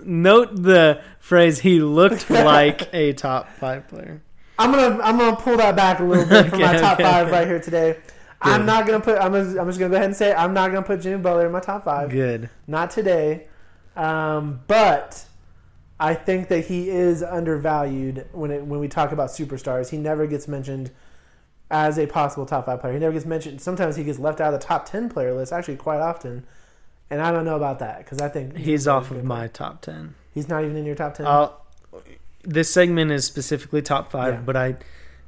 Note 0.00 0.62
the 0.62 1.00
phrase 1.20 1.60
"he 1.60 1.80
looked 1.80 2.28
like 2.30 2.92
a 2.92 3.14
top 3.14 3.48
five 3.58 3.88
player." 3.88 4.22
I'm 4.58 4.72
gonna 4.72 5.02
I'm 5.02 5.16
gonna 5.16 5.36
pull 5.36 5.56
that 5.56 5.76
back 5.76 6.00
a 6.00 6.04
little 6.04 6.26
bit 6.26 6.46
okay, 6.46 6.50
for 6.50 6.58
my 6.58 6.76
top 6.80 6.94
okay, 6.94 7.04
five 7.04 7.26
okay. 7.28 7.36
right 7.36 7.46
here 7.46 7.60
today. 7.60 7.92
Good. 8.40 8.52
I'm 8.52 8.66
not 8.66 8.86
gonna 8.86 9.00
put 9.00 9.18
I'm 9.18 9.32
gonna, 9.32 9.60
I'm 9.60 9.66
just 9.68 9.78
gonna 9.78 9.90
go 9.90 9.96
ahead 9.96 10.06
and 10.06 10.16
say 10.16 10.30
it, 10.30 10.38
I'm 10.38 10.52
not 10.52 10.70
gonna 10.70 10.86
put 10.86 11.00
Jimmy 11.00 11.22
Butler 11.22 11.46
in 11.46 11.52
my 11.52 11.60
top 11.60 11.84
five. 11.84 12.10
Good. 12.10 12.50
Not 12.66 12.90
today, 12.90 13.46
um, 13.96 14.60
but 14.66 15.24
I 15.98 16.14
think 16.14 16.48
that 16.48 16.66
he 16.66 16.90
is 16.90 17.22
undervalued 17.22 18.26
when 18.32 18.50
it 18.50 18.64
when 18.64 18.80
we 18.80 18.88
talk 18.88 19.12
about 19.12 19.30
superstars. 19.30 19.90
He 19.90 19.96
never 19.96 20.26
gets 20.26 20.46
mentioned 20.46 20.90
as 21.70 21.98
a 21.98 22.06
possible 22.06 22.46
top 22.46 22.66
five 22.66 22.80
player. 22.80 22.92
He 22.92 22.98
never 22.98 23.12
gets 23.12 23.26
mentioned. 23.26 23.60
Sometimes 23.60 23.96
he 23.96 24.04
gets 24.04 24.18
left 24.18 24.40
out 24.40 24.54
of 24.54 24.60
the 24.60 24.66
top 24.66 24.86
ten 24.86 25.08
player 25.08 25.34
list. 25.34 25.52
Actually, 25.52 25.76
quite 25.76 26.00
often, 26.00 26.46
and 27.10 27.20
I 27.20 27.30
don't 27.30 27.44
know 27.44 27.56
about 27.56 27.78
that 27.80 27.98
because 27.98 28.20
I 28.20 28.28
think 28.28 28.56
he's, 28.56 28.66
he's 28.66 28.88
off 28.88 29.10
of 29.10 29.24
my 29.24 29.48
top 29.48 29.82
ten. 29.82 30.14
He's 30.32 30.48
not 30.48 30.64
even 30.64 30.76
in 30.76 30.84
your 30.84 30.94
top 30.94 31.14
ten. 31.14 31.26
I'll, 31.26 31.64
this 32.42 32.72
segment 32.72 33.10
is 33.10 33.24
specifically 33.24 33.82
top 33.82 34.10
five, 34.10 34.34
yeah. 34.34 34.40
but 34.40 34.56
I 34.56 34.76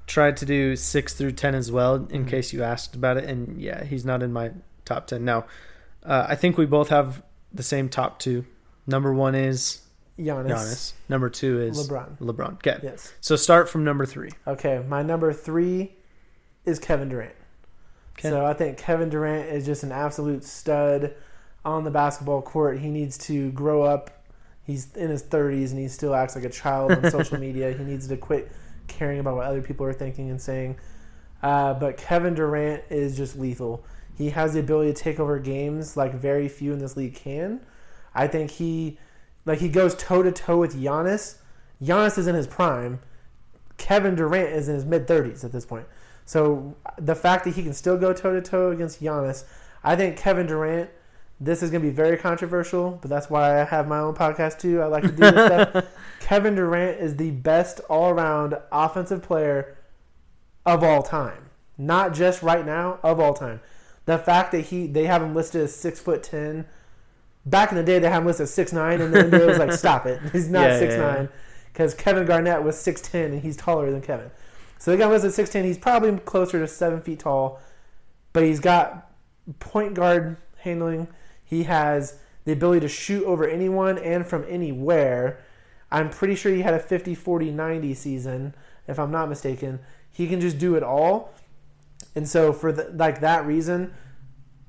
tried 0.07 0.37
to 0.39 0.47
do 0.47 0.77
six 0.77 1.15
through 1.15 1.33
ten 1.33 1.55
as 1.55 1.71
well 1.71 1.95
in 1.95 2.03
mm-hmm. 2.07 2.27
case 2.27 2.53
you 2.53 2.63
asked 2.63 2.95
about 2.95 3.17
it. 3.17 3.25
And 3.25 3.61
yeah, 3.61 3.85
he's 3.85 4.05
not 4.05 4.23
in 4.23 4.33
my 4.33 4.53
top 4.85 5.07
ten. 5.07 5.25
Now, 5.25 5.47
uh, 6.03 6.27
I 6.29 6.37
think 6.37 6.57
we 6.57 6.67
both 6.67 6.89
have 6.89 7.23
the 7.53 7.63
same 7.63 7.89
top 7.89 8.19
two. 8.19 8.47
Number 8.87 9.13
one 9.13 9.35
is 9.35 9.83
Giannis. 10.19 10.49
Giannis. 10.49 10.93
Number 11.09 11.29
two 11.29 11.61
is 11.61 11.89
LeBron. 11.89 12.19
LeBron. 12.19 12.55
Okay. 12.55 12.79
Yes. 12.83 13.13
So 13.21 13.37
start 13.37 13.69
from 13.69 13.85
number 13.85 14.07
three. 14.07 14.31
Okay, 14.47 14.83
my 14.89 15.03
number 15.03 15.33
three 15.33 15.95
is 16.71 16.79
Kevin 16.79 17.09
Durant. 17.09 17.35
So 18.21 18.45
I 18.45 18.53
think 18.53 18.77
Kevin 18.77 19.09
Durant 19.09 19.49
is 19.49 19.65
just 19.65 19.83
an 19.83 19.93
absolute 19.93 20.45
stud 20.45 21.15
on 21.65 21.85
the 21.85 21.91
basketball 21.91 22.43
court. 22.43 22.79
He 22.79 22.89
needs 22.89 23.17
to 23.19 23.51
grow 23.53 23.83
up. 23.83 24.11
He's 24.67 24.95
in 24.95 25.11
his 25.11 25.23
30s 25.23 25.71
and 25.71 25.79
he 25.79 25.89
still 25.89 26.15
acts 26.15 26.37
like 26.37 26.45
a 26.45 26.51
child 26.51 26.93
on 26.93 27.11
social 27.11 27.39
media. 27.41 27.73
He 27.73 27.83
needs 27.83 28.09
to 28.09 28.17
quit 28.17 28.53
caring 28.89 29.21
about 29.21 29.37
what 29.37 29.47
other 29.47 29.63
people 29.63 29.87
are 29.87 29.93
thinking 29.93 30.31
and 30.31 30.41
saying. 30.41 30.77
Uh, 31.43 31.75
but 31.75 31.97
Kevin 31.97 32.35
Durant 32.35 32.85
is 32.91 33.17
just 33.17 33.39
lethal. 33.39 33.85
He 34.17 34.31
has 34.31 34.53
the 34.53 34.61
ability 34.61 34.93
to 34.93 35.03
take 35.03 35.19
over 35.19 35.39
games 35.39 35.97
like 35.97 36.13
very 36.13 36.49
few 36.49 36.73
in 36.73 36.79
this 36.79 36.97
league 36.97 37.15
can. 37.15 37.61
I 38.15 38.27
think 38.27 38.51
he, 38.51 38.99
like 39.47 39.61
he 39.61 39.69
goes 39.69 39.95
toe 39.95 40.23
to 40.23 40.31
toe 40.31 40.59
with 40.59 40.77
Giannis. 40.77 41.37
Giannis 41.83 42.19
is 42.19 42.27
in 42.27 42.35
his 42.35 42.47
prime. 42.47 43.01
Kevin 43.79 44.15
Durant 44.15 44.51
is 44.51 44.69
in 44.69 44.75
his 44.75 44.85
mid 44.85 45.07
30s 45.07 45.43
at 45.43 45.53
this 45.53 45.65
point. 45.65 45.87
So 46.31 46.77
the 46.97 47.17
fact 47.17 47.43
that 47.45 47.57
he 47.57 47.65
can 47.65 47.75
still 47.75 47.99
go 47.99 48.13
toe 48.13 48.33
to 48.33 48.41
toe 48.41 48.71
against 48.71 49.03
Giannis, 49.03 49.43
I 49.83 49.97
think 49.97 50.17
Kevin 50.17 50.47
Durant. 50.47 50.89
This 51.41 51.61
is 51.61 51.73
going 51.73 51.83
to 51.83 51.89
be 51.89 51.93
very 51.93 52.17
controversial, 52.17 53.01
but 53.03 53.11
that's 53.11 53.29
why 53.29 53.61
I 53.61 53.65
have 53.65 53.89
my 53.89 53.99
own 53.99 54.15
podcast 54.15 54.61
too. 54.61 54.81
I 54.81 54.87
like 54.87 55.03
to 55.03 55.09
do 55.09 55.17
this 55.17 55.47
stuff. 55.47 55.87
Kevin 56.21 56.55
Durant 56.55 57.01
is 57.01 57.17
the 57.17 57.33
best 57.33 57.81
all-around 57.89 58.55
offensive 58.71 59.23
player 59.23 59.77
of 60.65 60.85
all 60.85 61.03
time, 61.03 61.51
not 61.77 62.15
just 62.15 62.43
right 62.43 62.65
now, 62.65 63.01
of 63.03 63.19
all 63.19 63.35
time. 63.35 63.61
The 64.05 64.17
fact 64.17 64.53
that 64.53 64.67
he 64.67 64.87
they 64.87 65.07
have 65.07 65.23
him 65.23 65.35
listed 65.35 65.63
as 65.63 65.75
six 65.75 65.99
foot 65.99 66.23
ten. 66.23 66.65
Back 67.45 67.73
in 67.73 67.77
the 67.77 67.83
day, 67.83 67.99
they 67.99 68.09
had 68.09 68.19
him 68.19 68.27
listed 68.27 68.45
as 68.45 68.55
six 68.55 68.73
nine, 68.73 69.01
and 69.01 69.13
then 69.13 69.35
it 69.35 69.47
was 69.47 69.59
like, 69.59 69.73
stop 69.73 70.07
it, 70.07 70.21
he's 70.33 70.49
not 70.49 70.69
yeah, 70.69 70.79
six 70.79 70.95
yeah, 70.95 71.01
nine. 71.01 71.29
because 71.73 71.93
Kevin 71.93 72.25
Garnett 72.25 72.63
was 72.63 72.77
6'10 72.77 73.25
and 73.25 73.41
he's 73.41 73.57
taller 73.57 73.91
than 73.91 74.01
Kevin. 74.01 74.31
So 74.81 74.93
the 74.93 74.97
guy 74.97 75.07
was 75.07 75.27
at 75.27 75.33
6'10. 75.33 75.65
He's 75.67 75.77
probably 75.77 76.19
closer 76.21 76.59
to 76.59 76.67
seven 76.67 77.03
feet 77.03 77.21
tall, 77.21 77.61
but 78.33 78.45
he's 78.45 78.61
got 78.61 79.13
point 79.59 79.93
guard 79.93 80.39
handling. 80.57 81.07
He 81.45 81.65
has 81.65 82.19
the 82.47 82.53
ability 82.53 82.81
to 82.81 82.89
shoot 82.89 83.23
over 83.25 83.47
anyone 83.47 83.99
and 83.99 84.27
from 84.27 84.47
anywhere. 84.49 85.39
I'm 85.93 86.09
pretty 86.09 86.35
sure 86.35 86.51
he 86.51 86.63
had 86.63 86.73
a 86.73 86.79
50 86.79 87.15
40 87.15 87.51
90 87.51 87.93
season, 87.93 88.55
if 88.89 88.99
I'm 88.99 89.11
not 89.11 89.29
mistaken. 89.29 89.81
He 90.11 90.27
can 90.27 90.41
just 90.41 90.57
do 90.57 90.77
it 90.77 90.83
all. 90.83 91.35
And 92.15 92.27
so, 92.27 92.51
for 92.55 92.73
the, 92.73 92.91
like 92.95 93.21
that 93.21 93.45
reason, 93.45 93.93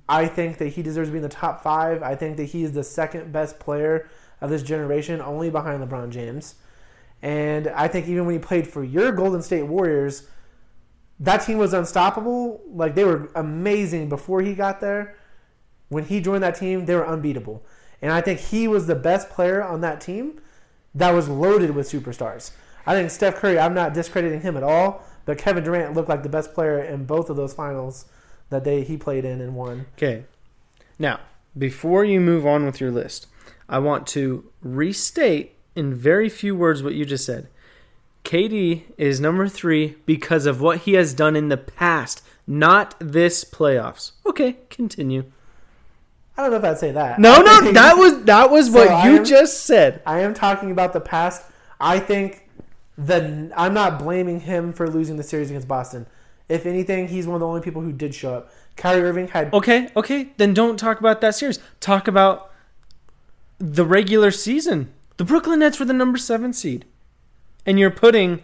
I 0.10 0.28
think 0.28 0.58
that 0.58 0.74
he 0.74 0.84
deserves 0.84 1.08
to 1.08 1.13
be 1.13 1.19
in 1.19 1.24
the 1.24 1.30
top 1.30 1.63
five. 1.63 2.04
I 2.04 2.15
think 2.15 2.36
that 2.36 2.45
he 2.45 2.63
is 2.63 2.74
the 2.74 2.84
second 2.84 3.32
best 3.32 3.60
player 3.60 4.10
of 4.41 4.50
this 4.50 4.62
generation, 4.62 5.21
only 5.21 5.50
behind 5.50 5.82
LeBron 5.82 6.10
James. 6.10 6.56
And 7.22 7.68
I 7.68 7.88
think 7.88 8.08
even 8.08 8.26
when 8.26 8.34
he 8.36 8.40
played 8.40 8.68
for 8.68 8.84
your 8.84 9.12
Golden 9.12 9.42
State 9.42 9.64
Warriors, 9.64 10.28
that 11.20 11.38
team 11.38 11.58
was 11.58 11.74
unstoppable. 11.74 12.62
Like 12.68 12.96
they 12.96 13.04
were 13.04 13.30
amazing 13.36 14.10
before 14.10 14.42
he 14.42 14.54
got 14.54 14.82
there. 14.82 15.16
When 15.90 16.06
he 16.06 16.20
joined 16.20 16.44
that 16.44 16.56
team, 16.56 16.86
they 16.86 16.96
were 16.96 17.08
unbeatable. 17.08 17.64
And 18.02 18.12
I 18.12 18.22
think 18.22 18.40
he 18.40 18.68
was 18.68 18.88
the 18.88 18.96
best 18.96 19.30
player 19.30 19.64
on 19.64 19.82
that 19.82 20.02
team 20.02 20.42
that 20.96 21.12
was 21.12 21.30
loaded 21.30 21.76
with 21.76 21.90
superstars. 21.90 22.52
I 22.86 22.94
think 22.94 23.12
Steph 23.12 23.36
Curry, 23.36 23.60
I'm 23.60 23.76
not 23.76 23.94
discrediting 23.94 24.42
him 24.42 24.58
at 24.58 24.64
all, 24.64 25.06
but 25.26 25.38
Kevin 25.38 25.64
Durant 25.64 25.94
looked 25.94 26.10
like 26.10 26.24
the 26.24 26.30
best 26.30 26.54
player 26.54 26.80
in 26.80 27.06
both 27.06 27.30
of 27.30 27.36
those 27.36 27.54
finals 27.54 28.06
that 28.50 28.64
they 28.64 28.84
he 28.84 28.98
played 28.98 29.24
in 29.24 29.40
and 29.40 29.56
won. 29.56 29.86
Okay. 29.98 30.26
Now, 30.98 31.20
before 31.58 32.04
you 32.04 32.20
move 32.20 32.46
on 32.46 32.66
with 32.66 32.82
your 32.82 32.92
list, 32.92 33.28
I 33.70 33.80
want 33.80 34.08
to 34.08 34.52
restate 34.62 35.56
in 35.76 35.94
very 35.96 36.30
few 36.30 36.56
words 36.56 36.84
what 36.84 36.94
you 36.94 37.06
just 37.06 37.26
said. 37.26 37.48
KD 38.24 38.84
is 38.98 39.20
number 39.20 39.48
three 39.48 39.96
because 40.06 40.46
of 40.46 40.62
what 40.62 40.80
he 40.80 40.94
has 40.94 41.14
done 41.14 41.36
in 41.36 41.50
the 41.50 41.58
past, 41.58 42.24
not 42.46 42.96
this 43.00 43.44
playoffs. 43.44 44.12
Okay, 44.26 44.58
continue. 44.70 45.26
I 46.38 46.44
don't 46.44 46.52
know 46.52 46.58
if 46.58 46.64
I'd 46.64 46.78
say 46.80 46.92
that. 46.92 47.20
No, 47.20 47.34
I 47.34 47.60
no, 47.62 47.72
that 47.74 47.98
was 47.98 48.24
that 48.24 48.52
was 48.52 48.68
So 48.68 48.74
what 48.74 49.06
you 49.06 49.18
am- 49.18 49.26
just 49.26 49.64
said. 49.66 50.02
I 50.06 50.20
am 50.20 50.34
talking 50.34 50.72
about 50.72 50.94
the 50.94 51.00
past. 51.02 51.44
I 51.80 52.00
think 52.00 52.48
the 52.98 53.52
I'm 53.56 53.74
not 53.74 53.98
blaming 54.00 54.42
him 54.42 54.74
for 54.74 54.88
losing 54.90 55.18
the 55.18 55.24
series 55.24 55.50
against 55.50 55.68
Boston. 55.68 56.06
If 56.48 56.66
anything, 56.66 57.08
he's 57.08 57.26
one 57.28 57.36
of 57.36 57.40
the 57.40 57.48
only 57.48 57.62
people 57.62 57.82
who 57.82 57.92
did 57.92 58.14
show 58.14 58.34
up. 58.36 58.52
Kyrie 58.76 59.04
Irving 59.04 59.28
had 59.30 59.54
Okay, 59.54 59.90
okay, 59.96 60.30
then 60.38 60.54
don't 60.54 60.78
talk 60.78 61.00
about 61.00 61.22
that 61.22 61.36
series. 61.36 61.60
Talk 61.80 62.08
about 62.08 62.52
the 63.58 63.86
regular 63.86 64.32
season. 64.32 64.92
The 65.22 65.26
Brooklyn 65.26 65.60
Nets 65.60 65.78
were 65.80 65.86
the 65.86 65.94
number 65.94 66.18
seven 66.18 66.52
seed, 66.52 66.84
and 67.64 67.78
you're 67.78 67.92
putting 67.92 68.42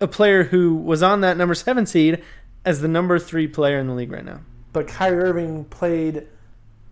a 0.00 0.08
player 0.08 0.42
who 0.42 0.74
was 0.74 1.00
on 1.00 1.20
that 1.20 1.36
number 1.36 1.54
seven 1.54 1.86
seed 1.86 2.24
as 2.64 2.80
the 2.80 2.88
number 2.88 3.20
three 3.20 3.46
player 3.46 3.78
in 3.78 3.86
the 3.86 3.94
league 3.94 4.10
right 4.10 4.24
now. 4.24 4.40
but 4.72 4.88
Kyrie 4.88 5.22
Irving 5.22 5.64
played 5.66 6.26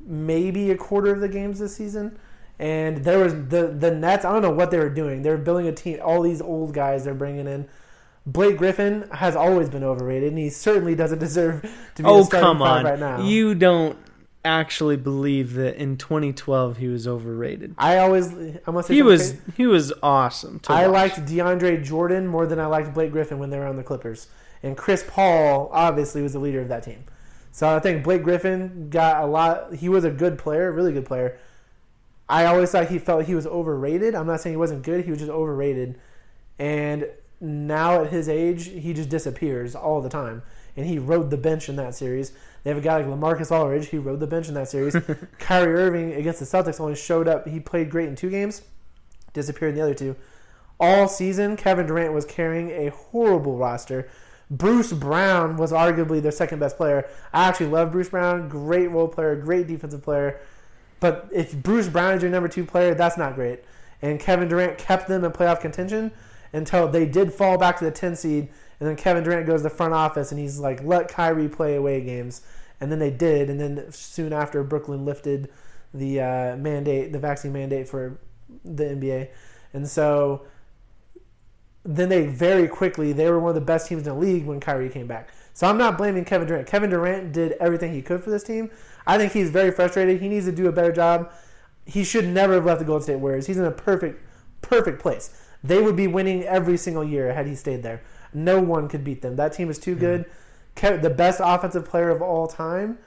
maybe 0.00 0.70
a 0.70 0.76
quarter 0.76 1.12
of 1.12 1.18
the 1.18 1.28
games 1.28 1.58
this 1.58 1.74
season. 1.74 2.20
And 2.60 2.98
there 2.98 3.18
was 3.18 3.32
the 3.32 3.74
the 3.76 3.90
Nets. 3.90 4.24
I 4.24 4.32
don't 4.32 4.42
know 4.42 4.50
what 4.52 4.70
they 4.70 4.78
were 4.78 4.90
doing. 4.90 5.22
They 5.22 5.30
were 5.30 5.38
building 5.38 5.66
a 5.66 5.72
team. 5.72 5.98
All 6.00 6.22
these 6.22 6.40
old 6.40 6.72
guys 6.72 7.02
they're 7.02 7.14
bringing 7.14 7.48
in. 7.48 7.68
Blake 8.26 8.58
Griffin 8.58 9.08
has 9.10 9.34
always 9.34 9.68
been 9.68 9.82
overrated, 9.82 10.28
and 10.28 10.38
he 10.38 10.50
certainly 10.50 10.94
doesn't 10.94 11.18
deserve 11.28 11.62
to 11.96 12.02
be. 12.04 12.08
Oh 12.08 12.24
come 12.26 12.62
on, 12.62 12.84
right 12.84 13.00
now. 13.00 13.24
you 13.24 13.56
don't 13.56 13.98
actually 14.46 14.96
believe 14.96 15.54
that 15.54 15.76
in 15.76 15.96
2012 15.96 16.76
he 16.78 16.88
was 16.88 17.06
overrated. 17.06 17.74
I 17.76 17.98
always. 17.98 18.32
I'm 18.32 18.60
gonna 18.64 18.82
say 18.82 18.94
He 18.94 19.02
was 19.02 19.32
crazy. 19.32 19.42
he 19.56 19.66
was 19.66 19.92
awesome. 20.02 20.60
To 20.60 20.72
I 20.72 20.86
watch. 20.88 21.18
liked 21.18 21.26
DeAndre 21.28 21.84
Jordan 21.84 22.26
more 22.26 22.46
than 22.46 22.58
I 22.58 22.66
liked 22.66 22.94
Blake 22.94 23.12
Griffin 23.12 23.38
when 23.38 23.50
they 23.50 23.58
were 23.58 23.66
on 23.66 23.76
the 23.76 23.82
Clippers, 23.82 24.28
and 24.62 24.76
Chris 24.76 25.04
Paul 25.06 25.68
obviously 25.72 26.22
was 26.22 26.32
the 26.32 26.38
leader 26.38 26.60
of 26.60 26.68
that 26.68 26.82
team. 26.82 27.04
So 27.52 27.68
I 27.74 27.80
think 27.80 28.04
Blake 28.04 28.22
Griffin 28.22 28.88
got 28.90 29.22
a 29.22 29.26
lot. 29.26 29.74
He 29.74 29.88
was 29.88 30.04
a 30.04 30.10
good 30.10 30.38
player, 30.38 30.70
really 30.72 30.92
good 30.92 31.06
player. 31.06 31.38
I 32.28 32.44
always 32.46 32.70
thought 32.70 32.88
he 32.88 32.98
felt 32.98 33.24
he 33.24 33.34
was 33.34 33.46
overrated. 33.46 34.14
I'm 34.14 34.26
not 34.26 34.40
saying 34.40 34.52
he 34.54 34.58
wasn't 34.58 34.82
good. 34.82 35.04
He 35.04 35.10
was 35.10 35.20
just 35.20 35.30
overrated. 35.30 35.98
And 36.58 37.08
now 37.40 38.02
at 38.04 38.10
his 38.10 38.28
age, 38.28 38.66
he 38.66 38.92
just 38.92 39.08
disappears 39.08 39.74
all 39.74 40.00
the 40.00 40.08
time. 40.08 40.42
And 40.76 40.86
he 40.86 40.98
rode 40.98 41.30
the 41.30 41.36
bench 41.36 41.68
in 41.68 41.76
that 41.76 41.94
series. 41.94 42.32
They 42.66 42.70
have 42.70 42.78
a 42.78 42.80
guy 42.80 42.96
like 42.96 43.06
LaMarcus 43.06 43.52
Aldridge. 43.52 43.90
who 43.90 44.00
rode 44.00 44.18
the 44.18 44.26
bench 44.26 44.48
in 44.48 44.54
that 44.54 44.68
series. 44.68 44.96
Kyrie 45.38 45.72
Irving 45.72 46.14
against 46.14 46.40
the 46.40 46.46
Celtics 46.46 46.80
only 46.80 46.96
showed 46.96 47.28
up. 47.28 47.46
He 47.46 47.60
played 47.60 47.90
great 47.90 48.08
in 48.08 48.16
two 48.16 48.28
games, 48.28 48.62
disappeared 49.32 49.68
in 49.68 49.76
the 49.76 49.82
other 49.82 49.94
two. 49.94 50.16
All 50.80 51.06
season, 51.06 51.56
Kevin 51.56 51.86
Durant 51.86 52.12
was 52.12 52.24
carrying 52.24 52.70
a 52.70 52.90
horrible 52.90 53.56
roster. 53.56 54.08
Bruce 54.50 54.92
Brown 54.92 55.56
was 55.56 55.70
arguably 55.70 56.20
their 56.20 56.32
second 56.32 56.58
best 56.58 56.76
player. 56.76 57.08
I 57.32 57.46
actually 57.46 57.66
love 57.66 57.92
Bruce 57.92 58.08
Brown. 58.08 58.48
Great 58.48 58.90
role 58.90 59.06
player, 59.06 59.36
great 59.36 59.68
defensive 59.68 60.02
player. 60.02 60.40
But 60.98 61.28
if 61.32 61.54
Bruce 61.54 61.86
Brown 61.86 62.14
is 62.14 62.22
your 62.22 62.32
number 62.32 62.48
two 62.48 62.64
player, 62.64 62.94
that's 62.96 63.16
not 63.16 63.36
great. 63.36 63.60
And 64.02 64.18
Kevin 64.18 64.48
Durant 64.48 64.76
kept 64.76 65.06
them 65.06 65.24
in 65.24 65.30
playoff 65.30 65.60
contention 65.60 66.10
until 66.52 66.88
they 66.88 67.06
did 67.06 67.32
fall 67.32 67.58
back 67.58 67.78
to 67.78 67.84
the 67.84 67.92
10 67.92 68.16
seed. 68.16 68.48
And 68.80 68.88
then 68.88 68.96
Kevin 68.96 69.22
Durant 69.22 69.46
goes 69.46 69.60
to 69.60 69.64
the 69.64 69.70
front 69.70 69.94
office 69.94 70.32
and 70.32 70.40
he's 70.40 70.58
like, 70.58 70.82
let 70.82 71.08
Kyrie 71.08 71.48
play 71.48 71.76
away 71.76 72.00
games. 72.02 72.42
And 72.80 72.92
then 72.92 72.98
they 72.98 73.10
did. 73.10 73.48
And 73.48 73.60
then 73.60 73.90
soon 73.90 74.32
after, 74.32 74.62
Brooklyn 74.62 75.04
lifted 75.04 75.50
the 75.94 76.20
uh, 76.20 76.56
mandate, 76.56 77.12
the 77.12 77.18
vaccine 77.18 77.52
mandate 77.52 77.88
for 77.88 78.18
the 78.64 78.84
NBA. 78.84 79.28
And 79.72 79.88
so 79.88 80.46
then 81.84 82.08
they 82.08 82.26
very 82.26 82.68
quickly, 82.68 83.12
they 83.12 83.30
were 83.30 83.38
one 83.38 83.50
of 83.50 83.54
the 83.54 83.60
best 83.60 83.88
teams 83.88 84.06
in 84.06 84.14
the 84.14 84.18
league 84.18 84.44
when 84.44 84.60
Kyrie 84.60 84.88
came 84.88 85.06
back. 85.06 85.30
So 85.52 85.66
I'm 85.66 85.78
not 85.78 85.96
blaming 85.96 86.24
Kevin 86.24 86.48
Durant. 86.48 86.66
Kevin 86.66 86.90
Durant 86.90 87.32
did 87.32 87.52
everything 87.52 87.94
he 87.94 88.02
could 88.02 88.22
for 88.22 88.30
this 88.30 88.42
team. 88.42 88.70
I 89.06 89.16
think 89.16 89.32
he's 89.32 89.50
very 89.50 89.70
frustrated. 89.70 90.20
He 90.20 90.28
needs 90.28 90.44
to 90.46 90.52
do 90.52 90.66
a 90.66 90.72
better 90.72 90.92
job. 90.92 91.32
He 91.86 92.04
should 92.04 92.26
never 92.26 92.54
have 92.54 92.66
left 92.66 92.80
the 92.80 92.84
Golden 92.84 93.04
State 93.04 93.20
Warriors. 93.20 93.46
He's 93.46 93.56
in 93.56 93.64
a 93.64 93.70
perfect, 93.70 94.20
perfect 94.60 95.00
place. 95.00 95.30
They 95.62 95.80
would 95.80 95.96
be 95.96 96.08
winning 96.08 96.42
every 96.42 96.76
single 96.76 97.04
year 97.04 97.32
had 97.32 97.46
he 97.46 97.54
stayed 97.54 97.82
there. 97.82 98.02
No 98.34 98.60
one 98.60 98.88
could 98.88 99.04
beat 99.04 99.22
them. 99.22 99.36
That 99.36 99.52
team 99.52 99.70
is 99.70 99.78
too 99.78 99.94
good. 99.94 100.24
Kev- 100.24 100.30
The 100.80 101.14
best 101.14 101.40
offensive 101.42 101.84
player 101.84 102.10
of 102.10 102.22
all 102.22 102.46
time, 102.46 102.98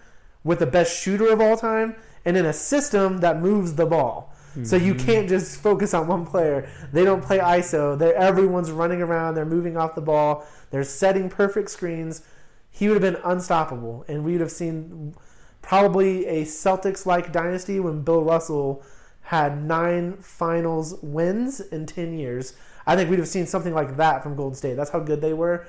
with 0.44 0.60
the 0.60 0.66
best 0.66 1.00
shooter 1.00 1.30
of 1.30 1.40
all 1.40 1.58
time, 1.58 1.96
and 2.26 2.36
in 2.36 2.46
a 2.46 2.54
system 2.54 3.20
that 3.20 3.40
moves 3.40 3.76
the 3.76 3.86
ball. 3.86 4.34
So 4.64 4.76
you 4.76 4.94
mm-hmm. 4.94 5.06
can't 5.06 5.30
just 5.30 5.62
focus 5.62 5.94
on 5.94 6.08
one 6.08 6.26
player. 6.26 6.70
They 6.92 7.06
don't 7.06 7.24
play 7.24 7.38
ISO. 7.38 7.98
They're, 7.98 8.16
everyone's 8.16 8.72
running 8.72 9.02
around. 9.02 9.36
They're 9.36 9.46
moving 9.46 9.78
off 9.78 9.96
the 9.96 10.02
ball. 10.02 10.46
They're 10.72 10.84
setting 10.84 11.30
perfect 11.30 11.70
screens. 11.70 12.24
He 12.70 12.88
would 12.88 13.02
have 13.02 13.14
been 13.14 13.22
unstoppable, 13.24 14.06
and 14.08 14.24
we 14.24 14.34
would 14.34 14.42
have 14.42 14.52
seen 14.52 15.16
probably 15.62 16.26
a 16.26 16.46
Celtics-like 16.46 17.32
dynasty 17.32 17.80
when 17.80 18.02
Bill 18.02 18.24
Russell 18.24 18.84
had 19.22 19.64
nine 19.64 20.18
finals 20.18 20.96
wins 21.02 21.60
in 21.60 21.86
10 21.86 22.18
years. 22.18 22.54
I 22.88 22.96
think 22.96 23.10
we'd 23.10 23.20
have 23.20 23.28
seen 23.28 23.46
something 23.46 23.74
like 23.74 23.98
that 23.98 24.24
from 24.24 24.36
Golden 24.36 24.56
State. 24.56 24.76
That's 24.76 24.90
how 24.90 25.00
good 25.00 25.22
they 25.22 25.34
were. 25.34 25.68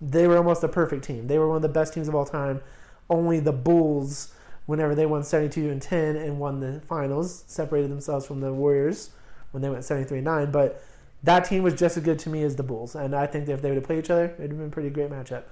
They 0.00 0.26
were 0.26 0.36
almost 0.36 0.62
a 0.64 0.68
perfect 0.68 1.04
team. 1.04 1.26
They 1.26 1.38
were 1.38 1.46
one 1.48 1.56
of 1.56 1.62
the 1.62 1.68
best 1.68 1.92
teams 1.94 2.08
of 2.08 2.14
all 2.14 2.24
time. 2.24 2.62
Only 3.08 3.40
the 3.40 3.52
Bulls, 3.52 4.32
whenever 4.66 4.94
they 4.94 5.04
won 5.06 5.22
72 5.24 5.68
and 5.70 5.82
10 5.82 6.16
and 6.16 6.38
won 6.38 6.60
the 6.60 6.80
finals, 6.86 7.44
separated 7.46 7.90
themselves 7.90 8.26
from 8.26 8.40
the 8.40 8.52
Warriors 8.52 9.10
when 9.50 9.62
they 9.62 9.68
went 9.68 9.84
73 9.84 10.18
and 10.18 10.24
9. 10.24 10.50
But 10.52 10.82
that 11.22 11.44
team 11.44 11.62
was 11.62 11.74
just 11.74 11.96
as 11.98 12.02
good 12.02 12.18
to 12.20 12.30
me 12.30 12.42
as 12.44 12.56
the 12.56 12.62
Bulls. 12.62 12.94
And 12.94 13.14
I 13.14 13.26
think 13.26 13.46
that 13.46 13.52
if 13.54 13.62
they 13.62 13.68
would 13.68 13.76
have 13.76 13.84
played 13.84 13.98
each 13.98 14.10
other, 14.10 14.24
it 14.26 14.38
would 14.38 14.50
have 14.50 14.58
been 14.58 14.68
a 14.68 14.70
pretty 14.70 14.90
great 14.90 15.10
matchup. 15.10 15.42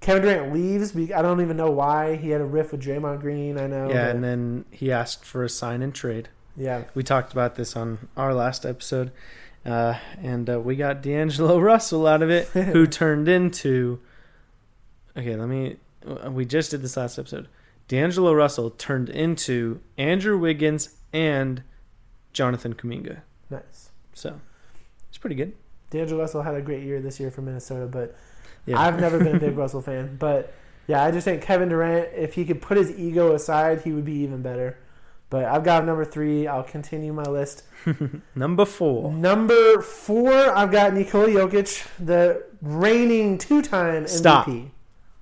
Kevin 0.00 0.22
Durant 0.22 0.54
leaves. 0.54 0.96
I 1.12 1.20
don't 1.20 1.42
even 1.42 1.58
know 1.58 1.70
why. 1.70 2.16
He 2.16 2.30
had 2.30 2.40
a 2.40 2.44
riff 2.46 2.72
with 2.72 2.80
Draymond 2.82 3.20
Green. 3.20 3.58
I 3.58 3.66
know. 3.66 3.88
Yeah, 3.90 4.06
but- 4.06 4.14
and 4.16 4.24
then 4.24 4.64
he 4.70 4.90
asked 4.90 5.24
for 5.26 5.44
a 5.44 5.48
sign 5.48 5.82
and 5.82 5.94
trade. 5.94 6.30
yeah. 6.56 6.84
We 6.94 7.02
talked 7.02 7.32
about 7.32 7.56
this 7.56 7.76
on 7.76 8.08
our 8.16 8.32
last 8.32 8.64
episode, 8.64 9.10
uh, 9.64 9.94
and 10.22 10.48
uh, 10.50 10.60
we 10.60 10.76
got 10.76 11.02
D'Angelo 11.02 11.58
Russell 11.60 12.06
out 12.06 12.22
of 12.22 12.30
it, 12.30 12.46
who 12.48 12.86
turned 12.88 13.28
into. 13.28 14.00
Okay, 15.16 15.36
let 15.36 15.48
me. 15.48 15.76
uh, 16.06 16.30
We 16.30 16.44
just 16.44 16.70
did 16.70 16.82
this 16.82 16.96
last 16.96 17.18
episode. 17.18 17.48
D'Angelo 17.88 18.32
Russell 18.32 18.70
turned 18.70 19.08
into 19.08 19.80
Andrew 19.98 20.38
Wiggins 20.38 20.90
and 21.12 21.62
Jonathan 22.32 22.74
Kuminga. 22.74 23.20
Nice. 23.50 23.90
So 24.14 24.40
it's 25.08 25.18
pretty 25.18 25.34
good. 25.36 25.52
D'Angelo 25.90 26.20
Russell 26.20 26.42
had 26.42 26.54
a 26.54 26.62
great 26.62 26.84
year 26.84 27.00
this 27.00 27.18
year 27.18 27.32
for 27.32 27.42
Minnesota, 27.42 27.86
but 27.86 28.16
Yeah. 28.66 28.78
I've 28.78 29.00
never 29.00 29.18
been 29.18 29.34
a 29.34 29.40
big 29.40 29.56
Russell 29.58 29.82
fan. 29.82 30.16
But 30.20 30.54
yeah, 30.86 31.02
I 31.02 31.10
just 31.10 31.24
think 31.24 31.42
Kevin 31.42 31.68
Durant, 31.68 32.10
if 32.14 32.34
he 32.34 32.44
could 32.44 32.62
put 32.62 32.76
his 32.76 32.92
ego 32.96 33.34
aside, 33.34 33.80
he 33.82 33.90
would 33.90 34.04
be 34.04 34.14
even 34.18 34.40
better. 34.40 34.78
But 35.30 35.44
I've 35.44 35.62
got 35.62 35.84
number 35.84 36.04
three. 36.04 36.48
I'll 36.48 36.64
continue 36.64 37.12
my 37.12 37.22
list. 37.22 37.62
Number 38.34 38.64
four. 38.64 39.12
Number 39.12 39.80
four, 39.80 40.32
I've 40.32 40.72
got 40.72 40.92
Nikola 40.92 41.28
Jokic, 41.28 41.86
the 42.04 42.44
reigning 42.60 43.38
two-time 43.38 44.04
MVP. 44.04 44.08
Stop. 44.08 44.50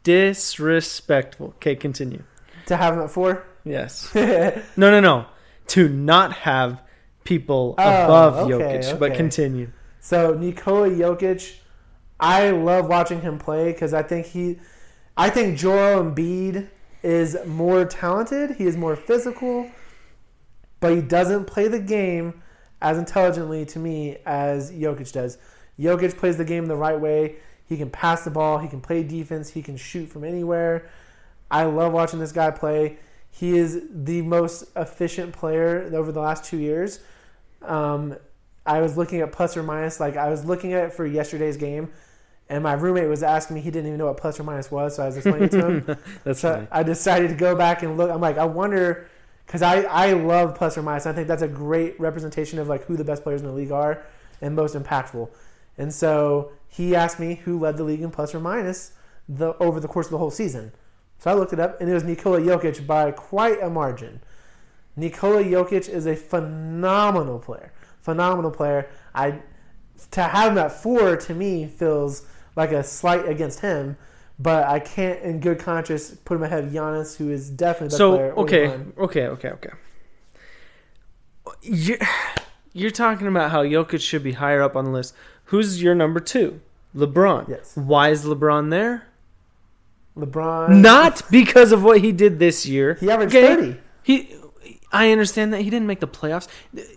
Disrespectful. 0.03 1.49
Okay, 1.57 1.77
continue. 1.77 2.23
To 2.67 2.77
have 2.77 2.95
him 2.95 3.01
at 3.01 3.11
four. 3.11 3.45
Yes. 3.65 4.11
No, 4.77 4.91
no, 4.91 5.01
no. 5.01 5.27
To 5.69 5.89
not 5.89 6.33
have 6.33 6.83
people 7.25 7.75
Oh, 7.77 7.83
above 8.05 8.51
okay, 8.51 8.79
Jokic. 8.79 8.99
But 8.99 9.15
continue. 9.15 9.71
So 10.01 10.33
Nikola 10.35 10.89
Jokic, 10.89 11.57
I 12.19 12.51
love 12.51 12.89
watching 12.89 13.21
him 13.21 13.39
play 13.39 13.73
because 13.73 13.93
I 13.93 14.03
think 14.03 14.27
he, 14.27 14.59
I 15.19 15.29
think 15.29 15.59
Joel 15.59 16.03
Embiid 16.03 16.69
is 17.03 17.37
more 17.47 17.85
talented. 17.85 18.53
He 18.57 18.65
is 18.65 18.77
more 18.77 18.97
physical, 18.97 19.71
but 20.81 20.95
he 20.95 21.01
doesn't 21.01 21.47
play 21.47 21.69
the 21.69 21.81
game 21.81 22.43
as 22.81 22.99
intelligently 22.99 23.65
to 23.67 23.79
me 23.79 24.19
as 24.25 24.71
Jokic 24.71 25.13
does. 25.13 25.39
Jokic 25.79 26.17
plays 26.17 26.37
the 26.37 26.45
game 26.45 26.67
the 26.67 26.77
right 26.77 26.99
way. 26.99 27.37
He 27.67 27.77
can 27.77 27.91
pass 27.91 28.25
the 28.25 28.31
ball. 28.31 28.59
He 28.59 28.69
can 28.69 28.81
play 28.81 29.03
defense. 29.03 29.51
He 29.51 29.63
can 29.63 29.77
shoot 29.77 30.07
from 30.07 30.25
anywhere. 30.25 30.89
I 31.51 31.65
love 31.65 31.93
watching 31.93 32.19
this 32.19 32.33
guy 32.33 32.51
play. 32.51 32.99
He 33.31 33.57
is 33.57 33.83
the 33.91 34.23
most 34.23 34.65
efficient 34.75 35.33
player 35.33 35.91
over 35.95 36.11
the 36.13 36.21
last 36.21 36.45
two 36.45 36.59
years. 36.59 37.01
Um, 37.63 38.17
I 38.67 38.81
was 38.81 38.97
looking 38.97 39.21
at 39.21 39.33
plus 39.33 39.57
or 39.57 39.63
minus, 39.63 40.01
like 40.01 40.17
I 40.17 40.29
was 40.29 40.45
looking 40.45 40.73
at 40.73 40.85
it 40.85 40.93
for 40.93 41.07
yesterday's 41.07 41.57
game, 41.57 41.91
and 42.49 42.63
my 42.63 42.75
roommate 42.75 43.09
was 43.09 43.23
asking 43.23 43.55
me. 43.57 43.61
He 43.61 43.71
didn't 43.71 43.87
even 43.87 43.99
know 43.99 44.07
what 44.07 44.19
plus 44.19 44.39
or 44.39 44.45
minus 44.45 44.71
was, 44.71 44.97
so 44.97 45.03
I 45.03 45.07
was 45.07 45.17
explaining 45.17 45.49
to 45.51 45.67
him. 45.67 45.99
That's 46.25 46.41
so 46.41 46.55
funny. 46.55 46.69
I 46.71 46.83
decided 46.83 47.29
to 47.31 47.35
go 47.35 47.55
back 47.55 47.83
and 47.83 47.97
look. 47.97 48.11
I'm 48.11 48.21
like, 48.21 48.37
I 48.39 48.45
wonder, 48.45 49.09
because 49.49 49.63
I 49.63 49.81
I 49.85 50.13
love 50.13 50.55
plus 50.55 50.77
or 50.77 50.83
minus. 50.83 51.07
I 51.07 51.15
think 51.15 51.27
that's 51.27 51.43
a 51.43 51.49
great 51.49 51.99
representation 51.99 52.59
of 52.59 52.69
like 52.69 52.85
who 52.85 52.97
the 52.97 53.05
best 53.05 53.23
players 53.23 53.41
in 53.41 53.47
the 53.47 53.55
league 53.55 53.73
are 53.73 54.05
and 54.43 54.55
most 54.55 54.77
impactful. 54.77 55.31
And 55.79 55.93
so 55.93 56.53
he 56.69 56.95
asked 56.95 57.19
me 57.19 57.37
who 57.37 57.59
led 57.59 57.79
the 57.79 57.85
league 57.85 58.03
in 58.03 58.11
plus 58.11 58.35
or 58.35 58.41
minus 58.41 58.93
the 59.27 59.57
over 59.57 59.81
the 59.81 59.89
course 59.89 60.07
of 60.07 60.13
the 60.13 60.19
whole 60.19 60.31
season. 60.31 60.73
So 61.19 61.31
I 61.31 61.35
looked 61.35 61.53
it 61.53 61.59
up, 61.59 61.81
and 61.81 61.91
it 61.91 61.95
was 61.95 62.05
Nikola 62.05 62.41
Jokic 62.41 62.87
by 62.87 63.11
quite 63.11 63.61
a 63.63 63.71
margin. 63.71 64.21
Nikola 64.97 65.43
Jokic 65.43 65.89
is 65.89 66.07
a 66.07 66.15
phenomenal 66.15 67.39
player. 67.39 67.73
Phenomenal 68.03 68.51
player. 68.51 68.89
I 69.15 69.41
to 70.11 70.23
have 70.23 70.53
him 70.53 70.59
at 70.59 70.73
four 70.73 71.17
to 71.17 71.35
me 71.35 71.67
feels 71.67 72.25
like 72.55 72.71
a 72.71 72.85
slight 72.85 73.27
against 73.27 73.61
him, 73.61 73.97
but 74.39 74.65
I 74.65 74.79
can't, 74.81 75.21
in 75.23 75.41
good 75.41 75.59
conscience, 75.59 76.11
put 76.25 76.37
him 76.37 76.43
ahead 76.43 76.65
of 76.65 76.71
Giannis, 76.71 77.17
who 77.17 77.31
is 77.31 77.51
definitely 77.51 77.89
the 77.89 77.97
So 77.97 78.17
player. 78.17 78.33
okay, 78.37 78.67
okay, 78.99 79.27
okay, 79.27 79.49
okay. 79.51 79.71
You're, 81.63 81.99
you're 82.73 82.91
talking 82.91 83.27
about 83.27 83.51
how 83.51 83.63
Jokic 83.65 84.01
should 84.01 84.23
be 84.23 84.33
higher 84.33 84.63
up 84.63 84.77
on 84.77 84.85
the 84.85 84.91
list. 84.91 85.15
Who's 85.45 85.83
your 85.83 85.95
number 85.95 86.21
two? 86.21 86.61
LeBron. 86.95 87.49
Yes. 87.49 87.73
Why 87.75 88.11
is 88.11 88.25
LeBron 88.25 88.71
there? 88.71 89.05
LeBron. 90.17 90.81
Not 90.81 91.23
because 91.31 91.73
of 91.73 91.83
what 91.83 92.01
he 92.01 92.13
did 92.13 92.39
this 92.39 92.67
year. 92.67 92.95
He 92.95 93.11
averaged 93.11 93.35
Okay? 93.35 93.55
thirty. 93.55 93.81
He, 94.03 94.35
I 94.91 95.11
understand 95.13 95.53
that 95.53 95.61
he 95.63 95.71
didn't 95.71 95.87
make 95.87 96.01
the 96.01 96.09
playoffs. 96.09 96.49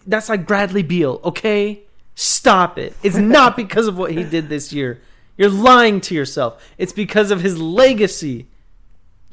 That's 0.08 0.30
like 0.30 0.48
Bradley 0.48 0.82
Beal. 0.84 1.20
Okay, 1.24 1.82
stop 2.16 2.78
it. 2.78 2.94
It's 3.04 3.18
not 3.18 3.56
because 3.64 3.88
of 3.88 3.98
what 3.98 4.12
he 4.12 4.24
did 4.24 4.50
this 4.50 4.72
year. 4.74 5.02
You're 5.42 5.50
lying 5.50 6.02
to 6.02 6.14
yourself. 6.14 6.64
It's 6.78 6.94
because 6.94 7.32
of 7.32 7.42
his 7.42 7.60
legacy. 7.60 8.46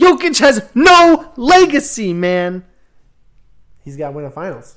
Jokic 0.00 0.38
has 0.38 0.66
no 0.74 1.34
legacy, 1.36 2.14
man. 2.14 2.64
He's 3.84 3.98
got 3.98 4.08
to 4.08 4.12
win 4.16 4.24
a 4.24 4.30
finals. 4.30 4.76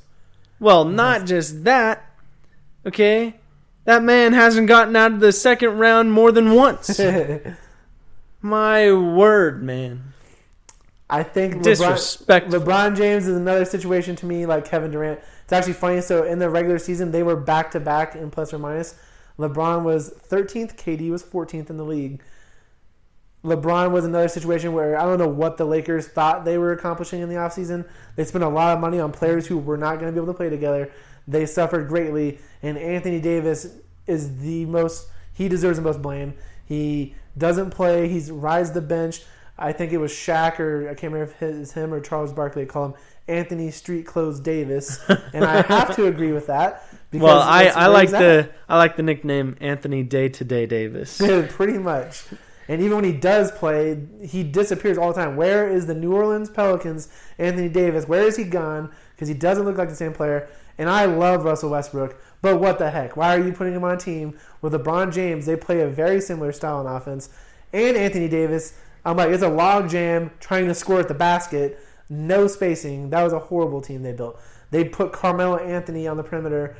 Well, 0.59 0.83
not 0.83 1.25
just 1.25 1.63
that. 1.63 2.05
Okay, 2.85 3.35
that 3.85 4.03
man 4.03 4.33
hasn't 4.33 4.67
gotten 4.67 4.93
out 4.97 5.13
of 5.13 5.19
the 5.21 5.31
second 5.31 5.77
round 5.77 6.11
more 6.11 6.33
than 6.33 6.51
once. 6.51 6.99
My 8.41 8.91
word, 8.91 9.63
man. 9.63 10.11
I 11.09 11.23
think 11.23 11.63
LeBron, 11.63 12.49
LeBron 12.49 12.97
James 12.97 13.25
is 13.25 13.37
another 13.37 13.63
situation 13.63 14.17
to 14.17 14.25
me 14.25 14.45
like 14.45 14.65
Kevin 14.65 14.91
Durant. 14.91 15.21
It's 15.45 15.53
actually 15.53 15.73
funny. 15.75 16.01
So 16.01 16.25
in 16.25 16.39
the 16.39 16.49
regular 16.49 16.77
season, 16.77 17.11
they 17.11 17.23
were 17.23 17.37
back 17.37 17.71
to 17.71 17.79
back 17.79 18.15
in 18.15 18.31
plus 18.31 18.53
or 18.53 18.59
minus. 18.59 18.95
LeBron 19.41 19.83
was 19.83 20.13
13th, 20.29 20.75
KD 20.75 21.09
was 21.09 21.23
14th 21.23 21.69
in 21.69 21.77
the 21.77 21.83
league. 21.83 22.21
LeBron 23.43 23.91
was 23.91 24.05
another 24.05 24.27
situation 24.27 24.73
where 24.73 24.99
I 24.99 25.03
don't 25.03 25.17
know 25.17 25.27
what 25.27 25.57
the 25.57 25.65
Lakers 25.65 26.07
thought 26.07 26.45
they 26.45 26.57
were 26.57 26.71
accomplishing 26.71 27.21
in 27.21 27.29
the 27.29 27.35
offseason. 27.35 27.87
They 28.15 28.23
spent 28.23 28.43
a 28.43 28.49
lot 28.49 28.75
of 28.75 28.79
money 28.79 28.99
on 28.99 29.11
players 29.11 29.47
who 29.47 29.57
were 29.57 29.77
not 29.77 29.99
going 29.99 30.05
to 30.05 30.11
be 30.11 30.23
able 30.23 30.31
to 30.31 30.37
play 30.37 30.49
together. 30.49 30.91
They 31.27 31.45
suffered 31.45 31.87
greatly, 31.87 32.39
and 32.61 32.77
Anthony 32.77 33.19
Davis 33.19 33.67
is 34.05 34.39
the 34.41 34.65
most, 34.65 35.07
he 35.33 35.47
deserves 35.47 35.77
the 35.77 35.83
most 35.83 36.01
blame. 36.01 36.35
He 36.65 37.15
doesn't 37.37 37.71
play, 37.71 38.07
he's 38.07 38.29
rides 38.29 38.71
the 38.71 38.81
bench. 38.81 39.21
I 39.57 39.73
think 39.73 39.91
it 39.91 39.97
was 39.97 40.11
Shaq 40.11 40.59
or 40.59 40.89
I 40.89 40.93
can't 40.93 41.13
remember 41.13 41.33
if 41.33 41.41
it's 41.41 41.73
him 41.73 41.93
or 41.93 41.99
Charles 41.99 42.33
Barkley 42.33 42.65
call 42.65 42.85
him 42.85 42.93
Anthony 43.27 43.71
Street 43.71 44.05
Clothes 44.05 44.39
Davis, 44.39 44.99
and 45.33 45.45
I 45.45 45.61
have 45.61 45.95
to 45.95 46.07
agree 46.07 46.31
with 46.31 46.47
that. 46.47 46.85
Because 47.11 47.25
Well, 47.25 47.41
I, 47.41 47.65
I 47.65 47.87
like 47.87 48.09
the 48.09 48.49
I 48.69 48.77
like 48.77 48.95
the 48.95 49.03
nickname 49.03 49.57
Anthony 49.59 50.01
Day 50.03 50.29
to 50.29 50.43
Day 50.43 50.65
Davis. 50.65 51.17
pretty 51.49 51.77
much. 51.77 52.23
And 52.67 52.81
even 52.81 52.95
when 52.95 53.03
he 53.03 53.11
does 53.11 53.51
play, 53.51 54.01
he 54.23 54.43
disappears 54.43 54.97
all 54.97 55.09
the 55.09 55.21
time. 55.21 55.35
Where 55.35 55.67
is 55.67 55.87
the 55.87 55.93
New 55.93 56.13
Orleans 56.13 56.49
Pelicans 56.49 57.09
Anthony 57.37 57.67
Davis? 57.67 58.07
Where 58.07 58.23
is 58.23 58.37
he 58.37 58.45
gone? 58.45 58.91
Because 59.13 59.27
he 59.27 59.33
doesn't 59.33 59.65
look 59.65 59.77
like 59.77 59.89
the 59.89 59.95
same 59.95 60.13
player. 60.13 60.47
And 60.77 60.89
I 60.89 61.05
love 61.05 61.43
Russell 61.43 61.71
Westbrook, 61.71 62.19
but 62.41 62.59
what 62.59 62.79
the 62.79 62.89
heck? 62.89 63.17
Why 63.17 63.35
are 63.35 63.45
you 63.45 63.51
putting 63.51 63.73
him 63.73 63.83
on 63.83 63.95
a 63.95 63.99
team 63.99 64.37
with 64.61 64.73
LeBron 64.73 65.13
James? 65.13 65.45
They 65.45 65.57
play 65.57 65.81
a 65.81 65.87
very 65.87 66.21
similar 66.21 66.51
style 66.53 66.77
on 66.77 66.87
offense, 66.87 67.29
and 67.73 67.97
Anthony 67.97 68.29
Davis. 68.29 68.73
I'm 69.03 69.17
like, 69.17 69.31
it's 69.31 69.43
a 69.43 69.49
log 69.49 69.89
jam 69.89 70.31
trying 70.39 70.67
to 70.67 70.75
score 70.75 70.99
at 70.99 71.07
the 71.07 71.13
basket, 71.13 71.79
no 72.09 72.47
spacing. 72.47 73.09
That 73.09 73.23
was 73.23 73.33
a 73.33 73.39
horrible 73.39 73.81
team 73.81 74.01
they 74.01 74.13
built. 74.13 74.39
They 74.69 74.85
put 74.85 75.11
Carmelo 75.11 75.57
Anthony 75.57 76.07
on 76.07 76.17
the 76.17 76.23
perimeter. 76.23 76.75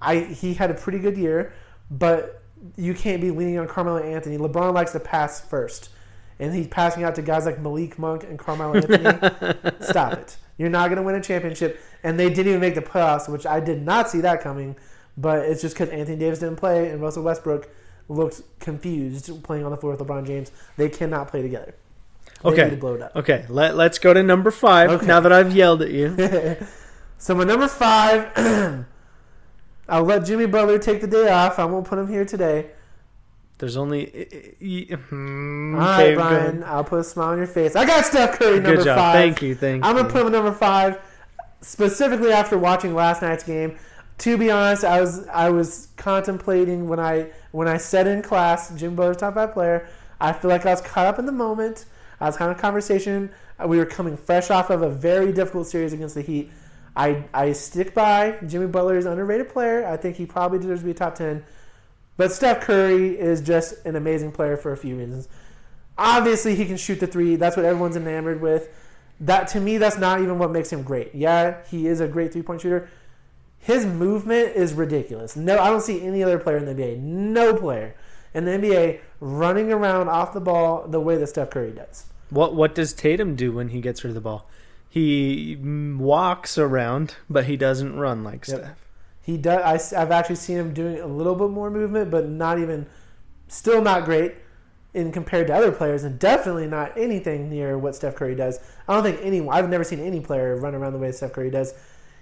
I 0.00 0.20
he 0.20 0.54
had 0.54 0.70
a 0.70 0.74
pretty 0.74 0.98
good 0.98 1.16
year, 1.16 1.52
but 1.90 2.42
you 2.76 2.94
can't 2.94 3.20
be 3.20 3.30
leaning 3.30 3.58
on 3.58 3.68
Carmelo 3.68 3.98
Anthony. 3.98 4.38
LeBron 4.38 4.74
likes 4.74 4.92
to 4.92 5.00
pass 5.00 5.40
first, 5.40 5.90
and 6.38 6.54
he's 6.54 6.66
passing 6.68 7.04
out 7.04 7.14
to 7.16 7.22
guys 7.22 7.46
like 7.46 7.60
Malik 7.60 7.98
Monk 7.98 8.24
and 8.24 8.38
Carmelo 8.38 8.74
Anthony. 8.76 9.74
Stop 9.80 10.14
it! 10.14 10.36
You're 10.58 10.70
not 10.70 10.88
going 10.88 10.96
to 10.96 11.02
win 11.02 11.14
a 11.14 11.20
championship, 11.22 11.80
and 12.02 12.18
they 12.18 12.28
didn't 12.28 12.48
even 12.48 12.60
make 12.60 12.74
the 12.74 12.82
playoffs, 12.82 13.28
which 13.28 13.46
I 13.46 13.60
did 13.60 13.82
not 13.84 14.08
see 14.10 14.20
that 14.22 14.40
coming. 14.40 14.76
But 15.18 15.40
it's 15.46 15.62
just 15.62 15.74
because 15.74 15.88
Anthony 15.90 16.18
Davis 16.18 16.40
didn't 16.40 16.56
play 16.56 16.90
and 16.90 17.00
Russell 17.00 17.22
Westbrook 17.22 17.68
looked 18.08 18.42
confused 18.60 19.42
playing 19.42 19.64
on 19.64 19.70
the 19.70 19.76
floor 19.78 19.92
with 19.96 20.06
LeBron 20.06 20.26
James. 20.26 20.50
They 20.76 20.88
cannot 20.90 21.28
play 21.28 21.40
together. 21.42 21.74
They 22.42 22.50
Okay. 22.50 22.64
need 22.64 22.70
to 22.70 22.76
blow 22.76 22.94
it 22.94 23.02
up. 23.02 23.16
Okay, 23.16 23.46
let, 23.48 23.76
let's 23.76 23.98
go 23.98 24.12
to 24.12 24.22
number 24.22 24.50
five 24.50 24.90
Okay. 24.90 25.06
now 25.06 25.20
that 25.20 25.32
I've 25.32 25.54
yelled 25.56 25.80
at 25.82 25.90
you. 25.90 26.14
So 27.18 27.34
my 27.34 27.44
number 27.44 27.66
five, 27.66 28.30
I'll 29.88 30.04
let 30.04 30.24
Jimmy 30.26 30.46
Butler 30.46 30.78
take 30.78 31.00
the 31.00 31.06
day 31.06 31.28
off. 31.30 31.58
I 31.58 31.64
won't 31.64 31.86
put 31.86 31.98
him 31.98 32.08
here 32.08 32.24
today. 32.24 32.70
There's 33.58 33.76
only. 33.76 34.06
Hmm, 35.08 35.74
All 35.74 35.80
right, 35.80 36.04
okay, 36.04 36.14
Bryan. 36.14 36.64
I'll 36.64 36.84
put 36.84 36.98
a 37.00 37.04
smile 37.04 37.30
on 37.30 37.38
your 37.38 37.46
face. 37.46 37.74
I 37.76 37.86
got 37.86 38.04
Steph 38.04 38.38
Curry 38.38 38.56
number 38.60 38.76
Good 38.76 38.84
job. 38.84 38.98
five. 38.98 39.14
Thank 39.14 39.42
you. 39.42 39.54
Thank 39.54 39.84
I'm 39.84 39.96
you. 39.96 40.02
gonna 40.02 40.12
put 40.12 40.20
him 40.22 40.26
at 40.26 40.32
number 40.32 40.52
five, 40.52 40.98
specifically 41.62 42.32
after 42.32 42.58
watching 42.58 42.94
last 42.94 43.22
night's 43.22 43.44
game. 43.44 43.76
To 44.18 44.36
be 44.36 44.50
honest, 44.50 44.84
I 44.84 45.00
was 45.00 45.26
I 45.28 45.50
was 45.50 45.88
contemplating 45.96 46.88
when 46.88 47.00
I 47.00 47.30
when 47.52 47.68
I 47.68 47.76
said 47.78 48.06
in 48.06 48.22
class 48.22 48.74
Jim 48.74 48.94
Butler's 48.94 49.18
top 49.18 49.34
five 49.34 49.52
player. 49.52 49.88
I 50.20 50.32
feel 50.32 50.50
like 50.50 50.64
I 50.66 50.70
was 50.70 50.80
caught 50.80 51.06
up 51.06 51.18
in 51.18 51.26
the 51.26 51.32
moment. 51.32 51.84
I 52.20 52.26
was 52.26 52.36
having 52.36 52.56
a 52.56 52.58
conversation. 52.58 53.30
We 53.64 53.78
were 53.78 53.86
coming 53.86 54.16
fresh 54.16 54.50
off 54.50 54.68
of 54.70 54.82
a 54.82 54.90
very 54.90 55.32
difficult 55.32 55.66
series 55.66 55.92
against 55.92 56.14
the 56.14 56.22
Heat. 56.22 56.50
I 56.96 57.24
I 57.34 57.52
stick 57.52 57.94
by 57.94 58.38
Jimmy 58.46 58.66
Butler 58.66 58.96
is 58.96 59.04
an 59.04 59.12
underrated 59.12 59.50
player. 59.50 59.86
I 59.86 59.96
think 59.96 60.16
he 60.16 60.26
probably 60.26 60.58
deserves 60.58 60.80
to 60.80 60.86
be 60.86 60.94
top 60.94 61.14
ten. 61.14 61.44
But 62.16 62.32
Steph 62.32 62.62
Curry 62.62 63.18
is 63.18 63.42
just 63.42 63.84
an 63.84 63.94
amazing 63.94 64.32
player 64.32 64.56
for 64.56 64.72
a 64.72 64.76
few 64.76 64.96
reasons. 64.96 65.28
Obviously, 65.98 66.54
he 66.54 66.64
can 66.64 66.78
shoot 66.78 66.98
the 66.98 67.06
three. 67.06 67.36
That's 67.36 67.56
what 67.56 67.66
everyone's 67.66 67.96
enamored 67.96 68.40
with. 68.40 68.68
That 69.20 69.48
to 69.48 69.60
me, 69.60 69.76
that's 69.78 69.98
not 69.98 70.20
even 70.20 70.38
what 70.38 70.50
makes 70.50 70.72
him 70.72 70.82
great. 70.82 71.14
Yeah, 71.14 71.62
he 71.70 71.86
is 71.86 72.00
a 72.00 72.08
great 72.08 72.32
three 72.32 72.42
point 72.42 72.62
shooter. 72.62 72.88
His 73.58 73.84
movement 73.84 74.54
is 74.54 74.72
ridiculous. 74.72 75.36
No, 75.36 75.58
I 75.58 75.68
don't 75.68 75.82
see 75.82 76.02
any 76.02 76.22
other 76.22 76.38
player 76.38 76.56
in 76.58 76.64
the 76.66 76.74
NBA. 76.74 76.98
No 76.98 77.54
player 77.54 77.94
in 78.32 78.44
the 78.44 78.52
NBA 78.52 79.00
running 79.20 79.72
around 79.72 80.08
off 80.08 80.32
the 80.32 80.40
ball 80.40 80.86
the 80.86 81.00
way 81.00 81.16
that 81.16 81.26
Steph 81.26 81.50
Curry 81.50 81.72
does. 81.72 82.06
What 82.30 82.54
What 82.54 82.74
does 82.74 82.92
Tatum 82.92 83.34
do 83.34 83.52
when 83.52 83.68
he 83.68 83.80
gets 83.80 84.04
rid 84.04 84.10
of 84.10 84.14
the 84.14 84.20
ball? 84.20 84.48
He 84.96 85.58
walks 85.60 86.56
around, 86.56 87.16
but 87.28 87.44
he 87.44 87.58
doesn't 87.58 87.98
run 87.98 88.24
like 88.24 88.48
Yep. 88.48 88.58
Steph. 88.60 88.88
He 89.20 89.36
does. 89.36 89.92
I, 89.92 89.98
have 89.98 90.10
actually 90.10 90.36
seen 90.36 90.56
him 90.56 90.72
doing 90.72 90.98
a 90.98 91.06
little 91.06 91.34
bit 91.34 91.50
more 91.50 91.70
movement, 91.70 92.10
but 92.10 92.30
not 92.30 92.58
even, 92.58 92.86
still 93.46 93.82
not 93.82 94.06
great 94.06 94.36
in 94.94 95.12
compared 95.12 95.48
to 95.48 95.54
other 95.54 95.70
players, 95.70 96.02
and 96.02 96.18
definitely 96.18 96.66
not 96.66 96.96
anything 96.96 97.50
near 97.50 97.76
what 97.76 97.94
Steph 97.94 98.14
Curry 98.14 98.34
does. 98.34 98.58
I 98.88 98.94
don't 98.94 99.02
think 99.02 99.20
anyone. 99.22 99.54
I've 99.54 99.68
never 99.68 99.84
seen 99.84 100.00
any 100.00 100.20
player 100.20 100.56
run 100.56 100.74
around 100.74 100.94
the 100.94 100.98
way 100.98 101.12
Steph 101.12 101.34
Curry 101.34 101.50
does. 101.50 101.74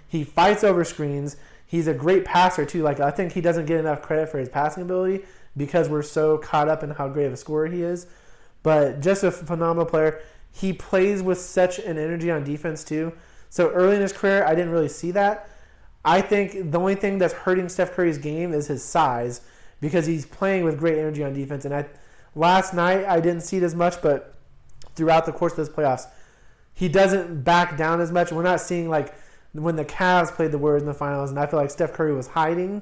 He 0.05 0.25
fights 0.25 0.61
over 0.61 0.83
screens. 0.83 1.37
He's 1.65 1.87
a 1.87 1.93
great 1.93 2.25
passer 2.25 2.65
too. 2.65 2.83
Like 2.83 2.99
I 2.99 3.09
think 3.09 3.31
he 3.31 3.39
doesn't 3.39 3.67
get 3.67 3.79
enough 3.79 4.01
credit 4.01 4.27
for 4.27 4.37
his 4.37 4.49
passing 4.49 4.83
ability 4.83 5.23
because 5.55 5.87
we're 5.87 6.01
so 6.01 6.37
caught 6.39 6.67
up 6.67 6.83
in 6.83 6.89
how 6.89 7.07
great 7.07 7.27
of 7.27 7.31
a 7.31 7.37
scorer 7.37 7.67
he 7.67 7.83
is. 7.83 8.05
But 8.63 8.99
just 8.99 9.23
a 9.23 9.31
phenomenal 9.31 9.85
player. 9.85 10.21
He 10.55 10.71
plays 10.71 11.21
with 11.21 11.39
such 11.39 11.79
an 11.79 11.97
energy 11.97 12.31
on 12.31 12.45
defense 12.45 12.85
too. 12.85 13.11
So 13.49 13.71
early 13.71 13.97
in 13.97 14.01
his 14.01 14.13
career, 14.13 14.45
I 14.45 14.55
didn't 14.55 14.71
really 14.71 14.87
see 14.87 15.11
that. 15.11 15.49
I 16.05 16.21
think 16.21 16.71
the 16.71 16.79
only 16.79 16.95
thing 16.95 17.17
that's 17.17 17.33
hurting 17.33 17.67
Steph 17.67 17.91
Curry's 17.91 18.17
game 18.17 18.53
is 18.53 18.67
his 18.67 18.81
size 18.81 19.41
because 19.81 20.05
he's 20.05 20.25
playing 20.25 20.63
with 20.63 20.79
great 20.79 20.97
energy 20.97 21.23
on 21.25 21.33
defense. 21.33 21.65
And 21.65 21.75
I, 21.75 21.87
last 22.35 22.73
night 22.73 23.03
I 23.05 23.19
didn't 23.19 23.41
see 23.41 23.57
it 23.57 23.63
as 23.63 23.75
much, 23.75 24.01
but 24.01 24.35
throughout 24.95 25.25
the 25.25 25.33
course 25.33 25.51
of 25.53 25.57
this 25.57 25.69
playoffs, 25.69 26.07
he 26.73 26.87
doesn't 26.87 27.43
back 27.43 27.77
down 27.77 27.99
as 27.99 28.11
much. 28.11 28.31
We're 28.31 28.43
not 28.43 28.61
seeing 28.61 28.89
like 28.89 29.13
when 29.51 29.75
the 29.75 29.85
Cavs 29.85 30.31
played 30.31 30.51
the 30.51 30.57
Warriors 30.57 30.83
in 30.83 30.87
the 30.87 30.93
finals, 30.93 31.31
and 31.31 31.39
I 31.39 31.47
feel 31.47 31.59
like 31.59 31.71
Steph 31.71 31.91
Curry 31.91 32.13
was 32.13 32.27
hiding. 32.27 32.81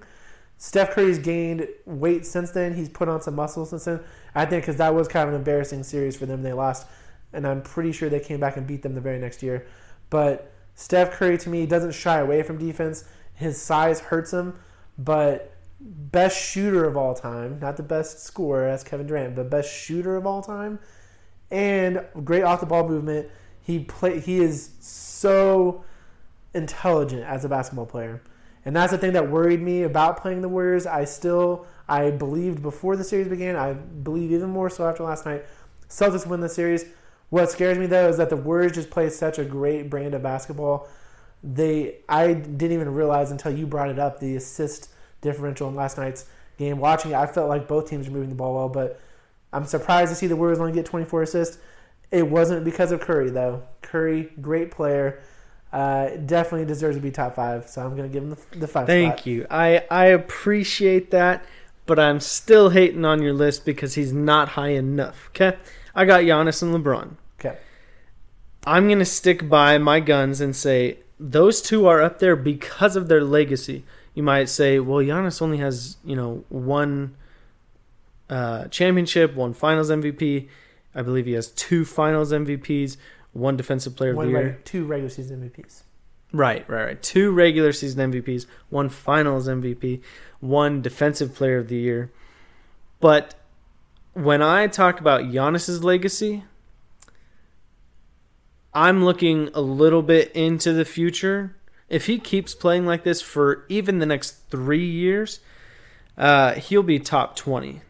Steph 0.57 0.91
Curry's 0.91 1.19
gained 1.19 1.67
weight 1.85 2.25
since 2.25 2.51
then. 2.51 2.75
He's 2.75 2.89
put 2.89 3.09
on 3.09 3.21
some 3.21 3.35
muscle 3.35 3.65
since 3.65 3.85
then. 3.85 3.99
I 4.35 4.45
think 4.45 4.63
because 4.63 4.77
that 4.77 4.93
was 4.93 5.07
kind 5.07 5.27
of 5.27 5.33
an 5.33 5.39
embarrassing 5.39 5.83
series 5.83 6.15
for 6.15 6.25
them. 6.25 6.41
They 6.41 6.53
lost, 6.53 6.87
and 7.33 7.47
I'm 7.47 7.61
pretty 7.61 7.91
sure 7.91 8.09
they 8.09 8.19
came 8.19 8.39
back 8.39 8.57
and 8.57 8.65
beat 8.65 8.81
them 8.81 8.95
the 8.95 9.01
very 9.01 9.19
next 9.19 9.43
year. 9.43 9.65
But 10.09 10.51
Steph 10.75 11.11
Curry 11.11 11.37
to 11.39 11.49
me 11.49 11.65
doesn't 11.65 11.93
shy 11.93 12.19
away 12.19 12.43
from 12.43 12.57
defense. 12.57 13.05
His 13.33 13.61
size 13.61 13.99
hurts 13.99 14.31
him, 14.31 14.59
but 14.97 15.55
best 15.79 16.37
shooter 16.37 16.85
of 16.85 16.95
all 16.95 17.13
time, 17.13 17.59
not 17.59 17.77
the 17.77 17.83
best 17.83 18.23
scorer 18.23 18.67
as 18.67 18.83
Kevin 18.83 19.07
Durant, 19.07 19.35
but 19.35 19.49
best 19.49 19.73
shooter 19.73 20.15
of 20.15 20.25
all 20.25 20.41
time, 20.41 20.79
and 21.51 22.05
great 22.23 22.43
off 22.43 22.59
the 22.59 22.65
ball 22.65 22.87
movement. 22.87 23.29
He 23.61 23.79
play 23.79 24.19
he 24.19 24.39
is 24.39 24.71
so 24.79 25.83
intelligent 26.53 27.23
as 27.23 27.45
a 27.45 27.49
basketball 27.49 27.85
player. 27.85 28.21
And 28.65 28.75
that's 28.75 28.91
the 28.91 28.97
thing 28.97 29.13
that 29.13 29.29
worried 29.29 29.61
me 29.61 29.83
about 29.83 30.21
playing 30.21 30.41
the 30.41 30.49
Warriors. 30.49 30.85
I 30.85 31.05
still 31.05 31.65
I 31.87 32.11
believed 32.11 32.61
before 32.61 32.95
the 32.95 33.03
series 33.03 33.27
began. 33.27 33.55
I 33.55 33.73
believe 33.73 34.31
even 34.31 34.49
more 34.49 34.69
so 34.69 34.87
after 34.87 35.03
last 35.03 35.25
night. 35.25 35.45
Celtics 35.89 36.25
win 36.25 36.39
the 36.39 36.49
series. 36.49 36.85
What 37.33 37.49
scares 37.49 37.79
me 37.79 37.87
though 37.87 38.09
is 38.09 38.17
that 38.17 38.29
the 38.29 38.37
Warriors 38.37 38.73
just 38.73 38.91
play 38.91 39.09
such 39.09 39.39
a 39.39 39.43
great 39.43 39.89
brand 39.89 40.13
of 40.13 40.21
basketball. 40.21 40.87
They 41.43 41.95
I 42.07 42.33
didn't 42.33 42.73
even 42.73 42.93
realize 42.93 43.31
until 43.31 43.51
you 43.51 43.65
brought 43.65 43.89
it 43.89 43.97
up 43.97 44.19
the 44.19 44.35
assist 44.35 44.89
differential 45.21 45.67
in 45.67 45.73
last 45.73 45.97
night's 45.97 46.27
game. 46.59 46.77
Watching 46.77 47.09
it, 47.09 47.15
I 47.15 47.25
felt 47.25 47.49
like 47.49 47.67
both 47.67 47.89
teams 47.89 48.07
were 48.07 48.13
moving 48.13 48.29
the 48.29 48.35
ball 48.35 48.53
well, 48.53 48.69
but 48.69 49.01
I'm 49.51 49.65
surprised 49.65 50.11
to 50.11 50.15
see 50.15 50.27
the 50.27 50.35
Warriors 50.35 50.59
only 50.59 50.73
get 50.73 50.85
24 50.85 51.23
assists. 51.23 51.57
It 52.11 52.27
wasn't 52.27 52.63
because 52.63 52.91
of 52.91 53.01
Curry 53.01 53.31
though. 53.31 53.63
Curry, 53.81 54.31
great 54.39 54.69
player. 54.69 55.19
Uh, 55.71 56.09
definitely 56.27 56.67
deserves 56.67 56.97
to 56.97 57.01
be 57.01 57.09
top 57.09 57.33
five. 57.33 57.67
So 57.67 57.81
I'm 57.83 57.95
going 57.95 58.07
to 58.07 58.13
give 58.13 58.21
him 58.21 58.29
the, 58.51 58.59
the 58.59 58.67
five. 58.67 58.85
Thank 58.85 59.13
spot. 59.13 59.25
you. 59.25 59.47
I 59.49 59.83
I 59.89 60.05
appreciate 60.05 61.09
that, 61.09 61.43
but 61.87 61.97
I'm 61.97 62.19
still 62.19 62.69
hating 62.69 63.05
on 63.05 63.23
your 63.23 63.33
list 63.33 63.65
because 63.65 63.95
he's 63.95 64.13
not 64.13 64.49
high 64.49 64.73
enough. 64.73 65.29
Okay, 65.29 65.57
I 65.95 66.05
got 66.05 66.21
Giannis 66.21 66.61
and 66.61 66.75
LeBron. 66.75 67.15
I'm 68.65 68.87
gonna 68.87 69.05
stick 69.05 69.49
by 69.49 69.77
my 69.77 69.99
guns 69.99 70.41
and 70.41 70.55
say 70.55 70.99
those 71.19 71.61
two 71.61 71.87
are 71.87 72.01
up 72.01 72.19
there 72.19 72.35
because 72.35 72.95
of 72.95 73.07
their 73.07 73.23
legacy. 73.23 73.83
You 74.13 74.23
might 74.23 74.49
say, 74.49 74.79
well, 74.79 74.99
Giannis 75.03 75.41
only 75.41 75.57
has 75.57 75.97
you 76.03 76.15
know 76.15 76.43
one 76.49 77.15
uh, 78.29 78.67
championship, 78.67 79.35
one 79.35 79.53
Finals 79.53 79.89
MVP. 79.89 80.47
I 80.95 81.01
believe 81.01 81.25
he 81.25 81.33
has 81.33 81.47
two 81.47 81.85
Finals 81.85 82.31
MVPs, 82.31 82.97
one 83.33 83.57
Defensive 83.57 83.95
Player 83.95 84.11
of 84.11 84.17
the 84.19 84.27
Year. 84.27 84.43
reg- 84.43 84.65
two 84.65 84.85
regular 84.85 85.09
season 85.09 85.49
MVPs. 85.49 85.83
Right, 86.31 86.67
right, 86.69 86.85
right. 86.85 87.01
Two 87.01 87.31
regular 87.31 87.71
season 87.73 88.11
MVPs, 88.11 88.45
one 88.69 88.89
Finals 88.89 89.47
MVP, 89.47 90.01
one 90.39 90.81
Defensive 90.81 91.35
Player 91.35 91.59
of 91.59 91.67
the 91.67 91.75
Year. 91.75 92.11
But 92.99 93.35
when 94.13 94.41
I 94.41 94.67
talk 94.67 94.99
about 94.99 95.23
Giannis's 95.23 95.83
legacy, 95.83 96.43
I'm 98.75 99.03
looking 99.05 99.49
a 99.53 99.61
little 99.61 100.01
bit 100.01 100.31
into 100.33 100.73
the 100.73 100.85
future. 100.85 101.55
If 101.89 102.07
he 102.07 102.17
keeps 102.17 102.55
playing 102.55 102.85
like 102.85 103.03
this 103.03 103.21
for 103.21 103.65
even 103.69 103.99
the 103.99 104.05
next 104.05 104.49
three 104.49 104.85
years, 104.85 105.39
uh, 106.17 106.53
he'll 106.55 106.83
be 106.83 106.99
top 106.99 107.35
20 107.35 107.81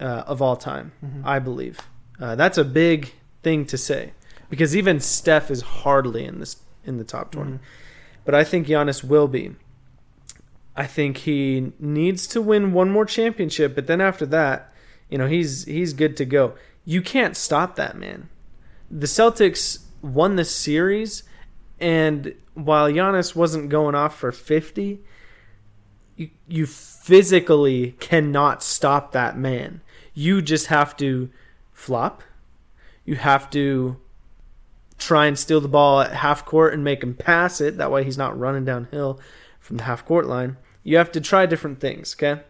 uh, 0.00 0.04
of 0.26 0.42
all 0.42 0.56
time, 0.56 0.92
Mhm. 1.04 1.22
I 1.24 1.38
believe. 1.38 1.80
Uh, 2.20 2.34
that's 2.34 2.58
a 2.58 2.64
big 2.64 3.12
thing 3.42 3.64
to 3.66 3.78
say 3.78 4.12
because 4.50 4.76
even 4.76 5.00
Steph 5.00 5.50
is 5.50 5.62
hardly 5.62 6.24
in 6.24 6.38
this 6.40 6.56
in 6.84 6.98
the 6.98 7.04
top 7.04 7.30
20 7.32 7.52
Mhm. 7.52 7.58
but 8.24 8.34
I 8.34 8.44
think 8.44 8.66
Giannis 8.66 9.02
will 9.04 9.28
be. 9.28 9.54
I 10.76 10.86
think 10.86 11.18
he 11.18 11.72
needs 11.78 12.26
to 12.28 12.40
win 12.40 12.72
one 12.72 12.90
more 12.90 13.04
championship, 13.04 13.74
but 13.74 13.86
then 13.86 14.00
after 14.00 14.24
that, 14.26 14.72
you 15.08 15.18
know, 15.18 15.26
he's 15.26 15.64
he's 15.64 15.92
good 15.92 16.16
to 16.18 16.24
go. 16.24 16.54
You 16.84 17.02
can't 17.02 17.36
stop 17.36 17.76
that 17.76 17.96
man. 17.96 18.28
The 18.90 19.06
Celtics 19.06 19.78
won 20.02 20.36
the 20.36 20.44
series, 20.44 21.22
and 21.80 22.34
while 22.54 22.90
Giannis 22.90 23.34
wasn't 23.34 23.70
going 23.70 23.94
off 23.94 24.18
for 24.18 24.30
fifty, 24.32 25.00
you, 26.16 26.30
you 26.46 26.66
physically 26.66 27.92
cannot 28.00 28.62
stop 28.62 29.12
that 29.12 29.38
man. 29.38 29.80
You 30.12 30.42
just 30.42 30.66
have 30.66 30.96
to 30.98 31.30
flop. 31.72 32.22
You 33.04 33.16
have 33.16 33.48
to 33.50 33.96
try 34.98 35.26
and 35.26 35.38
steal 35.38 35.60
the 35.60 35.68
ball 35.68 36.00
at 36.02 36.12
half 36.12 36.44
court 36.44 36.74
and 36.74 36.84
make 36.84 37.02
him 37.02 37.14
pass 37.14 37.60
it. 37.60 37.78
That 37.78 37.90
way 37.90 38.04
he's 38.04 38.18
not 38.18 38.38
running 38.38 38.64
downhill 38.64 39.18
from 39.58 39.78
the 39.78 39.84
half 39.84 40.04
court 40.04 40.26
line. 40.26 40.58
You 40.84 40.96
have 40.98 41.10
to 41.12 41.20
try 41.20 41.46
different 41.46 41.80
things, 41.80 42.14
okay? 42.16 42.42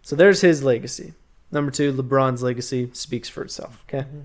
So 0.00 0.16
there's 0.16 0.40
his 0.40 0.62
legacy. 0.62 1.12
Number 1.50 1.70
two, 1.70 1.92
LeBron's 1.92 2.42
legacy 2.42 2.88
speaks 2.94 3.28
for 3.28 3.42
itself, 3.42 3.84
okay? 3.86 4.06
Mhm. 4.08 4.22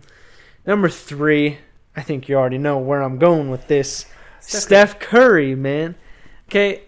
Number 0.66 0.88
three, 0.88 1.58
I 1.98 2.02
think 2.02 2.30
you 2.30 2.36
already 2.36 2.60
know 2.60 2.78
where 2.78 3.02
I'm 3.02 3.18
going 3.18 3.50
with 3.50 3.68
this. 3.68 4.06
Steph 4.40 4.62
Steph 4.62 5.00
Curry, 5.00 5.56
man. 5.56 5.96
Okay, 6.48 6.84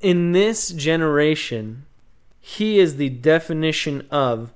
in 0.00 0.32
this 0.32 0.68
generation, 0.68 1.86
he 2.38 2.78
is 2.78 2.96
the 2.96 3.08
definition 3.08 4.06
of 4.10 4.52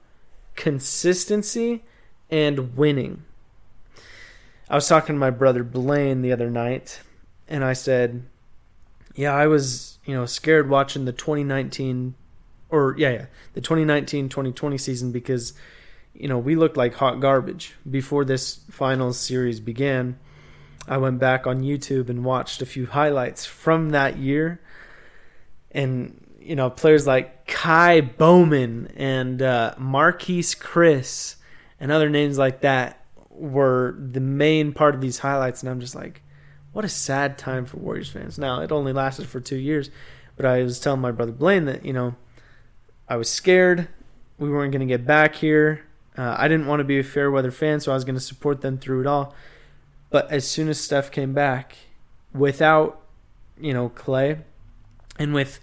consistency 0.55 1.83
and 2.31 2.77
winning. 2.77 3.25
I 4.69 4.75
was 4.75 4.87
talking 4.87 5.17
to 5.17 5.19
my 5.19 5.31
brother 5.31 5.65
Blaine 5.65 6.21
the 6.21 6.31
other 6.31 6.51
night, 6.51 7.01
and 7.49 7.65
I 7.65 7.73
said, 7.73 8.23
"Yeah, 9.15 9.35
I 9.35 9.47
was, 9.47 9.99
you 10.05 10.15
know, 10.15 10.27
scared 10.27 10.69
watching 10.69 11.07
the 11.07 11.13
2019 11.13 12.15
or 12.69 12.95
yeah, 12.99 13.11
yeah, 13.11 13.27
the 13.55 13.61
2019-2020 13.61 14.79
season 14.79 15.11
because 15.11 15.55
you 16.15 16.29
know, 16.29 16.39
we 16.39 16.57
looked 16.57 16.77
like 16.77 16.95
hot 16.95 17.21
garbage 17.21 17.75
before 17.89 18.25
this 18.25 18.61
finals 18.71 19.19
series 19.19 19.61
began. 19.61 20.19
I 20.89 20.99
went 20.99 21.19
back 21.19 21.47
on 21.47 21.63
YouTube 21.63 22.09
and 22.09 22.25
watched 22.25 22.63
a 22.63 22.67
few 22.67 22.87
highlights 22.87 23.47
from 23.47 23.91
that 23.91 24.19
year. 24.19 24.61
And, 25.71 26.27
you 26.41 26.57
know, 26.57 26.69
players 26.69 27.07
like 27.07 27.47
Ky 27.47 28.01
Bowman 28.01 28.93
and 28.97 29.41
uh, 29.41 29.75
Marquese 29.79 30.59
Chriss 30.59 31.37
and 31.79 31.93
other 31.93 32.09
names 32.09 32.39
like 32.39 32.61
that 32.63 33.05
were 33.29 33.97
the 33.99 34.21
main 34.21 34.73
part 34.73 34.95
of 34.95 35.01
these 35.01 35.19
highlights. 35.19 35.63
And 35.63 35.71
I'm 35.71 35.81
just 35.81 35.95
like, 35.95 36.23
what 36.73 36.85
a 36.85 36.89
sad 36.89 37.39
time 37.39 37.67
for 37.67 37.79
Warriors 37.79 38.11
fans. 38.11 38.39
Now, 38.39 38.61
it 38.61 38.73
only 38.73 38.93
lasted 38.93 39.29
for 39.29 39.41
two 39.41 39.57
years, 39.57 39.91
but 40.37 40.45
I 40.45 40.63
was 40.63 40.81
telling 40.81 41.01
my 41.01 41.13
brother 41.13 41.33
Blaine 41.33 41.65
that, 41.67 41.85
you 41.85 41.93
know, 41.93 42.15
I 43.09 43.17
was 43.17 43.29
scared 43.29 43.89
we 44.41 44.49
weren't 44.49 44.73
going 44.73 44.81
to 44.81 44.87
get 44.87 45.07
back 45.07 45.37
here. 45.37 45.85
Uh, 46.21 46.37
I 46.37 46.49
didn't 46.49 46.67
want 46.67 46.81
to 46.81 46.85
be 46.85 46.99
a 46.99 47.03
fair 47.03 47.31
weather 47.31 47.51
fan, 47.51 47.81
so 47.81 47.93
I 47.93 47.95
was 47.95 48.05
going 48.05 48.15
to 48.15 48.21
support 48.21 48.61
them 48.61 48.77
through 48.77 49.01
it 49.01 49.07
all. 49.07 49.35
But 50.11 50.31
as 50.31 50.47
soon 50.47 50.69
as 50.69 50.79
Steph 50.79 51.11
came 51.11 51.33
back, 51.33 51.77
without 52.35 53.01
you 53.59 53.73
know 53.73 53.89
Clay, 53.89 54.41
and 55.19 55.33
with 55.33 55.61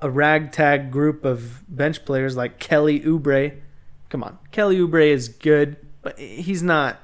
a 0.00 0.08
ragtag 0.08 0.90
group 0.90 1.26
of 1.26 1.62
bench 1.68 2.06
players 2.06 2.34
like 2.34 2.58
Kelly 2.58 3.00
Oubre, 3.00 3.60
come 4.08 4.24
on, 4.24 4.38
Kelly 4.52 4.78
Oubre 4.78 5.06
is 5.06 5.28
good, 5.28 5.76
but 6.00 6.18
he's 6.18 6.62
not 6.62 6.98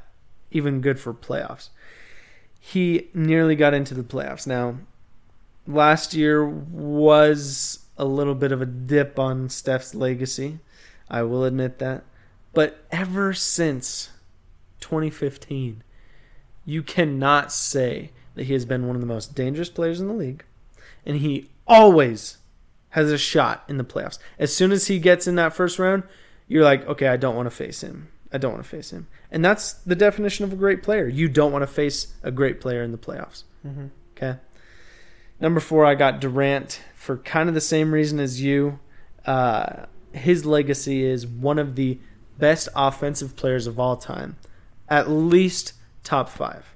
even 0.51 0.81
good 0.81 0.99
for 0.99 1.13
playoffs. 1.13 1.69
He 2.59 3.11
nearly 3.13 3.57
got 3.57 3.75
into 3.75 3.93
the 3.93 4.03
playoffs. 4.03 4.47
Now, 4.47 4.79
last 5.67 6.15
year 6.15 6.49
was 6.49 7.81
a 7.99 8.07
little 8.07 8.35
bit 8.35 8.53
of 8.53 8.63
a 8.63 8.67
dip 8.67 9.19
on 9.19 9.51
Steph's 9.51 9.95
legacy. 9.95 10.61
I 11.09 11.23
will 11.23 11.45
admit 11.45 11.79
that. 11.79 12.05
But 12.53 12.85
ever 12.91 13.33
since 13.35 14.11
2015, 14.81 15.83
you 16.65 16.83
cannot 16.83 17.53
say 17.53 18.11
that 18.35 18.45
he 18.45 18.53
has 18.53 18.65
been 18.65 18.87
one 18.87 18.97
of 18.97 19.01
the 19.01 19.07
most 19.07 19.35
dangerous 19.35 19.71
players 19.71 20.01
in 20.01 20.09
the 20.09 20.15
league. 20.15 20.45
And 21.05 21.17
he 21.19 21.51
always 21.67 22.39
has 22.91 23.13
a 23.13 23.19
shot 23.19 23.65
in 23.69 23.79
the 23.79 23.85
playoffs. 23.85 24.19
As 24.39 24.55
soon 24.55 24.73
as 24.73 24.87
he 24.87 24.99
gets 24.99 25.27
in 25.27 25.35
that 25.37 25.55
first 25.55 25.79
round, 25.79 26.03
you're 26.49 26.65
like, 26.65 26.87
okay, 26.87 27.09
I 27.09 27.17
don't 27.17 27.37
want 27.37 27.47
to 27.47 27.55
face 27.55 27.83
him. 27.83 28.09
I 28.33 28.39
don't 28.39 28.53
want 28.53 28.65
to 28.65 28.69
face 28.69 28.91
him. 28.91 29.07
And 29.31 29.45
that's 29.45 29.73
the 29.73 29.95
definition 29.95 30.45
of 30.45 30.53
a 30.53 30.57
great 30.57 30.83
player. 30.83 31.07
You 31.07 31.29
don't 31.29 31.53
want 31.53 31.63
to 31.63 31.67
face 31.67 32.15
a 32.23 32.31
great 32.31 32.61
player 32.61 32.83
in 32.83 32.93
the 32.93 32.99
playoffs. 32.99 33.45
Mhm. 33.67 33.91
Okay. 34.17 34.39
Number 35.41 35.61
four, 35.61 35.85
I 35.85 35.95
got 35.95 36.21
Durant 36.21 36.81
for 36.95 37.19
kind 37.19 37.49
of 37.49 37.55
the 37.55 37.61
same 37.61 37.93
reason 37.93 38.19
as 38.19 38.41
you. 38.41 38.79
Uh, 39.25 39.87
his 40.17 40.47
legacy 40.47 41.05
is 41.05 41.27
one 41.27 41.59
of 41.59 41.77
the 41.77 41.99
best 42.39 42.69
offensive 42.75 43.37
players 43.37 43.67
of 43.67 43.79
all 43.79 43.97
time, 43.97 44.37
at 44.89 45.09
least 45.09 45.73
top 46.05 46.29
five. 46.29 46.75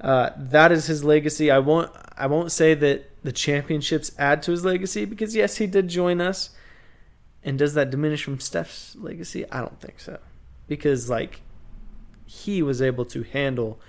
Uh, 0.00 0.30
that 0.36 0.70
is 0.70 0.86
his 0.86 1.02
legacy. 1.02 1.50
I 1.50 1.58
won't. 1.58 1.90
I 2.16 2.26
won't 2.26 2.52
say 2.52 2.74
that 2.74 3.10
the 3.24 3.32
championships 3.32 4.12
add 4.18 4.42
to 4.44 4.50
his 4.52 4.64
legacy 4.64 5.04
because 5.04 5.34
yes, 5.34 5.56
he 5.56 5.66
did 5.66 5.88
join 5.88 6.20
us. 6.20 6.50
And 7.42 7.58
does 7.58 7.74
that 7.74 7.90
diminish 7.90 8.24
from 8.24 8.40
Steph's 8.40 8.96
legacy? 8.96 9.48
I 9.50 9.60
don't 9.60 9.80
think 9.80 10.00
so, 10.00 10.18
because 10.66 11.08
like 11.08 11.40
he 12.26 12.62
was 12.62 12.82
able 12.82 13.04
to 13.06 13.22
handle 13.22 13.80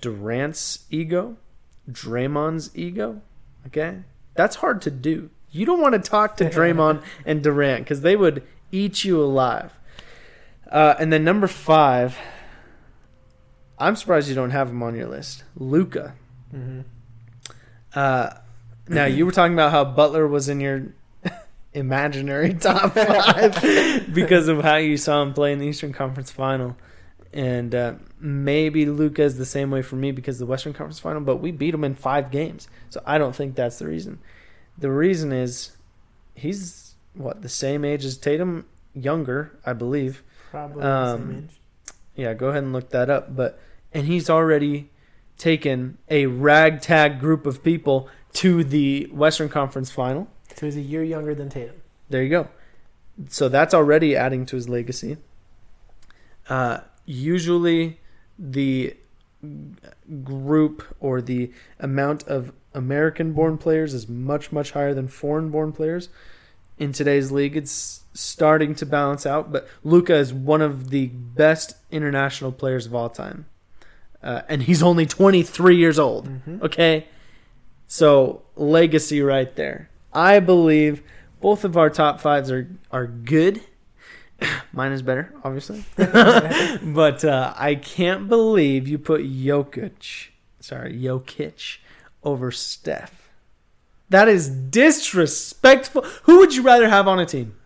Durant's 0.00 0.86
ego, 0.90 1.36
Draymond's 1.90 2.70
ego. 2.76 3.22
Okay, 3.66 4.00
that's 4.34 4.56
hard 4.56 4.80
to 4.82 4.90
do. 4.90 5.30
You 5.52 5.66
don't 5.66 5.80
want 5.80 5.92
to 5.92 6.10
talk 6.10 6.36
to 6.38 6.48
Draymond 6.48 7.02
and 7.26 7.42
Durant 7.42 7.84
because 7.84 8.00
they 8.00 8.16
would 8.16 8.42
eat 8.72 9.04
you 9.04 9.22
alive. 9.22 9.72
Uh, 10.70 10.94
and 10.98 11.12
then 11.12 11.22
number 11.22 11.46
five, 11.46 12.16
I'm 13.78 13.94
surprised 13.94 14.28
you 14.28 14.34
don't 14.34 14.50
have 14.50 14.70
him 14.70 14.82
on 14.82 14.94
your 14.94 15.06
list, 15.06 15.44
Luka. 15.54 16.14
Mm-hmm. 16.54 16.80
Uh, 17.94 18.30
now 18.88 19.04
you 19.04 19.26
were 19.26 19.32
talking 19.32 19.52
about 19.52 19.70
how 19.70 19.84
Butler 19.84 20.26
was 20.26 20.48
in 20.48 20.60
your 20.60 20.94
imaginary 21.74 22.54
top 22.60 22.92
five 22.92 24.14
because 24.14 24.48
of 24.48 24.62
how 24.62 24.76
you 24.76 24.96
saw 24.96 25.22
him 25.22 25.34
play 25.34 25.52
in 25.52 25.58
the 25.58 25.66
Eastern 25.66 25.92
Conference 25.92 26.30
Final, 26.30 26.76
and 27.32 27.74
uh, 27.74 27.94
maybe 28.18 28.86
Luka 28.86 29.22
is 29.22 29.36
the 29.36 29.46
same 29.46 29.70
way 29.70 29.82
for 29.82 29.96
me 29.96 30.10
because 30.10 30.36
of 30.36 30.46
the 30.46 30.50
Western 30.50 30.72
Conference 30.72 30.98
Final. 31.00 31.20
But 31.20 31.36
we 31.36 31.50
beat 31.50 31.74
him 31.74 31.84
in 31.84 31.94
five 31.94 32.30
games, 32.30 32.68
so 32.88 33.02
I 33.04 33.18
don't 33.18 33.36
think 33.36 33.54
that's 33.54 33.78
the 33.78 33.86
reason. 33.86 34.20
The 34.78 34.90
reason 34.90 35.32
is 35.32 35.76
he's 36.34 36.94
what 37.14 37.42
the 37.42 37.48
same 37.48 37.84
age 37.84 38.04
as 38.04 38.16
Tatum, 38.16 38.66
younger, 38.94 39.58
I 39.66 39.72
believe. 39.72 40.22
Probably 40.50 40.82
Um, 40.82 41.02
the 41.02 41.16
same 41.34 41.44
age. 41.44 41.60
Yeah, 42.16 42.34
go 42.34 42.48
ahead 42.48 42.62
and 42.62 42.72
look 42.72 42.90
that 42.90 43.08
up. 43.10 43.34
But 43.36 43.58
and 43.94 44.06
he's 44.06 44.28
already 44.30 44.90
taken 45.38 45.98
a 46.08 46.26
ragtag 46.26 47.18
group 47.20 47.46
of 47.46 47.62
people 47.62 48.08
to 48.34 48.64
the 48.64 49.08
Western 49.12 49.48
Conference 49.48 49.90
Final. 49.90 50.28
So 50.56 50.66
he's 50.66 50.76
a 50.76 50.80
year 50.80 51.02
younger 51.02 51.34
than 51.34 51.48
Tatum. 51.48 51.76
There 52.08 52.22
you 52.22 52.28
go. 52.30 52.48
So 53.28 53.48
that's 53.48 53.74
already 53.74 54.16
adding 54.16 54.46
to 54.46 54.56
his 54.56 54.68
legacy. 54.68 55.18
Uh, 56.48 56.80
usually, 57.04 58.00
the 58.38 58.96
group 60.24 60.82
or 61.00 61.20
the 61.20 61.52
amount 61.78 62.24
of 62.24 62.52
American-born 62.74 63.58
players 63.58 63.94
is 63.94 64.08
much 64.08 64.52
much 64.52 64.72
higher 64.72 64.94
than 64.94 65.08
foreign-born 65.08 65.72
players. 65.72 66.08
In 66.78 66.92
today's 66.92 67.30
league, 67.30 67.56
it's 67.56 68.02
starting 68.14 68.74
to 68.76 68.86
balance 68.86 69.26
out, 69.26 69.52
but 69.52 69.68
Luka 69.84 70.14
is 70.14 70.32
one 70.32 70.62
of 70.62 70.90
the 70.90 71.06
best 71.06 71.76
international 71.90 72.52
players 72.52 72.86
of 72.86 72.94
all 72.94 73.08
time, 73.08 73.46
uh, 74.22 74.42
and 74.48 74.62
he's 74.62 74.82
only 74.82 75.06
23 75.06 75.76
years 75.76 75.98
old. 75.98 76.28
Mm-hmm. 76.28 76.62
Okay. 76.62 77.06
So 77.86 78.42
legacy 78.56 79.20
right 79.20 79.54
there. 79.54 79.90
I 80.14 80.40
believe 80.40 81.02
both 81.40 81.64
of 81.64 81.76
our 81.76 81.90
top 81.90 82.20
fives 82.20 82.50
are 82.50 82.68
are 82.90 83.06
good. 83.06 83.60
Mine 84.72 84.92
is 84.92 85.02
better, 85.02 85.34
obviously. 85.44 85.84
but 85.96 87.24
uh, 87.24 87.52
I 87.56 87.74
can't 87.74 88.28
believe 88.28 88.88
you 88.88 88.98
put 88.98 89.22
Jokic, 89.22 90.28
sorry, 90.60 90.94
Jokic 90.94 91.78
over 92.24 92.50
Steph. 92.50 93.28
That 94.08 94.28
is 94.28 94.48
disrespectful. 94.48 96.02
Who 96.24 96.38
would 96.38 96.54
you 96.54 96.62
rather 96.62 96.88
have 96.88 97.08
on 97.08 97.18
a 97.18 97.26
team? 97.26 97.56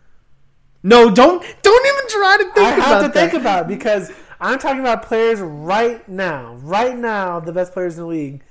No, 0.83 1.11
don't 1.11 1.45
don't 1.63 1.87
even 1.87 2.09
try 2.09 2.37
to 2.39 2.45
think 2.45 2.59
I 2.69 2.75
about 2.75 2.87
have 2.87 3.03
to 3.03 3.09
that. 3.09 3.31
think 3.31 3.41
about 3.41 3.63
it 3.63 3.69
because 3.69 4.13
I'm 4.41 4.59
talking 4.59 4.81
about 4.81 5.03
players 5.03 5.41
right 5.41 6.07
now. 6.09 6.55
Right 6.61 6.97
now, 6.97 7.41
the 7.41 7.53
best 7.53 7.73
players 7.73 7.97
in 7.97 8.05
the 8.05 8.09
league. 8.09 8.43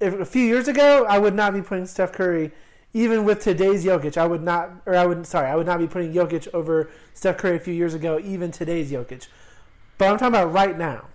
If 0.00 0.14
a 0.14 0.24
few 0.24 0.44
years 0.44 0.66
ago, 0.66 1.06
I 1.08 1.18
would 1.18 1.34
not 1.34 1.52
be 1.52 1.62
putting 1.62 1.86
Steph 1.86 2.12
Curry, 2.12 2.50
even 2.92 3.24
with 3.24 3.40
today's 3.40 3.84
Jokic. 3.84 4.16
I 4.16 4.26
would 4.26 4.42
not, 4.42 4.70
or 4.86 4.96
I 4.96 5.06
would, 5.06 5.26
sorry, 5.26 5.48
I 5.48 5.56
would 5.56 5.66
not 5.66 5.78
be 5.78 5.86
putting 5.86 6.12
Jokic 6.12 6.48
over 6.54 6.88
Steph 7.14 7.36
Curry 7.36 7.56
a 7.56 7.60
few 7.60 7.74
years 7.74 7.94
ago, 7.94 8.18
even 8.22 8.50
today's 8.50 8.90
Jokic. 8.90 9.28
But 9.98 10.08
I'm 10.08 10.18
talking 10.18 10.34
about 10.34 10.52
right 10.52 10.76
now, 10.76 11.06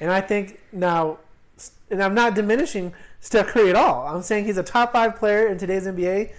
and 0.00 0.10
I 0.10 0.20
think 0.20 0.60
now, 0.72 1.18
and 1.90 2.02
I'm 2.02 2.14
not 2.14 2.34
diminishing 2.34 2.92
Steph 3.26 3.48
Curry 3.48 3.70
at 3.70 3.74
all. 3.74 4.06
I'm 4.06 4.22
saying 4.22 4.44
he's 4.44 4.56
a 4.56 4.62
top 4.62 4.92
five 4.92 5.16
player 5.16 5.48
in 5.48 5.58
today's 5.58 5.84
NBA. 5.84 6.30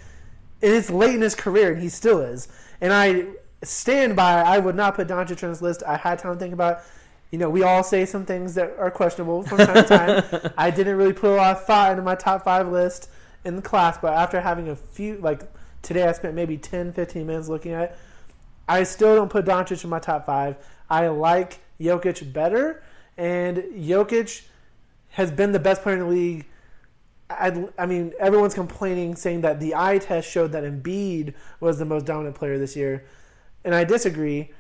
And 0.62 0.74
it's 0.74 0.90
late 0.90 1.16
in 1.16 1.22
his 1.22 1.36
career, 1.36 1.74
and 1.74 1.82
he 1.82 1.90
still 1.90 2.22
is. 2.22 2.48
And 2.80 2.94
I 2.94 3.26
stand 3.62 4.16
by. 4.16 4.42
I 4.42 4.60
would 4.60 4.76
not 4.76 4.96
put 4.96 5.10
Doncic 5.10 5.44
on 5.44 5.50
this 5.50 5.62
list. 5.62 5.84
I 5.86 5.98
had 5.98 6.20
time 6.20 6.36
to 6.36 6.40
think 6.40 6.54
about. 6.54 6.80
You 7.30 7.40
know, 7.40 7.50
we 7.50 7.62
all 7.62 7.84
say 7.84 8.06
some 8.06 8.26
things 8.26 8.56
that 8.56 8.78
are 8.80 8.90
questionable 8.90 9.44
from 9.44 9.58
time 9.58 9.76
to 9.76 9.84
time. 9.84 10.54
I 10.58 10.72
didn't 10.72 10.96
really 10.96 11.12
put 11.12 11.30
a 11.30 11.36
lot 11.36 11.58
of 11.58 11.66
thought 11.66 11.92
into 11.92 12.04
my 12.04 12.16
top 12.16 12.46
five 12.46 12.70
list 12.70 13.10
in 13.44 13.58
the 13.58 13.62
class, 13.62 13.98
but 14.02 14.14
after 14.14 14.40
having 14.40 14.70
a 14.70 14.76
few, 14.78 15.18
like 15.18 15.42
today, 15.82 16.08
I 16.08 16.14
spent 16.14 16.36
maybe 16.36 16.58
10, 16.58 16.94
15 16.94 17.28
minutes 17.28 17.50
looking 17.50 17.74
at 17.74 17.92
it. 17.92 17.98
I 18.70 18.84
still 18.84 19.14
don't 19.14 19.30
put 19.30 19.44
Doncic 19.44 19.84
in 19.84 19.90
my 19.90 20.00
top 20.00 20.26
five. 20.26 20.56
I 20.90 21.10
like 21.10 21.60
Jokic 21.82 22.32
better, 22.32 22.82
and 23.18 23.58
Jokic 23.58 24.44
has 25.10 25.32
been 25.32 25.52
the 25.52 25.60
best 25.60 25.82
player 25.82 25.98
in 25.98 26.04
the 26.04 26.08
league. 26.08 26.46
I, 27.30 27.68
I 27.78 27.86
mean, 27.86 28.14
everyone's 28.20 28.54
complaining, 28.54 29.16
saying 29.16 29.42
that 29.42 29.60
the 29.60 29.76
eye 29.76 29.98
test 29.98 30.30
showed 30.30 30.52
that 30.54 30.64
Embiid 30.64 31.34
was 31.60 31.80
the 31.80 31.86
most 31.86 32.06
dominant 32.06 32.36
player 32.36 32.58
this 32.58 32.76
year, 32.76 33.06
and 33.64 33.76
I 33.76 33.84
disagree. 33.84 34.52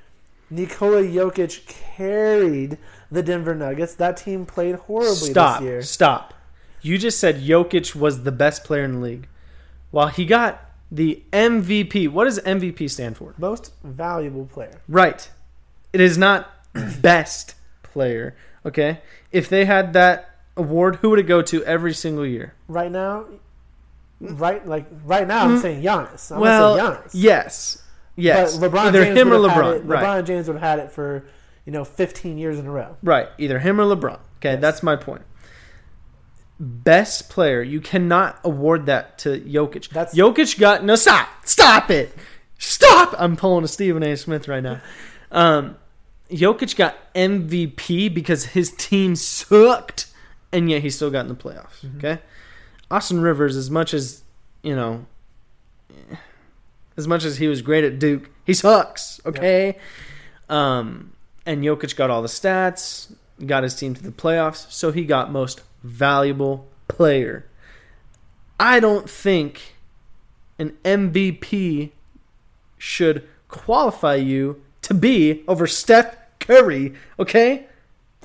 Nikola 0.49 1.01
Jokic 1.03 1.67
carried 1.67 2.77
the 3.11 3.21
Denver 3.21 3.53
Nuggets. 3.53 3.95
That 3.95 4.15
team 4.15 4.45
played 4.45 4.75
horribly 4.75 5.31
Stop. 5.31 5.59
this 5.59 5.65
year. 5.67 5.81
Stop. 5.81 6.33
You 6.81 6.97
just 6.97 7.19
said 7.19 7.41
Jokic 7.41 7.95
was 7.95 8.23
the 8.23 8.31
best 8.31 8.63
player 8.63 8.85
in 8.85 8.93
the 8.93 8.99
league. 8.99 9.27
While 9.91 10.07
he 10.07 10.25
got 10.25 10.67
the 10.91 11.23
MVP. 11.33 12.09
What 12.09 12.25
does 12.25 12.39
MVP 12.39 12.89
stand 12.89 13.17
for? 13.17 13.33
Most 13.37 13.73
valuable 13.83 14.45
player. 14.45 14.81
Right. 14.87 15.29
It 15.93 16.01
is 16.01 16.17
not 16.17 16.49
best 17.01 17.55
player. 17.83 18.35
Okay. 18.65 18.99
If 19.31 19.49
they 19.49 19.65
had 19.65 19.93
that 19.93 20.36
award, 20.57 20.97
who 20.97 21.09
would 21.11 21.19
it 21.19 21.23
go 21.23 21.41
to 21.41 21.63
every 21.63 21.93
single 21.93 22.25
year? 22.25 22.53
Right 22.67 22.91
now, 22.91 23.25
right 24.19 24.65
like 24.67 24.87
right 25.05 25.27
now, 25.27 25.45
I'm 25.45 25.59
saying 25.59 25.81
Giannis. 25.83 26.31
I'm 26.31 26.39
well, 26.41 26.75
gonna 26.77 26.95
say 26.95 27.17
Giannis. 27.17 27.23
yes. 27.23 27.83
Yes. 28.15 28.57
But 28.57 28.71
LeBron 28.71 28.85
Either 28.87 29.03
James 29.05 29.19
him 29.19 29.31
or 29.31 29.37
LeBron. 29.37 29.81
Right. 29.85 30.03
LeBron 30.03 30.25
James 30.25 30.47
would 30.47 30.57
have 30.57 30.63
had 30.63 30.79
it 30.79 30.91
for 30.91 31.23
you 31.65 31.71
know 31.71 31.83
15 31.85 32.37
years 32.37 32.57
in 32.59 32.65
a 32.65 32.71
row. 32.71 32.97
Right. 33.03 33.27
Either 33.37 33.59
him 33.59 33.79
or 33.79 33.83
LeBron. 33.83 34.19
Okay, 34.37 34.53
Yes. 34.53 34.61
that's 34.61 34.83
my 34.83 34.95
point. 34.95 35.21
Best 36.59 37.29
player, 37.29 37.61
you 37.61 37.79
cannot 37.79 38.39
award 38.43 38.87
that 38.87 39.19
to 39.19 39.39
Jokic. 39.41 39.89
That's- 39.89 40.15
Jokic 40.15 40.57
got 40.59 40.83
no 40.83 40.95
stop. 40.95 41.27
Stop 41.43 41.91
it. 41.91 42.11
Stop. 42.57 43.13
I'm 43.19 43.35
pulling 43.35 43.63
a 43.63 43.67
Stephen 43.67 44.01
A. 44.01 44.15
Smith 44.17 44.47
right 44.47 44.63
now. 44.63 44.81
Um, 45.29 45.75
Jokic 46.31 46.77
got 46.77 46.95
MVP 47.13 48.13
because 48.13 48.45
his 48.45 48.71
team 48.71 49.13
sucked, 49.17 50.07
and 50.51 50.69
yet 50.69 50.81
he 50.81 50.89
still 50.89 51.09
got 51.09 51.21
in 51.21 51.27
the 51.27 51.35
playoffs. 51.35 51.85
Mm-hmm. 51.85 51.97
Okay, 51.97 52.19
Austin 52.89 53.21
Rivers, 53.21 53.55
as 53.55 53.69
much 53.69 53.93
as 53.93 54.23
you 54.63 54.75
know, 54.75 55.05
as 56.95 57.07
much 57.07 57.23
as 57.23 57.37
he 57.37 57.47
was 57.47 57.61
great 57.61 57.83
at 57.83 57.99
Duke, 57.99 58.29
he 58.45 58.53
sucks. 58.53 59.19
Okay, 59.25 59.77
um, 60.49 61.13
and 61.45 61.63
Jokic 61.63 61.95
got 61.95 62.09
all 62.09 62.21
the 62.21 62.27
stats, 62.27 63.13
got 63.45 63.63
his 63.63 63.75
team 63.75 63.93
to 63.93 64.03
the 64.03 64.11
playoffs, 64.11 64.71
so 64.71 64.91
he 64.91 65.05
got 65.05 65.31
most 65.31 65.61
valuable 65.83 66.67
player. 66.87 67.45
I 68.59 68.79
don't 68.79 69.09
think 69.09 69.75
an 70.57 70.75
MVP 70.83 71.91
should 72.77 73.27
qualify 73.47 74.15
you 74.15 74.61
to 74.81 74.93
be 74.93 75.43
over 75.47 75.67
Steph 75.67 76.17
Curry, 76.39 76.93
okay? 77.19 77.67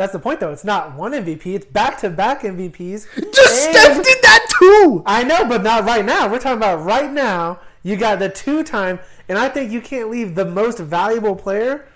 That's 0.03 0.13
the 0.13 0.19
point, 0.19 0.41
though. 0.41 0.51
It's 0.51 0.65
not 0.65 0.97
one 0.97 1.13
MVP; 1.13 1.55
it's 1.55 1.65
back-to-back 1.65 2.43
MVPs. 2.43 3.07
Just 3.33 3.67
And- 3.69 3.77
Steph 3.77 4.03
did 4.03 4.19
that 4.23 4.47
too. 4.59 5.05
I 5.07 5.23
know, 5.23 5.45
but 5.45 5.63
not 5.63 5.85
right 5.85 6.05
now. 6.05 6.29
We're 6.29 6.41
talking 6.41 6.57
about 6.57 6.83
right 6.85 7.09
now. 7.09 7.61
You 7.85 7.97
got 7.97 8.19
the 8.19 8.29
two-time, 8.29 8.99
and 9.29 9.39
I 9.39 9.49
think 9.49 9.71
you 9.71 9.81
can't 9.81 10.11
leave 10.11 10.35
the 10.35 10.45
most 10.45 10.81
valuable 10.81 11.37
player. 11.37 11.87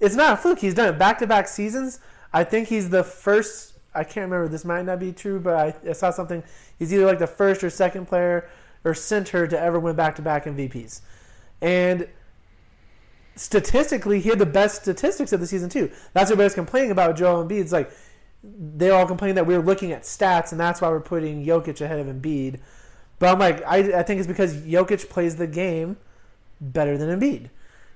It's 0.00 0.16
not 0.16 0.32
a 0.32 0.36
fluke. 0.36 0.58
He's 0.58 0.74
done 0.74 0.88
it 0.88 0.98
back-to-back 0.98 1.46
seasons. 1.46 2.00
I 2.32 2.42
think 2.42 2.66
he's 2.66 2.90
the 2.90 3.04
first. 3.04 3.74
I 3.94 4.02
can't 4.02 4.28
remember. 4.28 4.48
This 4.48 4.64
might 4.64 4.84
not 4.84 4.98
be 4.98 5.12
true, 5.12 5.38
but 5.38 5.54
I, 5.54 5.90
I 5.90 5.92
saw 5.92 6.10
something. 6.10 6.42
He's 6.76 6.92
either 6.92 7.06
like 7.06 7.20
the 7.20 7.28
first 7.28 7.62
or 7.62 7.70
second 7.70 8.06
player 8.06 8.50
or 8.84 8.94
center 8.94 9.46
to 9.46 9.56
ever 9.60 9.78
win 9.78 9.94
back-to-back 9.94 10.46
MVPs, 10.46 11.02
and 11.62 12.08
statistically, 13.38 14.20
he 14.20 14.28
had 14.28 14.38
the 14.38 14.46
best 14.46 14.82
statistics 14.82 15.32
of 15.32 15.40
the 15.40 15.46
season 15.46 15.68
too. 15.68 15.90
That's 16.12 16.30
what 16.30 16.32
everybody's 16.32 16.54
complaining 16.54 16.90
about 16.90 17.16
Joel 17.16 17.44
Embiid. 17.44 17.60
It's 17.60 17.72
like 17.72 17.90
they 18.42 18.90
all 18.90 19.06
complain 19.06 19.34
that 19.34 19.46
we're 19.46 19.60
looking 19.60 19.92
at 19.92 20.02
stats, 20.02 20.52
and 20.52 20.60
that's 20.60 20.80
why 20.80 20.88
we're 20.88 21.00
putting 21.00 21.44
Jokic 21.44 21.80
ahead 21.80 21.98
of 21.98 22.06
Embiid. 22.06 22.60
But 23.18 23.32
I'm 23.32 23.38
like, 23.38 23.64
I, 23.64 23.98
I 23.98 24.02
think 24.02 24.20
it's 24.20 24.28
because 24.28 24.54
Jokic 24.56 25.08
plays 25.08 25.36
the 25.36 25.46
game 25.46 25.96
better 26.60 26.96
than 26.96 27.18
Embiid. 27.18 27.50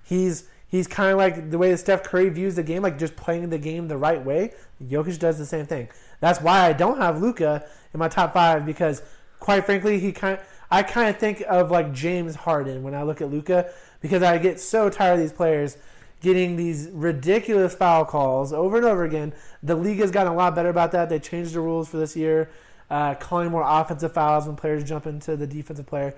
He's 0.05 0.49
He's 0.73 0.87
kind 0.87 1.13
of 1.13 1.19
like 1.19 1.51
the 1.51 1.59
way 1.59 1.71
that 1.71 1.77
Steph 1.77 2.03
Curry 2.03 2.31
views 2.31 2.55
the 2.55 2.63
game, 2.63 2.83
like 2.83 2.99
just 2.99 3.15
playing 3.15 3.51
the 3.51 3.59
game 3.59 3.89
the 3.89 3.99
right 3.99 4.25
way. 4.25 4.55
Jokic 4.83 5.19
does 5.19 5.37
the 5.37 5.45
same 5.45 5.67
thing. 5.67 5.91
That's 6.21 6.41
why 6.41 6.61
I 6.67 6.73
don't 6.73 6.97
have 6.97 7.21
Luka 7.21 7.67
in 7.93 8.01
my 8.01 8.09
top 8.09 8.33
five 8.33 8.65
because, 8.65 9.03
quite 9.39 9.67
frankly, 9.67 10.01
he 10.01 10.13
kind. 10.13 10.39
I 10.71 10.83
kind 10.83 11.11
of 11.11 11.19
think 11.19 11.45
of 11.47 11.71
like 11.71 11.93
James 11.93 12.35
Harden 12.37 12.83
when 12.83 12.95
I 12.95 13.03
look 13.03 13.21
at 13.21 13.31
Luka 13.31 13.71
because 14.03 14.23
I 14.23 14.37
get 14.39 14.61
so 14.61 14.91
tired 14.91 15.15
of 15.15 15.21
these 15.21 15.33
players 15.33 15.79
getting 16.21 16.57
these 16.57 16.89
ridiculous 16.93 17.75
foul 17.75 18.05
calls 18.05 18.53
over 18.53 18.77
and 18.77 18.87
over 18.87 19.05
again. 19.05 19.33
The 19.63 19.75
league 19.75 19.99
has 19.99 20.11
gotten 20.11 20.33
a 20.33 20.37
lot 20.37 20.55
better 20.55 20.69
about 20.69 20.93
that. 20.93 21.09
They 21.09 21.19
changed 21.19 21.55
the 21.55 21.61
rules 21.61 21.89
for 21.89 21.97
this 21.97 22.17
year, 22.17 22.51
uh, 22.91 23.15
calling 23.17 23.51
more 23.51 23.65
offensive 23.67 24.13
fouls 24.13 24.47
when 24.47 24.55
players 24.55 24.85
jump 24.85 25.07
into 25.07 25.37
the 25.37 25.47
defensive 25.47 25.87
player. 25.87 26.15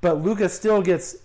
But 0.00 0.22
Luka 0.22 0.48
still 0.48 0.82
gets 0.82 1.16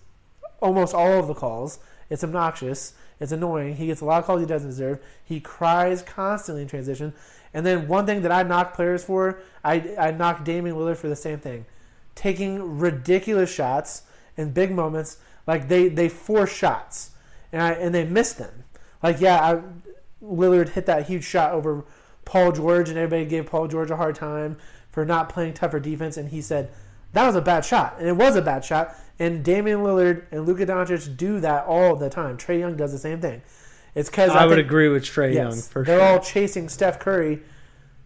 almost 0.62 0.93
all 0.93 1.20
of 1.20 1.28
the 1.28 1.34
calls. 1.34 1.80
It's 2.10 2.24
obnoxious. 2.24 2.93
It's 3.20 3.32
annoying. 3.32 3.76
He 3.76 3.88
gets 3.88 4.01
a 4.01 4.05
lot 4.05 4.20
of 4.20 4.26
calls 4.26 4.41
he 4.41 4.47
doesn't 4.47 4.70
deserve. 4.70 4.99
He 5.26 5.39
cries 5.39 6.01
constantly 6.01 6.62
in 6.62 6.68
transition. 6.68 7.14
And 7.53 7.66
then 7.66 7.88
one 7.88 8.05
thing 8.05 8.22
that 8.22 8.32
I 8.32 8.43
knock 8.43 8.76
players 8.76 9.03
for, 9.03 9.39
I, 9.64 9.95
I 9.97 10.12
knock 10.12 10.45
Damian 10.45 10.76
Lillard 10.76 10.97
for 10.97 11.10
the 11.10 11.16
same 11.16 11.39
thing. 11.39 11.66
Taking 12.14 12.78
ridiculous 12.78 13.51
shots 13.51 14.03
in 14.38 14.51
big 14.51 14.72
moments. 14.72 15.18
Like 15.49 15.67
they, 15.67 15.89
they 15.89 16.09
force 16.09 16.55
shots 16.55 17.09
and 17.51 17.59
I, 17.59 17.71
and 17.71 17.93
they 17.93 18.05
miss 18.05 18.33
them. 18.33 18.65
Like 19.01 19.19
yeah, 19.19 19.43
I, 19.43 19.61
Lillard 20.23 20.69
hit 20.69 20.85
that 20.85 21.07
huge 21.07 21.23
shot 21.23 21.53
over 21.53 21.83
Paul 22.23 22.51
George, 22.51 22.87
and 22.89 22.99
everybody 22.99 23.27
gave 23.27 23.47
Paul 23.47 23.67
George 23.67 23.89
a 23.89 23.95
hard 23.95 24.13
time 24.13 24.57
for 24.91 25.05
not 25.05 25.27
playing 25.27 25.55
tougher 25.55 25.79
defense, 25.79 26.17
and 26.17 26.29
he 26.29 26.39
said 26.39 26.69
that 27.13 27.25
was 27.25 27.35
a 27.35 27.41
bad 27.41 27.65
shot, 27.65 27.95
and 27.97 28.07
it 28.07 28.15
was 28.15 28.35
a 28.35 28.43
bad 28.43 28.63
shot. 28.63 28.95
And 29.17 29.43
Damian 29.43 29.79
Lillard 29.79 30.25
and 30.31 30.45
Luka 30.45 30.67
Doncic 30.67 31.17
do 31.17 31.39
that 31.39 31.65
all 31.65 31.95
the 31.95 32.11
time. 32.11 32.37
Trae 32.37 32.59
Young 32.59 32.77
does 32.77 32.91
the 32.91 32.99
same 32.99 33.19
thing. 33.19 33.41
It's 33.95 34.07
because 34.07 34.29
I, 34.29 34.43
I, 34.43 34.45
would 34.45 34.55
think, 34.57 34.67
agree 34.67 34.87
with 34.87 35.03
Trae 35.03 35.33
yes, 35.33 35.35
Young 35.35 35.61
for 35.63 35.83
they're 35.83 35.99
sure. 35.99 36.07
all 36.07 36.19
chasing 36.19 36.69
Steph 36.69 36.99
Curry. 36.99 37.41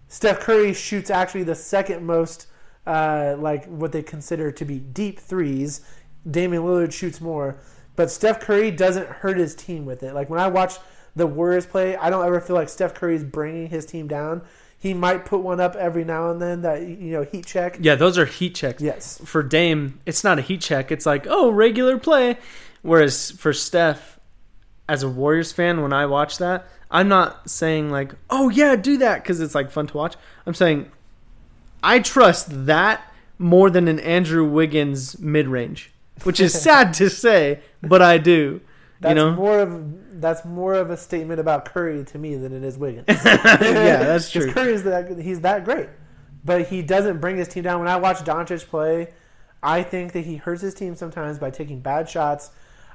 Steph 0.08 0.40
Curry 0.40 0.74
shoots 0.74 1.10
actually 1.10 1.44
the 1.44 1.56
second 1.56 2.06
most, 2.06 2.48
uh, 2.88 3.36
like 3.38 3.66
what 3.66 3.92
they 3.92 4.02
consider 4.02 4.50
to 4.50 4.64
be 4.64 4.80
deep 4.80 5.20
threes. 5.20 5.82
Damian 6.30 6.64
Lillard 6.64 6.94
shoots 6.94 7.20
more, 7.20 7.58
but 7.96 8.10
Steph 8.10 8.40
Curry 8.40 8.72
doesn't 8.72 9.08
hurt 9.08 9.38
his 9.38 9.56
team 9.56 9.86
with 9.86 10.04
it. 10.04 10.14
Like 10.14 10.30
when 10.30 10.40
I 10.40 10.48
watch 10.48 10.76
the 11.16 11.28
Warriors 11.28 11.66
play, 11.66 11.96
I 11.96 12.10
don't 12.10 12.26
ever 12.26 12.42
feel 12.42 12.56
like 12.56 12.70
Steph 12.70 12.94
Curry 12.94 13.16
is 13.16 13.24
bringing 13.24 13.68
his 13.68 13.86
team 13.86 14.08
down. 14.08 14.42
He 14.78 14.94
might 14.94 15.26
put 15.26 15.40
one 15.40 15.62
up 15.62 15.76
every 15.76 16.04
now 16.04 16.30
and 16.30 16.42
then 16.42 16.64
that 16.64 16.82
you 16.82 17.14
know 17.14 17.24
heat 17.24 17.46
check. 17.46 17.78
Yeah, 17.80 17.96
those 17.96 18.18
are 18.18 18.26
heat 18.26 18.56
checks. 18.56 18.82
Yes. 18.82 19.22
For 19.24 19.42
Dame, 19.42 20.00
it's 20.06 20.26
not 20.26 20.40
a 20.40 20.42
heat 20.42 20.60
check. 20.60 20.92
It's 20.92 21.06
like 21.06 21.26
oh 21.30 21.50
regular 21.50 21.98
play. 21.98 22.38
Whereas 22.82 23.32
for 23.32 23.54
Steph, 23.54 24.20
as 24.90 25.02
a 25.02 25.10
Warriors 25.10 25.54
fan, 25.54 25.82
when 25.82 25.94
I 25.94 26.06
watch 26.06 26.38
that, 26.40 26.68
I'm 26.92 27.08
not 27.08 27.50
saying 27.50 27.92
like 27.92 28.14
oh 28.30 28.50
yeah 28.50 28.76
do 28.76 28.98
that 28.98 29.24
because 29.24 29.40
it's 29.40 29.56
like 29.56 29.72
fun 29.72 29.88
to 29.88 29.98
watch. 29.98 30.16
I'm 30.46 30.54
saying 30.54 30.92
I 31.82 32.00
trust 32.00 32.48
that 32.66 33.10
more 33.38 33.70
than 33.70 33.88
an 33.88 34.02
Andrew 34.02 34.46
Wiggins 34.46 35.18
mid 35.18 35.48
range, 35.48 35.93
which 36.24 36.40
is 36.40 36.54
sad 36.60 36.94
to 36.96 37.10
say, 37.10 37.62
but 37.82 38.02
I 38.02 38.18
do. 38.18 38.62
That's 39.00 39.12
you 39.12 39.16
know? 39.16 39.36
more 39.36 39.60
of 39.60 40.22
that's 40.22 40.46
more 40.46 40.74
of 40.76 40.90
a 40.90 40.96
statement 40.96 41.40
about 41.40 41.66
Curry 41.66 42.06
to 42.06 42.18
me 42.18 42.36
than 42.36 42.54
it 42.54 42.64
is 42.64 42.78
Wiggins. 42.78 43.06
yeah, 43.10 43.98
that's 43.98 44.30
true. 44.32 44.52
Curry 44.52 44.74
is 44.74 44.84
that 44.84 45.20
he's 45.20 45.42
that 45.42 45.66
great, 45.66 45.90
but 46.46 46.68
he 46.68 46.82
doesn't 46.82 47.20
bring 47.20 47.38
his 47.38 47.50
team 47.50 47.64
down. 47.64 47.80
When 47.80 47.90
I 47.90 47.98
watch 47.98 48.20
Doncic 48.20 48.68
play, 48.68 49.10
I 49.62 49.84
think 49.84 50.14
that 50.14 50.22
he 50.22 50.38
hurts 50.38 50.62
his 50.62 50.74
team 50.74 50.96
sometimes 50.96 51.40
by 51.40 51.50
taking 51.50 51.82
bad 51.82 52.10
shots. 52.10 52.52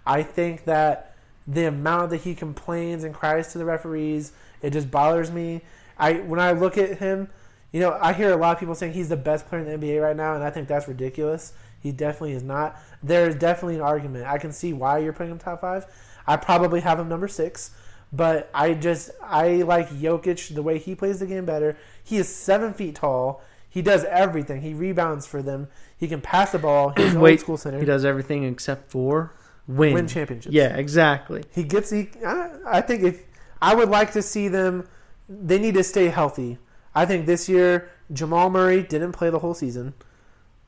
I 0.07 0.23
think 0.23 0.65
that 0.65 1.15
the 1.47 1.65
amount 1.65 2.11
that 2.11 2.19
he 2.19 2.35
complains 2.35 3.05
and 3.05 3.15
cries 3.15 3.53
to 3.53 3.59
the 3.59 3.65
referees, 3.65 4.33
it 4.63 4.71
just 4.71 4.91
bothers 4.91 5.31
me. 5.31 5.63
I 5.99 6.15
when 6.15 6.41
I 6.41 6.53
look 6.53 6.79
at 6.79 6.99
him, 6.99 7.29
you 7.73 7.81
know, 7.81 7.99
I 8.01 8.15
hear 8.15 8.33
a 8.33 8.37
lot 8.37 8.53
of 8.53 8.61
people 8.61 8.75
saying 8.75 8.95
he's 8.95 9.11
the 9.11 9.17
best 9.17 9.47
player 9.47 9.63
in 9.63 9.81
the 9.81 9.87
NBA 9.87 10.03
right 10.03 10.17
now, 10.17 10.35
and 10.35 10.43
I 10.43 10.51
think 10.51 10.69
that's 10.69 10.89
ridiculous. 10.89 11.53
He 11.81 11.93
definitely 11.93 12.33
is 12.33 12.43
not. 12.43 12.81
There 13.03 13.29
is 13.29 13.35
definitely 13.37 13.77
an 13.77 13.81
argument. 13.83 14.27
I 14.27 14.39
can 14.39 14.53
see 14.53 14.73
why 14.73 14.99
you're 14.99 15.13
putting 15.13 15.33
him 15.33 15.39
top 15.39 15.61
five. 15.61 15.87
I 16.27 16.37
probably 16.37 16.81
have 16.81 16.99
him 16.99 17.09
number 17.09 17.29
six, 17.29 17.71
but 18.13 18.51
I 18.53 18.75
just 18.75 19.11
I 19.23 19.63
like 19.63 19.89
Jokic 19.91 20.55
the 20.55 20.63
way 20.63 20.79
he 20.79 20.95
plays 20.95 21.21
the 21.21 21.27
game 21.27 21.45
better. 21.45 21.77
He 22.03 22.17
is 22.17 22.29
seven 22.29 22.75
feet 22.75 22.97
tall. 22.97 23.43
He 23.69 23.83
does 23.83 24.05
everything. 24.05 24.63
He 24.63 24.75
rebounds 24.75 25.27
for 25.27 25.43
them. 25.43 25.69
He 25.97 26.09
can 26.09 26.21
pass 26.21 26.53
the 26.53 26.59
ball. 26.59 26.93
He's 26.97 27.15
an 27.15 27.19
old 27.25 27.41
school 27.41 27.57
center. 27.57 27.79
He 27.79 27.85
does 27.85 28.05
everything 28.05 28.45
except 28.45 28.91
for 28.91 29.35
win. 29.67 29.95
Win 29.95 30.07
championships. 30.09 30.55
Yeah, 30.55 30.77
exactly. 30.77 31.45
He 31.55 31.65
gets. 31.65 31.91
He. 31.91 32.09
I, 32.27 32.51
I 32.67 32.81
think 32.81 33.03
if 33.03 33.25
I 33.61 33.75
would 33.75 33.89
like 33.89 34.13
to 34.13 34.23
see 34.23 34.49
them, 34.49 34.89
they 35.29 35.59
need 35.59 35.75
to 35.75 35.85
stay 35.85 36.07
healthy. 36.07 36.59
I 36.95 37.07
think 37.07 37.27
this 37.27 37.49
year 37.49 37.91
Jamal 38.13 38.51
Murray 38.51 38.83
didn't 38.83 39.13
play 39.13 39.31
the 39.31 39.39
whole 39.39 39.55
season. 39.55 39.95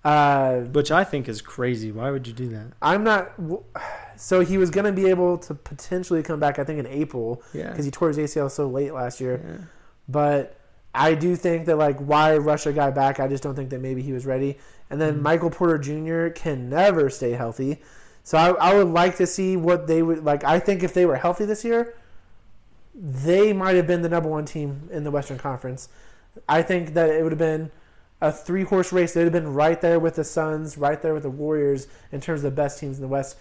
Uh, 0.02 0.60
Which 0.60 0.90
I 0.90 1.04
think 1.04 1.28
is 1.28 1.42
crazy. 1.42 1.92
Why 1.92 2.10
would 2.10 2.26
you 2.26 2.32
do 2.32 2.48
that? 2.48 2.72
I'm 2.80 3.04
not. 3.04 3.32
So 4.16 4.40
he 4.40 4.58
was 4.58 4.70
going 4.70 4.86
to 4.86 4.92
be 4.92 5.08
able 5.08 5.38
to 5.38 5.54
potentially 5.54 6.22
come 6.22 6.40
back, 6.40 6.58
I 6.58 6.64
think, 6.64 6.78
in 6.78 6.86
April. 6.86 7.42
Yeah. 7.52 7.70
Because 7.70 7.84
he 7.84 7.90
tore 7.90 8.08
his 8.08 8.18
ACL 8.18 8.50
so 8.50 8.68
late 8.68 8.92
last 8.92 9.20
year. 9.20 9.40
Yeah. 9.44 9.64
But 10.08 10.58
I 10.94 11.14
do 11.14 11.36
think 11.36 11.66
that, 11.66 11.76
like, 11.76 11.98
why 11.98 12.36
rush 12.36 12.66
a 12.66 12.72
guy 12.72 12.90
back? 12.90 13.20
I 13.20 13.28
just 13.28 13.42
don't 13.42 13.54
think 13.54 13.70
that 13.70 13.80
maybe 13.80 14.02
he 14.02 14.12
was 14.12 14.26
ready. 14.26 14.58
And 14.88 15.00
then 15.00 15.14
mm-hmm. 15.14 15.22
Michael 15.22 15.50
Porter 15.50 15.78
Jr. 15.78 16.28
can 16.28 16.68
never 16.68 17.08
stay 17.10 17.32
healthy. 17.32 17.80
So 18.24 18.38
I, 18.38 18.50
I 18.70 18.74
would 18.74 18.88
like 18.88 19.16
to 19.16 19.26
see 19.26 19.56
what 19.56 19.86
they 19.86 20.02
would 20.02 20.24
like. 20.24 20.44
I 20.44 20.58
think 20.58 20.82
if 20.82 20.92
they 20.94 21.06
were 21.06 21.16
healthy 21.16 21.44
this 21.44 21.64
year, 21.64 21.94
they 22.94 23.52
might 23.52 23.76
have 23.76 23.86
been 23.86 24.02
the 24.02 24.08
number 24.08 24.28
one 24.28 24.44
team 24.44 24.88
in 24.92 25.04
the 25.04 25.10
Western 25.10 25.38
Conference. 25.38 25.88
I 26.48 26.62
think 26.62 26.94
that 26.94 27.10
it 27.10 27.22
would 27.22 27.32
have 27.32 27.38
been 27.38 27.70
a 28.20 28.30
three 28.32 28.64
horse 28.64 28.92
race. 28.92 29.14
They'd 29.14 29.24
have 29.24 29.32
been 29.32 29.54
right 29.54 29.80
there 29.80 29.98
with 29.98 30.16
the 30.16 30.24
Suns, 30.24 30.76
right 30.76 31.00
there 31.00 31.14
with 31.14 31.22
the 31.22 31.30
Warriors 31.30 31.86
in 32.12 32.20
terms 32.20 32.40
of 32.40 32.44
the 32.44 32.56
best 32.56 32.78
teams 32.78 32.96
in 32.96 33.02
the 33.02 33.08
West. 33.08 33.36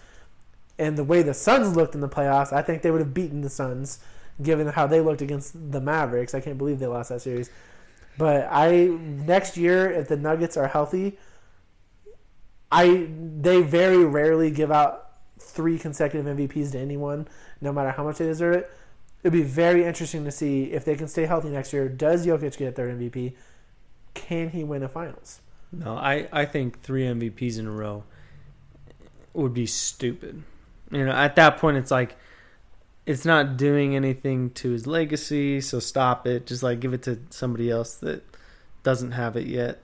And 0.78 0.98
the 0.98 1.04
way 1.04 1.22
the 1.22 1.34
Suns 1.34 1.76
looked 1.76 1.96
in 1.96 2.02
the 2.02 2.10
playoffs, 2.10 2.54
I 2.54 2.62
think 2.62 2.82
they 2.82 2.92
would 2.92 3.02
have 3.02 3.14
beaten 3.14 3.42
the 3.42 3.50
Suns, 3.50 4.00
given 4.42 4.68
how 4.68 4.88
they 4.88 5.02
looked 5.02 5.22
against 5.22 5.72
the 5.72 5.82
Mavericks. 5.82 6.34
I 6.34 6.40
can't 6.40 6.58
believe 6.58 6.80
they 6.80 6.88
lost 6.88 7.10
that 7.10 7.22
series. 7.22 7.50
But 8.18 8.48
I 8.50 8.88
next 8.88 9.58
year, 9.58 9.92
if 9.92 10.08
the 10.08 10.18
Nuggets 10.18 10.58
are 10.58 10.68
healthy, 10.68 11.18
I 12.72 13.10
they 13.40 13.62
very 13.62 14.04
rarely 14.06 14.52
give 14.52 14.72
out 14.72 15.10
three 15.40 15.80
consecutive 15.80 16.26
MVPs 16.26 16.72
to 16.74 16.80
anyone, 16.80 17.28
no 17.62 17.72
matter 17.74 17.92
how 17.92 18.04
much 18.04 18.18
they 18.18 18.26
deserve 18.26 18.56
it. 18.56 18.72
It'd 19.24 19.34
be 19.34 19.44
very 19.44 19.84
interesting 19.84 20.24
to 20.26 20.32
see 20.32 20.66
if 20.66 20.86
they 20.86 20.96
can 20.96 21.08
stay 21.08 21.26
healthy 21.26 21.50
next 21.50 21.74
year. 21.74 21.90
Does 21.90 22.26
Jokic 22.26 22.58
get 22.58 22.76
their 22.76 22.88
MVP? 22.88 23.34
Can 24.14 24.50
he 24.50 24.64
win 24.64 24.84
a 24.84 24.90
finals? 24.90 25.42
No, 25.72 25.96
I, 25.96 26.28
I 26.32 26.46
think 26.46 26.82
three 26.82 27.04
MVPs 27.04 27.60
in 27.60 27.68
a 27.68 27.72
row 27.72 28.04
would 29.34 29.54
be 29.54 29.66
stupid. 29.66 30.44
You 30.92 31.06
know, 31.06 31.12
at 31.12 31.36
that 31.36 31.58
point, 31.58 31.78
it's 31.78 31.92
like 31.92 32.16
it's 33.06 33.26
not 33.26 33.58
doing 33.58 33.96
anything 33.96 34.50
to 34.52 34.72
his 34.72 34.88
legacy, 34.88 35.62
so 35.62 35.80
stop 35.80 36.26
it. 36.26 36.48
Just 36.48 36.64
like 36.64 36.80
give 36.80 36.94
it 36.94 37.04
to 37.04 37.20
somebody 37.30 37.70
else 37.70 37.96
that 37.96 38.24
doesn't 38.82 39.12
have 39.12 39.36
it 39.36 39.46
yet. 39.46 39.80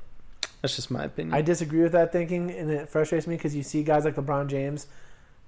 That's 0.62 0.76
just 0.76 0.90
my 0.90 1.04
opinion. 1.04 1.36
I 1.36 1.42
disagree 1.42 1.84
with 1.84 1.92
that 1.92 2.12
thinking, 2.12 2.50
and 2.50 2.72
it 2.72 2.90
frustrates 2.90 3.28
me 3.28 3.36
because 3.36 3.56
you 3.56 3.62
see 3.62 3.84
guys 3.84 4.06
like 4.06 4.16
LeBron 4.16 4.48
James, 4.48 4.88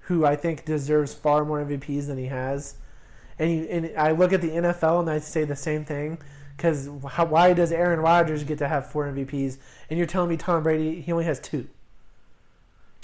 who 0.02 0.24
I 0.24 0.36
think 0.36 0.64
deserves 0.64 1.12
far 1.12 1.44
more 1.44 1.64
MVPs 1.64 2.06
than 2.06 2.18
he 2.18 2.26
has, 2.26 2.76
and 3.38 3.50
you, 3.50 3.62
and 3.64 3.90
I 3.98 4.12
look 4.12 4.32
at 4.32 4.40
the 4.40 4.50
NFL 4.50 5.00
and 5.00 5.10
I 5.10 5.18
say 5.18 5.42
the 5.42 5.56
same 5.56 5.84
thing 5.84 6.18
because 6.58 6.88
why 6.88 7.52
does 7.52 7.70
Aaron 7.70 8.00
Rodgers 8.00 8.42
get 8.42 8.58
to 8.58 8.68
have 8.68 8.90
four 8.90 9.06
MVPs 9.06 9.58
and 9.88 9.96
you're 9.96 10.08
telling 10.08 10.28
me 10.28 10.36
Tom 10.36 10.64
Brady 10.64 11.00
he 11.00 11.12
only 11.12 11.24
has 11.24 11.38
two? 11.38 11.68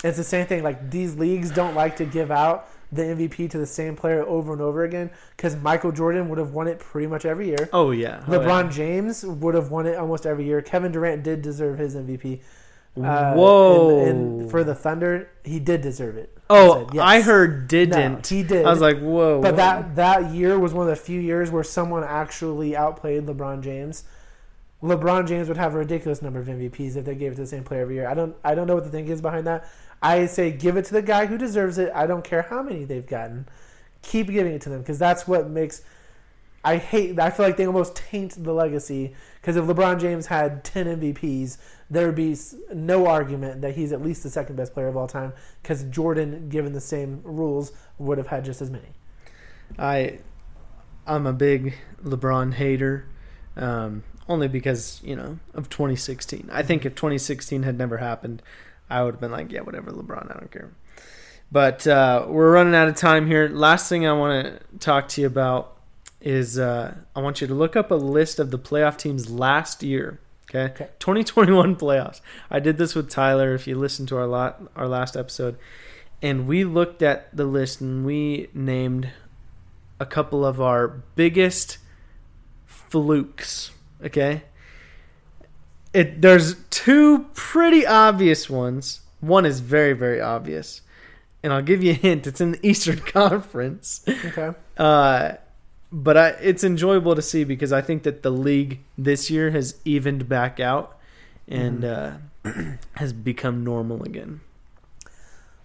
It's 0.02 0.16
the 0.18 0.24
same 0.24 0.46
thing. 0.46 0.64
Like 0.64 0.90
these 0.90 1.16
leagues 1.16 1.50
don't 1.50 1.74
like 1.74 1.96
to 1.96 2.04
give 2.04 2.30
out 2.32 2.68
the 2.90 3.02
MVP 3.02 3.48
to 3.50 3.58
the 3.58 3.66
same 3.66 3.96
player 3.96 4.22
over 4.24 4.52
and 4.52 4.60
over 4.60 4.82
again 4.84 5.10
because 5.36 5.56
Michael 5.56 5.92
Jordan 5.92 6.28
would 6.28 6.38
have 6.38 6.50
won 6.50 6.66
it 6.66 6.80
pretty 6.80 7.06
much 7.06 7.24
every 7.24 7.46
year. 7.46 7.68
Oh 7.72 7.92
yeah, 7.92 8.24
oh, 8.26 8.32
LeBron 8.32 8.64
yeah. 8.64 8.70
James 8.70 9.24
would 9.24 9.54
have 9.54 9.70
won 9.70 9.86
it 9.86 9.96
almost 9.96 10.26
every 10.26 10.44
year. 10.44 10.60
Kevin 10.60 10.90
Durant 10.90 11.22
did 11.22 11.40
deserve 11.40 11.78
his 11.78 11.94
MVP. 11.94 12.40
Uh, 12.96 13.34
Whoa! 13.34 14.04
And, 14.04 14.42
and, 14.42 14.50
for 14.50 14.62
the 14.62 14.74
Thunder, 14.74 15.28
he 15.42 15.58
did 15.58 15.80
deserve 15.80 16.16
it. 16.16 16.36
Oh, 16.48 16.72
I, 16.72 16.78
said, 16.78 16.94
yes. 16.94 17.02
I 17.02 17.20
heard 17.22 17.68
didn't. 17.68 18.12
No, 18.12 18.20
he 18.28 18.42
did. 18.42 18.64
I 18.64 18.70
was 18.70 18.80
like, 18.80 19.00
whoa. 19.00 19.40
But 19.40 19.52
whoa. 19.52 19.56
that 19.56 19.96
that 19.96 20.30
year 20.32 20.58
was 20.58 20.72
one 20.72 20.88
of 20.88 20.96
the 20.96 21.02
few 21.02 21.20
years 21.20 21.50
where 21.50 21.64
someone 21.64 22.04
actually 22.04 22.76
outplayed 22.76 23.26
LeBron 23.26 23.62
James. 23.62 24.04
LeBron 24.82 25.26
James 25.26 25.48
would 25.48 25.56
have 25.56 25.74
a 25.74 25.78
ridiculous 25.78 26.20
number 26.20 26.38
of 26.38 26.46
MVPs 26.46 26.96
if 26.96 27.04
they 27.06 27.14
gave 27.14 27.32
it 27.32 27.36
to 27.36 27.40
the 27.40 27.46
same 27.46 27.64
player 27.64 27.82
every 27.82 27.96
year. 27.96 28.06
I 28.06 28.14
don't 28.14 28.36
I 28.44 28.54
don't 28.54 28.66
know 28.66 28.74
what 28.74 28.84
the 28.84 28.90
thing 28.90 29.08
is 29.08 29.20
behind 29.20 29.46
that. 29.46 29.68
I 30.02 30.26
say 30.26 30.52
give 30.52 30.76
it 30.76 30.84
to 30.86 30.92
the 30.92 31.02
guy 31.02 31.26
who 31.26 31.38
deserves 31.38 31.78
it. 31.78 31.90
I 31.94 32.06
don't 32.06 32.22
care 32.22 32.42
how 32.42 32.62
many 32.62 32.84
they've 32.84 33.06
gotten. 33.06 33.48
Keep 34.02 34.28
giving 34.28 34.52
it 34.52 34.60
to 34.62 34.68
them 34.68 34.80
because 34.80 34.98
that's 34.98 35.26
what 35.26 35.48
makes. 35.48 35.82
I 36.64 36.78
hate. 36.78 37.18
I 37.20 37.30
feel 37.30 37.44
like 37.44 37.56
they 37.56 37.66
almost 37.66 37.94
taint 37.94 38.42
the 38.42 38.52
legacy 38.52 39.14
because 39.40 39.56
if 39.56 39.64
LeBron 39.66 40.00
James 40.00 40.26
had 40.26 40.64
ten 40.64 40.86
MVPs, 40.98 41.58
there 41.90 42.06
would 42.06 42.14
be 42.14 42.36
no 42.72 43.06
argument 43.06 43.60
that 43.60 43.76
he's 43.76 43.92
at 43.92 44.02
least 44.02 44.22
the 44.22 44.30
second 44.30 44.56
best 44.56 44.72
player 44.72 44.88
of 44.88 44.96
all 44.96 45.06
time 45.06 45.34
because 45.62 45.84
Jordan, 45.84 46.48
given 46.48 46.72
the 46.72 46.80
same 46.80 47.20
rules, 47.22 47.72
would 47.98 48.16
have 48.16 48.28
had 48.28 48.44
just 48.44 48.62
as 48.62 48.70
many. 48.70 48.88
I 49.78 50.20
I'm 51.06 51.26
a 51.26 51.34
big 51.34 51.74
LeBron 52.02 52.54
hater, 52.54 53.06
um, 53.56 54.02
only 54.26 54.48
because 54.48 55.00
you 55.04 55.14
know 55.14 55.38
of 55.52 55.68
2016. 55.68 56.48
I 56.50 56.62
think 56.62 56.86
if 56.86 56.94
2016 56.94 57.62
had 57.64 57.76
never 57.76 57.98
happened, 57.98 58.42
I 58.88 59.02
would 59.02 59.14
have 59.14 59.20
been 59.20 59.32
like, 59.32 59.52
yeah, 59.52 59.60
whatever, 59.60 59.90
LeBron, 59.90 60.34
I 60.34 60.38
don't 60.38 60.50
care. 60.50 60.72
But 61.52 61.86
uh, 61.86 62.26
we're 62.28 62.52
running 62.52 62.74
out 62.74 62.88
of 62.88 62.96
time 62.96 63.26
here. 63.26 63.48
Last 63.48 63.88
thing 63.88 64.06
I 64.06 64.12
want 64.14 64.46
to 64.46 64.78
talk 64.78 65.08
to 65.08 65.20
you 65.20 65.26
about 65.26 65.73
is 66.24 66.58
uh, 66.58 66.94
I 67.14 67.20
want 67.20 67.42
you 67.42 67.46
to 67.46 67.54
look 67.54 67.76
up 67.76 67.90
a 67.90 67.94
list 67.94 68.40
of 68.40 68.50
the 68.50 68.58
playoff 68.58 68.96
teams 68.96 69.30
last 69.30 69.82
year. 69.82 70.18
Okay? 70.50 70.72
Okay. 70.72 70.88
2021 70.98 71.76
playoffs. 71.76 72.20
I 72.50 72.58
did 72.60 72.78
this 72.78 72.94
with 72.94 73.10
Tyler. 73.10 73.54
If 73.54 73.66
you 73.66 73.78
listened 73.78 74.08
to 74.08 74.16
our 74.16 74.26
lot, 74.26 74.62
our 74.74 74.88
last 74.88 75.16
episode, 75.16 75.58
and 76.22 76.48
we 76.48 76.64
looked 76.64 77.02
at 77.02 77.34
the 77.36 77.44
list 77.44 77.82
and 77.82 78.06
we 78.06 78.48
named 78.54 79.10
a 80.00 80.06
couple 80.06 80.46
of 80.46 80.60
our 80.60 80.88
biggest 80.88 81.76
flukes. 82.64 83.70
Okay. 84.02 84.44
It 85.92 86.22
there's 86.22 86.56
two 86.70 87.26
pretty 87.34 87.86
obvious 87.86 88.48
ones. 88.48 89.02
One 89.20 89.44
is 89.44 89.60
very 89.60 89.92
very 89.92 90.20
obvious, 90.20 90.80
and 91.42 91.52
I'll 91.52 91.62
give 91.62 91.84
you 91.84 91.92
a 91.92 91.94
hint. 91.94 92.26
It's 92.26 92.40
in 92.40 92.52
the 92.52 92.66
Eastern 92.66 93.00
Conference. 93.00 94.02
Okay. 94.08 94.52
Uh, 94.76 95.34
but 95.96 96.16
I, 96.16 96.28
it's 96.40 96.64
enjoyable 96.64 97.14
to 97.14 97.22
see 97.22 97.44
because 97.44 97.72
I 97.72 97.80
think 97.80 98.02
that 98.02 98.22
the 98.24 98.30
league 98.30 98.80
this 98.98 99.30
year 99.30 99.52
has 99.52 99.76
evened 99.84 100.28
back 100.28 100.58
out 100.58 100.98
and 101.46 101.84
uh, 101.84 102.12
has 102.96 103.12
become 103.12 103.62
normal 103.62 104.02
again. 104.02 104.40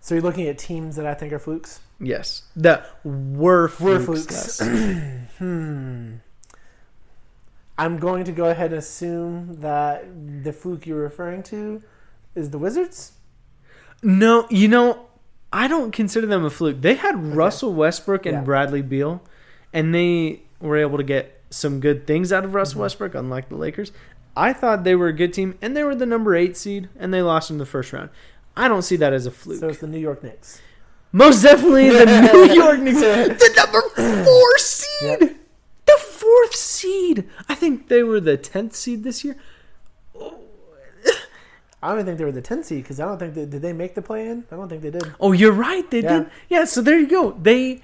So 0.02 0.14
you're 0.16 0.22
looking 0.24 0.48
at 0.48 0.58
teams 0.60 0.96
that 0.98 1.06
I 1.08 1.14
think 1.16 1.34
are 1.34 1.40
flukes. 1.40 1.80
Yes, 2.00 2.44
that 2.56 2.86
were 3.04 3.64
Were 3.80 4.00
flukes. 4.00 4.60
flukes. 4.60 4.60
hmm. 5.40 6.14
I'm 7.78 7.98
going 7.98 8.24
to 8.26 8.32
go 8.32 8.46
ahead 8.50 8.72
and 8.72 8.80
assume 8.80 9.62
that 9.62 10.06
the 10.44 10.54
fluke 10.54 10.86
you're 10.86 11.02
referring 11.02 11.44
to 11.44 11.82
is 12.36 12.50
the 12.52 12.58
Wizards. 12.60 13.14
no, 14.04 14.46
you 14.50 14.68
know, 14.68 15.06
I 15.52 15.68
don't 15.68 15.92
consider 15.92 16.28
them 16.28 16.46
a 16.46 16.50
fluke. 16.50 16.82
They 16.82 16.96
had 16.96 17.36
Russell 17.36 17.74
Westbrook 17.74 18.26
and 18.26 18.36
Yeah. 18.36 18.42
Bradley 18.44 18.82
Beal, 18.82 19.22
and 19.74 19.94
they 19.94 20.42
were 20.60 20.78
able 20.78 20.98
to 20.98 21.04
get 21.04 21.42
some 21.50 21.80
good 21.80 22.06
things 22.06 22.32
out 22.32 22.46
of 22.46 22.54
Russell 22.54 22.78
Mhm. 22.80 22.82
Westbrook, 22.84 23.16
unlike 23.16 23.50
the 23.50 23.56
Lakers. 23.56 23.92
I 24.38 24.54
thought 24.54 24.84
they 24.84 24.96
were 24.96 25.08
a 25.08 25.14
good 25.14 25.34
team, 25.34 25.58
and 25.62 25.76
they 25.76 25.84
were 25.84 25.96
the 25.96 26.06
number 26.06 26.36
eight 26.36 26.56
seed, 26.56 26.90
and 26.98 27.14
they 27.14 27.22
lost 27.22 27.50
in 27.50 27.58
the 27.58 27.66
first 27.66 27.92
round. 27.92 28.10
I 28.56 28.68
don't 28.68 28.84
see 28.84 28.96
that 28.98 29.14
as 29.14 29.26
a 29.26 29.32
fluke. 29.32 29.60
So 29.60 29.70
it's 29.70 29.80
the 29.80 29.88
New 29.88 30.00
York 30.00 30.24
Knicks. 30.24 30.62
Most 31.12 31.42
definitely 31.42 31.90
the 31.90 32.06
New 32.48 32.54
York 32.54 32.80
Knicks, 32.86 33.00
the 33.00 33.54
number 33.58 33.82
four 34.24 34.58
seed, 34.60 35.20
Yep. 35.22 35.36
the 35.88 35.98
fourth 36.00 36.56
seed. 36.56 37.28
I 37.48 37.56
think 37.56 37.88
they 37.88 38.04
were 38.04 38.20
the 38.20 38.38
tenth 38.38 38.76
seed 38.76 39.04
this 39.04 39.24
year. 39.24 39.36
I 41.82 41.96
don't 41.96 42.04
think 42.06 42.18
they 42.18 42.26
were 42.26 42.32
the 42.34 42.42
10th 42.42 42.66
seed 42.66 42.84
because 42.84 43.00
I 43.00 43.06
don't 43.06 43.18
think 43.18 43.36
they 43.36 43.46
did 43.46 43.62
they 43.62 43.72
make 43.72 43.96
the 43.96 44.02
play 44.02 44.28
in. 44.28 44.44
I 44.52 44.58
don't 44.58 44.68
think 44.68 44.82
they 44.82 44.92
did. 44.92 45.14
Oh, 45.18 45.32
you're 45.32 45.54
right. 45.54 45.90
They 45.90 46.02
Yeah. 46.02 46.20
did. 46.20 46.30
Yeah. 46.50 46.66
So 46.66 46.82
there 46.82 47.00
you 47.00 47.08
go. 47.08 47.32
They 47.42 47.82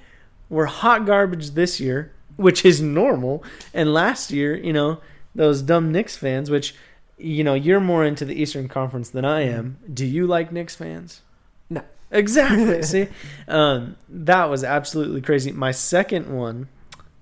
were 0.48 0.66
hot 0.66 1.06
garbage 1.06 1.50
this 1.52 1.80
year, 1.80 2.12
which 2.36 2.64
is 2.64 2.80
normal. 2.80 3.42
And 3.74 3.92
last 3.92 4.30
year, 4.30 4.56
you 4.56 4.72
know, 4.72 5.00
those 5.34 5.62
dumb 5.62 5.92
Knicks 5.92 6.16
fans, 6.16 6.50
which, 6.50 6.74
you 7.18 7.44
know, 7.44 7.54
you're 7.54 7.80
more 7.80 8.04
into 8.04 8.24
the 8.24 8.40
Eastern 8.40 8.68
Conference 8.68 9.10
than 9.10 9.24
I 9.24 9.42
am. 9.42 9.78
Do 9.92 10.04
you 10.06 10.26
like 10.26 10.52
Knicks 10.52 10.74
fans? 10.74 11.22
No. 11.68 11.82
Exactly. 12.10 12.82
See, 12.84 13.08
um, 13.48 13.96
that 14.08 14.46
was 14.46 14.64
absolutely 14.64 15.20
crazy. 15.20 15.52
My 15.52 15.72
second 15.72 16.34
one 16.34 16.68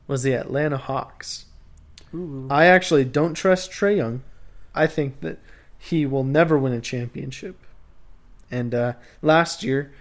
was 0.07 0.23
the 0.23 0.35
Atlanta 0.35 0.77
Hawks. 0.77 1.47
Ooh. 2.15 2.47
I 2.51 2.67
actually 2.67 3.05
don't 3.05 3.35
trust 3.35 3.71
Trae 3.71 3.97
Young. 3.97 4.23
I 4.75 4.87
think 4.87 5.21
that 5.21 5.39
he 5.79 6.07
will 6.07 6.25
never 6.25 6.59
win 6.59 6.73
a 6.73 6.81
championship. 6.81 7.57
And 8.51 8.75
uh, 8.75 8.93
last 9.23 9.63
year, 9.63 9.93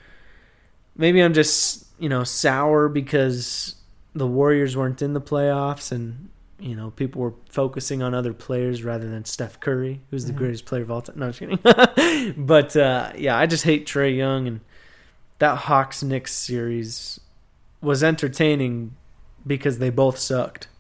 maybe 0.96 1.22
I'm 1.22 1.34
just 1.34 1.86
you 2.00 2.10
know 2.10 2.24
sour 2.24 2.90
because 2.90 3.76
the 4.16 4.28
Warriors 4.28 4.76
weren't 4.78 5.02
in 5.02 5.14
the 5.14 5.22
playoffs, 5.22 5.92
and 5.92 6.30
you 6.60 6.76
know 6.76 6.92
people 6.92 7.22
were 7.22 7.34
focusing 7.50 8.02
on 8.04 8.14
other 8.14 8.34
players 8.34 8.84
rather 8.84 9.10
than 9.10 9.26
Steph 9.26 9.60
Curry, 9.60 10.02
who's 10.12 10.26
the 10.26 10.34
Mhm. 10.34 10.38
greatest 10.38 10.66
player 10.66 10.82
of 10.84 10.92
all 10.92 11.02
time. 11.02 11.20
No, 11.20 11.26
I'm 11.28 11.32
just 11.34 11.40
kidding. 11.40 12.34
but 12.46 12.76
uh, 12.76 13.12
yeah, 13.18 13.38
I 13.38 13.46
just 13.46 13.64
hate 13.64 13.86
Trae 13.88 14.16
Young, 14.16 14.48
and 14.48 14.60
that 15.40 15.58
Hawks 15.60 16.04
Knicks 16.04 16.34
series 16.34 17.20
was 17.82 18.04
entertaining 18.04 18.96
because 19.46 19.80
they 19.80 19.90
both 19.90 20.18
sucked. 20.18 20.68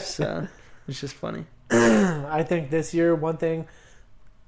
So 0.00 0.46
it's 0.86 1.00
just 1.00 1.14
funny. 1.14 1.46
I 1.70 2.44
think 2.46 2.68
this 2.70 2.92
year, 2.92 3.14
one 3.14 3.38
thing. 3.38 3.66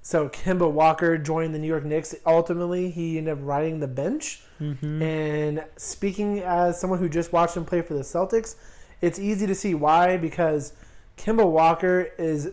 So 0.03 0.29
Kemba 0.29 0.71
Walker 0.71 1.19
joined 1.19 1.55
the 1.55 1.59
New 1.59 1.67
York 1.67 1.85
Knicks. 1.85 2.15
Ultimately, 2.25 2.91
he 2.91 3.19
ended 3.19 3.39
up 3.39 3.41
riding 3.43 3.81
the 3.81 3.89
bench. 3.89 4.43
Mm-hmm. 4.61 5.03
And 5.03 5.65
speaking 5.77 6.41
as 6.41 6.81
someone 6.81 6.99
who 6.99 7.09
just 7.09 7.33
watched 7.33 7.57
him 7.57 7.65
play 7.65 7.83
for 7.83 7.95
the 7.95 8.01
Celtics, 8.01 8.57
it's 9.01 9.19
easy 9.19 9.47
to 9.47 9.55
see 9.55 9.75
why 9.75 10.17
because 10.17 10.73
Kemba 11.17 11.49
Walker 11.49 12.09
is 12.19 12.53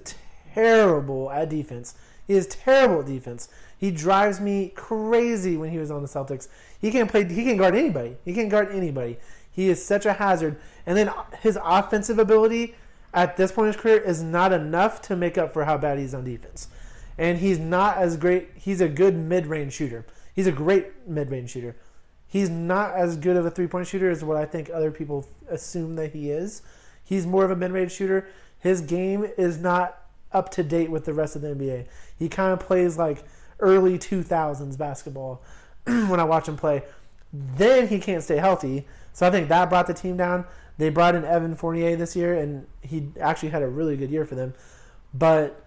terrible 0.54 1.32
at 1.32 1.50
defense. 1.50 1.96
He 2.26 2.34
is 2.34 2.48
terrible 2.48 3.00
at 3.00 3.08
defense. 3.08 3.48
He 3.78 3.92
drives 3.92 4.42
me 4.42 4.74
crazy 4.76 5.56
when 5.56 5.72
he 5.72 5.78
was 5.78 5.92
on 5.92 6.02
the 6.02 6.08
Celtics. 6.08 6.48
He 6.80 6.92
can't 6.92 7.10
play. 7.10 7.24
He 7.24 7.44
can't 7.44 7.58
guard 7.58 7.76
anybody. 7.76 8.18
He 8.26 8.34
can't 8.34 8.50
guard 8.50 8.70
anybody. 8.72 9.18
He 9.52 9.70
is 9.70 9.84
such 9.84 10.06
a 10.06 10.14
hazard. 10.14 10.58
And 10.86 10.98
then 10.98 11.12
his 11.42 11.58
offensive 11.64 12.20
ability 12.20 12.76
at 13.14 13.38
this 13.38 13.52
point 13.52 13.68
in 13.68 13.74
his 13.74 13.82
career 13.82 13.98
is 13.98 14.22
not 14.22 14.52
enough 14.52 15.02
to 15.04 15.16
make 15.16 15.38
up 15.38 15.54
for 15.54 15.66
how 15.66 15.78
bad 15.78 15.98
he's 15.98 16.14
on 16.14 16.24
defense. 16.24 16.68
And 17.18 17.40
he's 17.40 17.60
not 17.60 17.98
as 17.98 18.18
great. 18.18 18.50
He's 18.56 18.82
a 18.82 18.88
good 18.88 19.16
mid-range 19.16 19.74
shooter. 19.74 20.06
He's 20.36 20.48
a 20.48 20.52
great 20.52 21.08
mid-range 21.08 21.52
shooter. 21.52 21.76
He's 22.28 22.50
not 22.50 22.94
as 22.94 23.18
good 23.18 23.38
of 23.38 23.46
a 23.46 23.52
three-point 23.52 23.88
shooter 23.88 24.10
as 24.10 24.24
what 24.24 24.38
I 24.38 24.46
think 24.46 24.70
other 24.70 24.92
people 24.92 25.28
assume 25.50 25.96
that 25.96 26.12
he 26.12 26.30
is. 26.30 26.62
He's 27.04 27.26
more 27.26 27.46
of 27.46 27.52
a 27.52 27.56
mid-range 27.56 27.92
shooter. 27.92 28.28
His 28.60 28.82
game 28.82 29.26
is 29.38 29.58
not 29.58 30.02
up 30.32 30.50
to 30.52 30.64
date 30.64 30.92
with 30.92 31.06
the 31.06 31.14
rest 31.14 31.36
of 31.36 31.42
the 31.42 31.50
NBA. 31.50 31.88
He 32.18 32.30
kind 32.30 32.54
of 32.54 32.60
plays 32.60 32.98
like 32.98 33.24
early 33.60 33.98
2000s 33.98 34.78
basketball 34.78 35.42
when 35.86 36.20
I 36.20 36.24
watch 36.24 36.48
him 36.48 36.58
play. 36.58 36.84
Then 37.32 37.88
he 37.88 38.00
can't 38.00 38.24
stay 38.24 38.38
healthy. 38.38 38.86
So 39.14 39.26
I 39.26 39.32
think 39.32 39.50
that 39.50 39.70
brought 39.70 39.88
the 39.88 39.94
team 39.94 40.18
down. 40.18 40.46
They 40.78 40.90
brought 40.90 41.16
in 41.16 41.26
Evan 41.26 41.56
Fournier 41.56 41.96
this 41.96 42.16
year, 42.16 42.36
and 42.36 42.68
he 42.82 43.08
actually 43.20 43.50
had 43.50 43.64
a 43.64 43.68
really 43.68 43.98
good 43.98 44.12
year 44.12 44.26
for 44.26 44.36
them. 44.36 44.54
But 45.14 45.66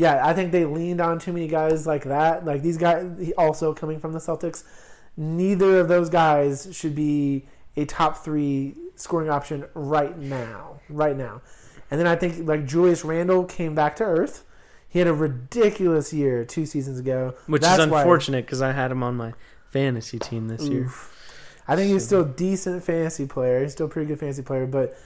yeah, 0.00 0.26
I 0.26 0.32
think 0.32 0.50
they 0.50 0.64
leaned 0.64 1.02
on 1.02 1.18
too 1.18 1.30
many 1.30 1.46
guys 1.46 1.86
like 1.86 2.04
that. 2.04 2.46
Like 2.46 2.62
these 2.62 2.78
guys, 2.78 3.32
also 3.36 3.74
coming 3.74 4.00
from 4.00 4.12
the 4.14 4.18
Celtics, 4.18 4.64
neither 5.14 5.78
of 5.78 5.88
those 5.88 6.08
guys 6.08 6.68
should 6.72 6.94
be 6.94 7.44
a 7.76 7.84
top 7.84 8.16
three 8.16 8.74
scoring 8.94 9.28
option 9.28 9.66
right 9.74 10.16
now. 10.18 10.80
Right 10.88 11.14
now. 11.14 11.42
And 11.90 12.00
then 12.00 12.06
I 12.06 12.16
think 12.16 12.48
like 12.48 12.64
Julius 12.66 13.04
Randle 13.04 13.44
came 13.44 13.74
back 13.74 13.94
to 13.96 14.04
earth. 14.04 14.46
He 14.88 15.00
had 15.00 15.06
a 15.06 15.12
ridiculous 15.12 16.14
year 16.14 16.46
two 16.46 16.64
seasons 16.64 16.98
ago. 16.98 17.34
Which 17.46 17.60
That's 17.60 17.78
is 17.78 17.84
unfortunate 17.84 18.46
because 18.46 18.62
I 18.62 18.72
had 18.72 18.90
him 18.90 19.02
on 19.02 19.16
my 19.16 19.34
fantasy 19.68 20.18
team 20.18 20.48
this 20.48 20.66
year. 20.66 20.90
I 21.68 21.76
think 21.76 21.92
he's 21.92 22.06
still 22.06 22.22
a 22.22 22.28
decent 22.28 22.82
fantasy 22.82 23.26
player. 23.26 23.62
He's 23.62 23.72
still 23.72 23.86
a 23.86 23.90
pretty 23.90 24.08
good 24.08 24.18
fantasy 24.18 24.42
player, 24.42 24.66
but 24.66 24.96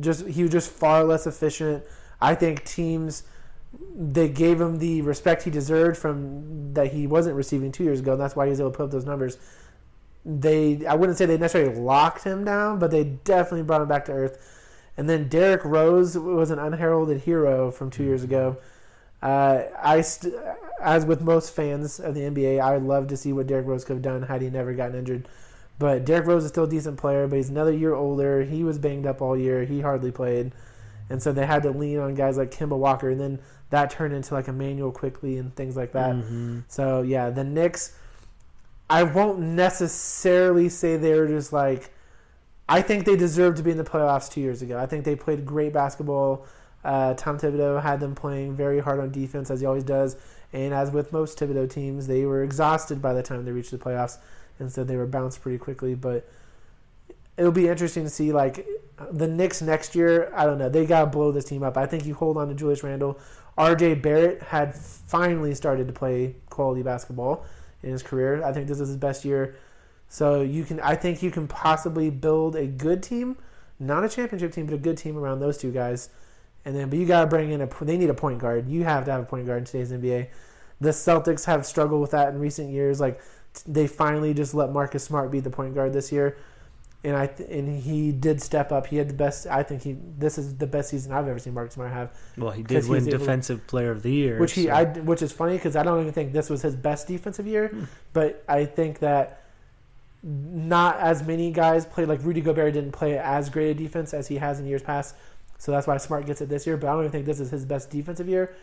just 0.00 0.26
he 0.26 0.42
was 0.42 0.52
just 0.52 0.70
far 0.70 1.04
less 1.04 1.26
efficient. 1.26 1.84
I 2.18 2.34
think 2.34 2.64
teams 2.64 3.24
they 3.94 4.28
gave 4.28 4.60
him 4.60 4.78
the 4.78 5.02
respect 5.02 5.42
he 5.42 5.50
deserved 5.50 5.98
from 5.98 6.72
that 6.74 6.92
he 6.92 7.06
wasn't 7.06 7.36
receiving 7.36 7.72
two 7.72 7.84
years 7.84 8.00
ago, 8.00 8.12
and 8.12 8.20
that's 8.20 8.36
why 8.36 8.46
he 8.46 8.50
was 8.50 8.60
able 8.60 8.70
to 8.70 8.76
put 8.76 8.84
up 8.84 8.90
those 8.90 9.04
numbers. 9.04 9.38
They 10.24 10.86
I 10.86 10.94
wouldn't 10.94 11.18
say 11.18 11.26
they 11.26 11.38
necessarily 11.38 11.78
locked 11.78 12.24
him 12.24 12.44
down, 12.44 12.78
but 12.78 12.90
they 12.90 13.04
definitely 13.04 13.62
brought 13.62 13.82
him 13.82 13.88
back 13.88 14.04
to 14.06 14.12
earth. 14.12 14.54
And 14.96 15.08
then 15.08 15.28
Derrick 15.28 15.64
Rose 15.64 16.18
was 16.18 16.50
an 16.50 16.58
unheralded 16.58 17.22
hero 17.22 17.70
from 17.70 17.88
two 17.88 18.02
years 18.02 18.24
ago. 18.24 18.56
Uh, 19.22 19.62
I, 19.80 20.00
st- 20.00 20.34
as 20.80 21.06
with 21.06 21.20
most 21.20 21.54
fans 21.54 22.00
of 22.00 22.14
the 22.14 22.22
NBA, 22.22 22.60
I 22.60 22.76
would 22.76 22.86
love 22.86 23.06
to 23.08 23.16
see 23.16 23.32
what 23.32 23.46
Derrick 23.46 23.66
Rose 23.66 23.84
could 23.84 23.94
have 23.94 24.02
done 24.02 24.22
had 24.22 24.42
he 24.42 24.50
never 24.50 24.74
gotten 24.74 24.96
injured. 24.96 25.28
But 25.78 26.04
Derrick 26.04 26.26
Rose 26.26 26.44
is 26.44 26.50
still 26.50 26.64
a 26.64 26.68
decent 26.68 26.98
player, 26.98 27.28
but 27.28 27.36
he's 27.36 27.48
another 27.48 27.72
year 27.72 27.94
older. 27.94 28.42
He 28.42 28.64
was 28.64 28.78
banged 28.78 29.06
up 29.06 29.22
all 29.22 29.36
year. 29.36 29.64
He 29.64 29.80
hardly 29.80 30.10
played, 30.10 30.52
and 31.08 31.22
so 31.22 31.32
they 31.32 31.46
had 31.46 31.62
to 31.62 31.70
lean 31.70 32.00
on 32.00 32.14
guys 32.14 32.36
like 32.36 32.50
Kemba 32.50 32.76
Walker, 32.76 33.10
and 33.10 33.20
then 33.20 33.38
that 33.70 33.90
turned 33.90 34.14
into 34.14 34.34
like 34.34 34.48
Immanuel 34.48 34.90
Quickley 34.92 35.36
and 35.38 35.54
things 35.54 35.76
like 35.76 35.92
that. 35.92 36.14
Mhm. 36.14 36.62
So 36.68 37.02
yeah, 37.02 37.30
the 37.30 37.44
Knicks. 37.44 37.94
I 38.90 39.02
won't 39.02 39.38
necessarily 39.40 40.68
say 40.68 40.96
they're 40.96 41.26
just 41.26 41.52
like. 41.52 41.90
I 42.70 42.82
think 42.82 43.06
they 43.06 43.16
deserved 43.16 43.56
to 43.58 43.62
be 43.62 43.70
in 43.70 43.78
the 43.78 43.84
playoffs 43.84 44.30
two 44.30 44.42
years 44.42 44.60
ago. 44.60 44.78
I 44.78 44.84
think 44.86 45.04
they 45.04 45.16
played 45.16 45.46
great 45.46 45.72
basketball. 45.72 46.44
Uh, 46.84 47.14
Tom 47.14 47.38
Thibodeau 47.38 47.82
had 47.82 47.98
them 47.98 48.14
playing 48.14 48.56
very 48.56 48.78
hard 48.80 49.00
on 49.00 49.10
defense, 49.10 49.50
as 49.50 49.60
he 49.60 49.66
always 49.66 49.84
does. 49.84 50.16
And 50.52 50.72
as 50.74 50.90
with 50.90 51.12
most 51.12 51.38
Thibodeau 51.38 51.68
teams, 51.70 52.06
they 52.06 52.24
were 52.24 52.42
exhausted 52.42 53.00
by 53.02 53.14
the 53.14 53.22
time 53.22 53.44
they 53.44 53.52
reached 53.52 53.70
the 53.70 53.78
playoffs, 53.78 54.18
and 54.58 54.70
so 54.72 54.84
they 54.84 54.96
were 54.96 55.06
bounced 55.06 55.40
pretty 55.42 55.58
quickly. 55.58 55.94
But 55.94 56.26
it'll 57.36 57.52
be 57.52 57.68
interesting 57.68 58.04
to 58.04 58.10
see 58.10 58.32
like 58.32 58.66
the 59.10 59.28
Knicks 59.28 59.62
next 59.62 59.94
year. 59.94 60.30
I 60.34 60.44
don't 60.44 60.58
know. 60.58 60.68
They 60.68 60.86
gotta 60.86 61.06
blow 61.06 61.32
this 61.32 61.44
team 61.44 61.62
up. 61.62 61.76
I 61.76 61.86
think 61.86 62.04
you 62.06 62.14
hold 62.14 62.36
on 62.36 62.48
to 62.48 62.54
Julius 62.54 62.82
Randle. 62.82 63.18
R.J. 63.58 63.96
Barrett 63.96 64.42
had 64.42 64.74
finally 64.74 65.54
started 65.54 65.88
to 65.88 65.92
play 65.92 66.36
quality 66.48 66.82
basketball 66.82 67.44
in 67.82 67.90
his 67.90 68.02
career. 68.02 68.42
I 68.44 68.52
think 68.52 68.68
this 68.68 68.80
is 68.80 68.88
his 68.88 68.96
best 68.96 69.24
year. 69.24 69.56
So 70.08 70.40
you 70.42 70.64
can, 70.64 70.80
I 70.80 70.94
think 70.94 71.22
you 71.22 71.30
can 71.30 71.48
possibly 71.48 72.08
build 72.08 72.56
a 72.56 72.66
good 72.66 73.02
team, 73.02 73.36
not 73.78 74.04
a 74.04 74.08
championship 74.08 74.52
team, 74.52 74.66
but 74.66 74.74
a 74.74 74.78
good 74.78 74.96
team 74.96 75.18
around 75.18 75.40
those 75.40 75.58
two 75.58 75.72
guys. 75.72 76.08
And 76.64 76.74
then, 76.74 76.88
but 76.88 76.98
you 76.98 77.06
got 77.06 77.22
to 77.22 77.26
bring 77.26 77.50
in 77.50 77.60
a. 77.60 77.68
They 77.80 77.96
need 77.96 78.10
a 78.10 78.14
point 78.14 78.38
guard. 78.38 78.68
You 78.68 78.84
have 78.84 79.04
to 79.06 79.12
have 79.12 79.22
a 79.22 79.26
point 79.26 79.46
guard 79.46 79.58
in 79.58 79.64
today's 79.64 79.92
NBA. 79.92 80.28
The 80.80 80.90
Celtics 80.90 81.44
have 81.46 81.66
struggled 81.66 82.00
with 82.00 82.10
that 82.12 82.28
in 82.28 82.38
recent 82.38 82.70
years. 82.70 83.00
Like 83.00 83.20
they 83.66 83.86
finally 83.86 84.34
just 84.34 84.54
let 84.54 84.72
Marcus 84.72 85.02
Smart 85.04 85.30
be 85.30 85.40
the 85.40 85.50
point 85.50 85.74
guard 85.74 85.92
this 85.92 86.12
year, 86.12 86.36
and 87.04 87.16
I 87.16 87.26
th- 87.26 87.48
and 87.48 87.80
he 87.80 88.10
did 88.10 88.42
step 88.42 88.72
up. 88.72 88.86
He 88.88 88.96
had 88.96 89.08
the 89.08 89.14
best. 89.14 89.46
I 89.46 89.62
think 89.62 89.82
he. 89.82 89.96
This 90.18 90.36
is 90.38 90.56
the 90.56 90.66
best 90.66 90.90
season 90.90 91.12
I've 91.12 91.28
ever 91.28 91.38
seen 91.38 91.54
Marcus 91.54 91.74
Smart 91.74 91.92
have. 91.92 92.12
Well, 92.36 92.50
he 92.50 92.62
did 92.62 92.88
win 92.88 93.06
able- 93.08 93.18
Defensive 93.18 93.66
Player 93.66 93.90
of 93.90 94.02
the 94.02 94.12
Year, 94.12 94.38
which 94.38 94.52
he 94.52 94.64
so- 94.64 94.72
I 94.72 94.84
which 94.84 95.22
is 95.22 95.32
funny 95.32 95.54
because 95.54 95.76
I 95.76 95.82
don't 95.82 96.00
even 96.00 96.12
think 96.12 96.32
this 96.32 96.50
was 96.50 96.62
his 96.62 96.74
best 96.74 97.06
defensive 97.06 97.46
year, 97.46 97.68
hmm. 97.68 97.84
but 98.12 98.44
I 98.48 98.64
think 98.64 98.98
that 98.98 99.42
not 100.22 100.98
as 100.98 101.24
many 101.24 101.52
guys 101.52 101.86
played 101.86 102.08
like 102.08 102.22
Rudy 102.24 102.40
Gobert 102.40 102.74
didn't 102.74 102.92
play 102.92 103.16
as 103.16 103.48
great 103.48 103.70
a 103.70 103.74
defense 103.74 104.12
as 104.12 104.26
he 104.26 104.36
has 104.36 104.58
in 104.58 104.66
years 104.66 104.82
past, 104.82 105.14
so 105.58 105.70
that's 105.70 105.86
why 105.86 105.96
Smart 105.98 106.26
gets 106.26 106.40
it 106.40 106.48
this 106.48 106.66
year. 106.66 106.76
But 106.76 106.88
I 106.88 106.92
don't 106.92 107.02
even 107.02 107.12
think 107.12 107.26
this 107.26 107.38
is 107.38 107.50
his 107.50 107.64
best 107.64 107.90
defensive 107.90 108.28
year. 108.28 108.54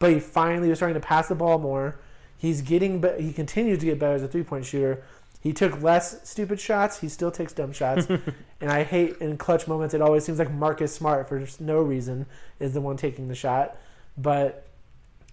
But 0.00 0.12
he 0.12 0.20
finally 0.20 0.68
was 0.68 0.78
starting 0.78 1.00
to 1.00 1.06
pass 1.06 1.28
the 1.28 1.34
ball 1.34 1.58
more. 1.58 1.98
He's 2.36 2.62
getting, 2.62 3.00
be- 3.00 3.20
he 3.20 3.32
continues 3.32 3.80
to 3.80 3.86
get 3.86 3.98
better 3.98 4.14
as 4.14 4.22
a 4.22 4.28
three 4.28 4.44
point 4.44 4.64
shooter. 4.64 5.02
He 5.40 5.52
took 5.52 5.80
less 5.82 6.28
stupid 6.28 6.58
shots. 6.60 6.98
He 7.00 7.08
still 7.08 7.30
takes 7.30 7.52
dumb 7.52 7.72
shots, 7.72 8.06
and 8.60 8.70
I 8.70 8.82
hate 8.82 9.16
in 9.18 9.38
clutch 9.38 9.68
moments. 9.68 9.94
It 9.94 10.02
always 10.02 10.24
seems 10.24 10.38
like 10.38 10.50
Marcus 10.50 10.92
Smart, 10.94 11.28
for 11.28 11.44
no 11.60 11.78
reason, 11.80 12.26
is 12.58 12.74
the 12.74 12.80
one 12.80 12.96
taking 12.96 13.28
the 13.28 13.34
shot. 13.36 13.76
But 14.16 14.66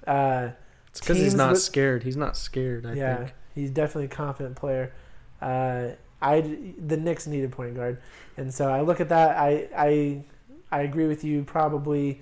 uh, 0.05 0.49
It's 0.89 0.99
because 0.99 1.17
he's 1.17 1.33
not 1.33 1.53
with- 1.53 1.61
scared. 1.61 2.03
He's 2.03 2.17
not 2.17 2.37
scared. 2.37 2.85
I 2.85 2.93
yeah, 2.93 3.17
think. 3.17 3.33
he's 3.55 3.71
definitely 3.71 4.05
a 4.05 4.09
confident 4.09 4.55
player. 4.55 4.93
Uh, 5.41 5.89
I 6.21 6.41
the 6.77 6.97
Knicks 6.97 7.25
need 7.27 7.43
a 7.43 7.49
point 7.49 7.75
guard, 7.75 7.99
and 8.37 8.53
so 8.53 8.69
I 8.69 8.81
look 8.81 8.99
at 9.01 9.09
that. 9.09 9.37
I 9.37 9.67
I 9.75 10.23
I 10.71 10.81
agree 10.81 11.07
with 11.07 11.23
you 11.23 11.43
probably, 11.43 12.21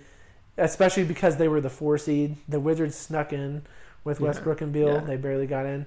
especially 0.57 1.03
because 1.03 1.35
they 1.37 1.47
were 1.49 1.61
the 1.61 1.69
four 1.69 1.97
seed. 1.97 2.37
The 2.47 2.59
Wizards 2.59 2.95
snuck 2.95 3.33
in 3.33 3.63
with 4.05 4.19
Yeah, 4.19 4.27
Westbrook 4.27 4.61
and 4.61 4.71
Beal. 4.73 4.93
yeah. 4.93 4.99
They 5.01 5.17
barely 5.17 5.47
got 5.47 5.65
in. 5.65 5.85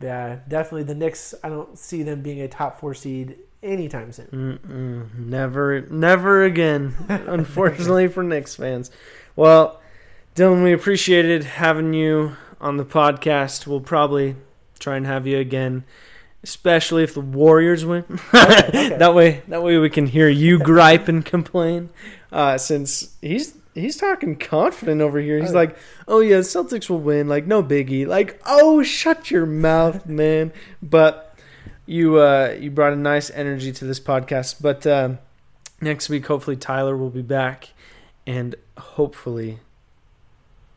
Yeah, 0.00 0.38
definitely 0.46 0.84
the 0.84 0.94
Knicks. 0.94 1.34
I 1.42 1.48
don't 1.48 1.78
see 1.78 2.02
them 2.02 2.22
being 2.22 2.40
a 2.40 2.48
top 2.48 2.78
four 2.78 2.94
seed 2.94 3.36
anytime 3.62 4.12
soon. 4.12 4.26
Mm-mm, 4.62 5.26
never, 5.26 5.82
never 5.82 6.44
again. 6.44 6.94
unfortunately 7.08 8.08
for 8.08 8.22
Knicks 8.22 8.54
fans. 8.54 8.90
Well, 9.34 9.80
Dylan, 10.34 10.62
we 10.62 10.72
appreciated 10.72 11.44
having 11.44 11.92
you 11.94 12.36
on 12.60 12.76
the 12.76 12.84
podcast. 12.84 13.66
We'll 13.66 13.80
probably 13.80 14.36
try 14.78 14.96
and 14.96 15.06
have 15.06 15.26
you 15.26 15.38
again, 15.38 15.84
especially 16.44 17.02
if 17.02 17.14
the 17.14 17.20
Warriors 17.20 17.84
win. 17.84 18.04
okay. 18.34 18.96
that 18.96 19.14
way, 19.14 19.42
that 19.48 19.62
way 19.62 19.78
we 19.78 19.90
can 19.90 20.06
hear 20.06 20.28
you 20.28 20.58
gripe 20.62 21.08
and 21.08 21.24
complain. 21.24 21.90
Uh, 22.30 22.58
since 22.58 23.16
he's 23.22 23.57
he's 23.74 23.96
talking 23.96 24.36
confident 24.36 25.00
over 25.00 25.18
here. 25.20 25.38
He's 25.40 25.50
Oh. 25.52 25.54
like, 25.54 25.76
"Oh 26.06 26.20
yeah, 26.20 26.38
Celtics 26.38 26.88
will 26.90 27.00
win. 27.00 27.28
Like 27.28 27.46
no 27.46 27.62
biggie. 27.62 28.06
Like 28.06 28.40
oh, 28.46 28.82
shut 28.82 29.30
your 29.30 29.46
mouth, 29.46 30.06
man." 30.22 30.52
But 30.82 31.36
you 31.86 32.16
uh, 32.18 32.56
you 32.60 32.70
brought 32.70 32.92
a 32.92 32.96
nice 32.96 33.30
energy 33.30 33.72
to 33.72 33.84
this 33.84 34.00
podcast. 34.00 34.60
But 34.60 34.86
uh, 34.86 35.14
next 35.80 36.08
week, 36.08 36.26
hopefully, 36.26 36.56
Tyler 36.56 36.96
will 36.96 37.10
be 37.10 37.22
back, 37.22 37.70
and 38.26 38.54
hopefully, 38.76 39.60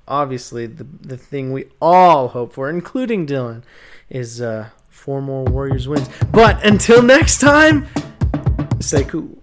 obviously, 0.08 0.68
the 0.68 0.86
the 1.02 1.18
thing 1.18 1.52
we 1.52 1.66
all 1.82 2.30
hope 2.30 2.54
for, 2.54 2.70
including 2.70 3.26
Dylan, 3.28 3.64
is 4.10 4.42
uh, 4.42 4.70
four 4.89 5.22
more 5.22 5.44
Warriors 5.46 5.88
wins. 5.88 6.10
But 6.32 6.64
until 6.66 7.02
next 7.02 7.39
time, 7.39 7.88
stay 8.80 9.04
cool. 9.04 9.41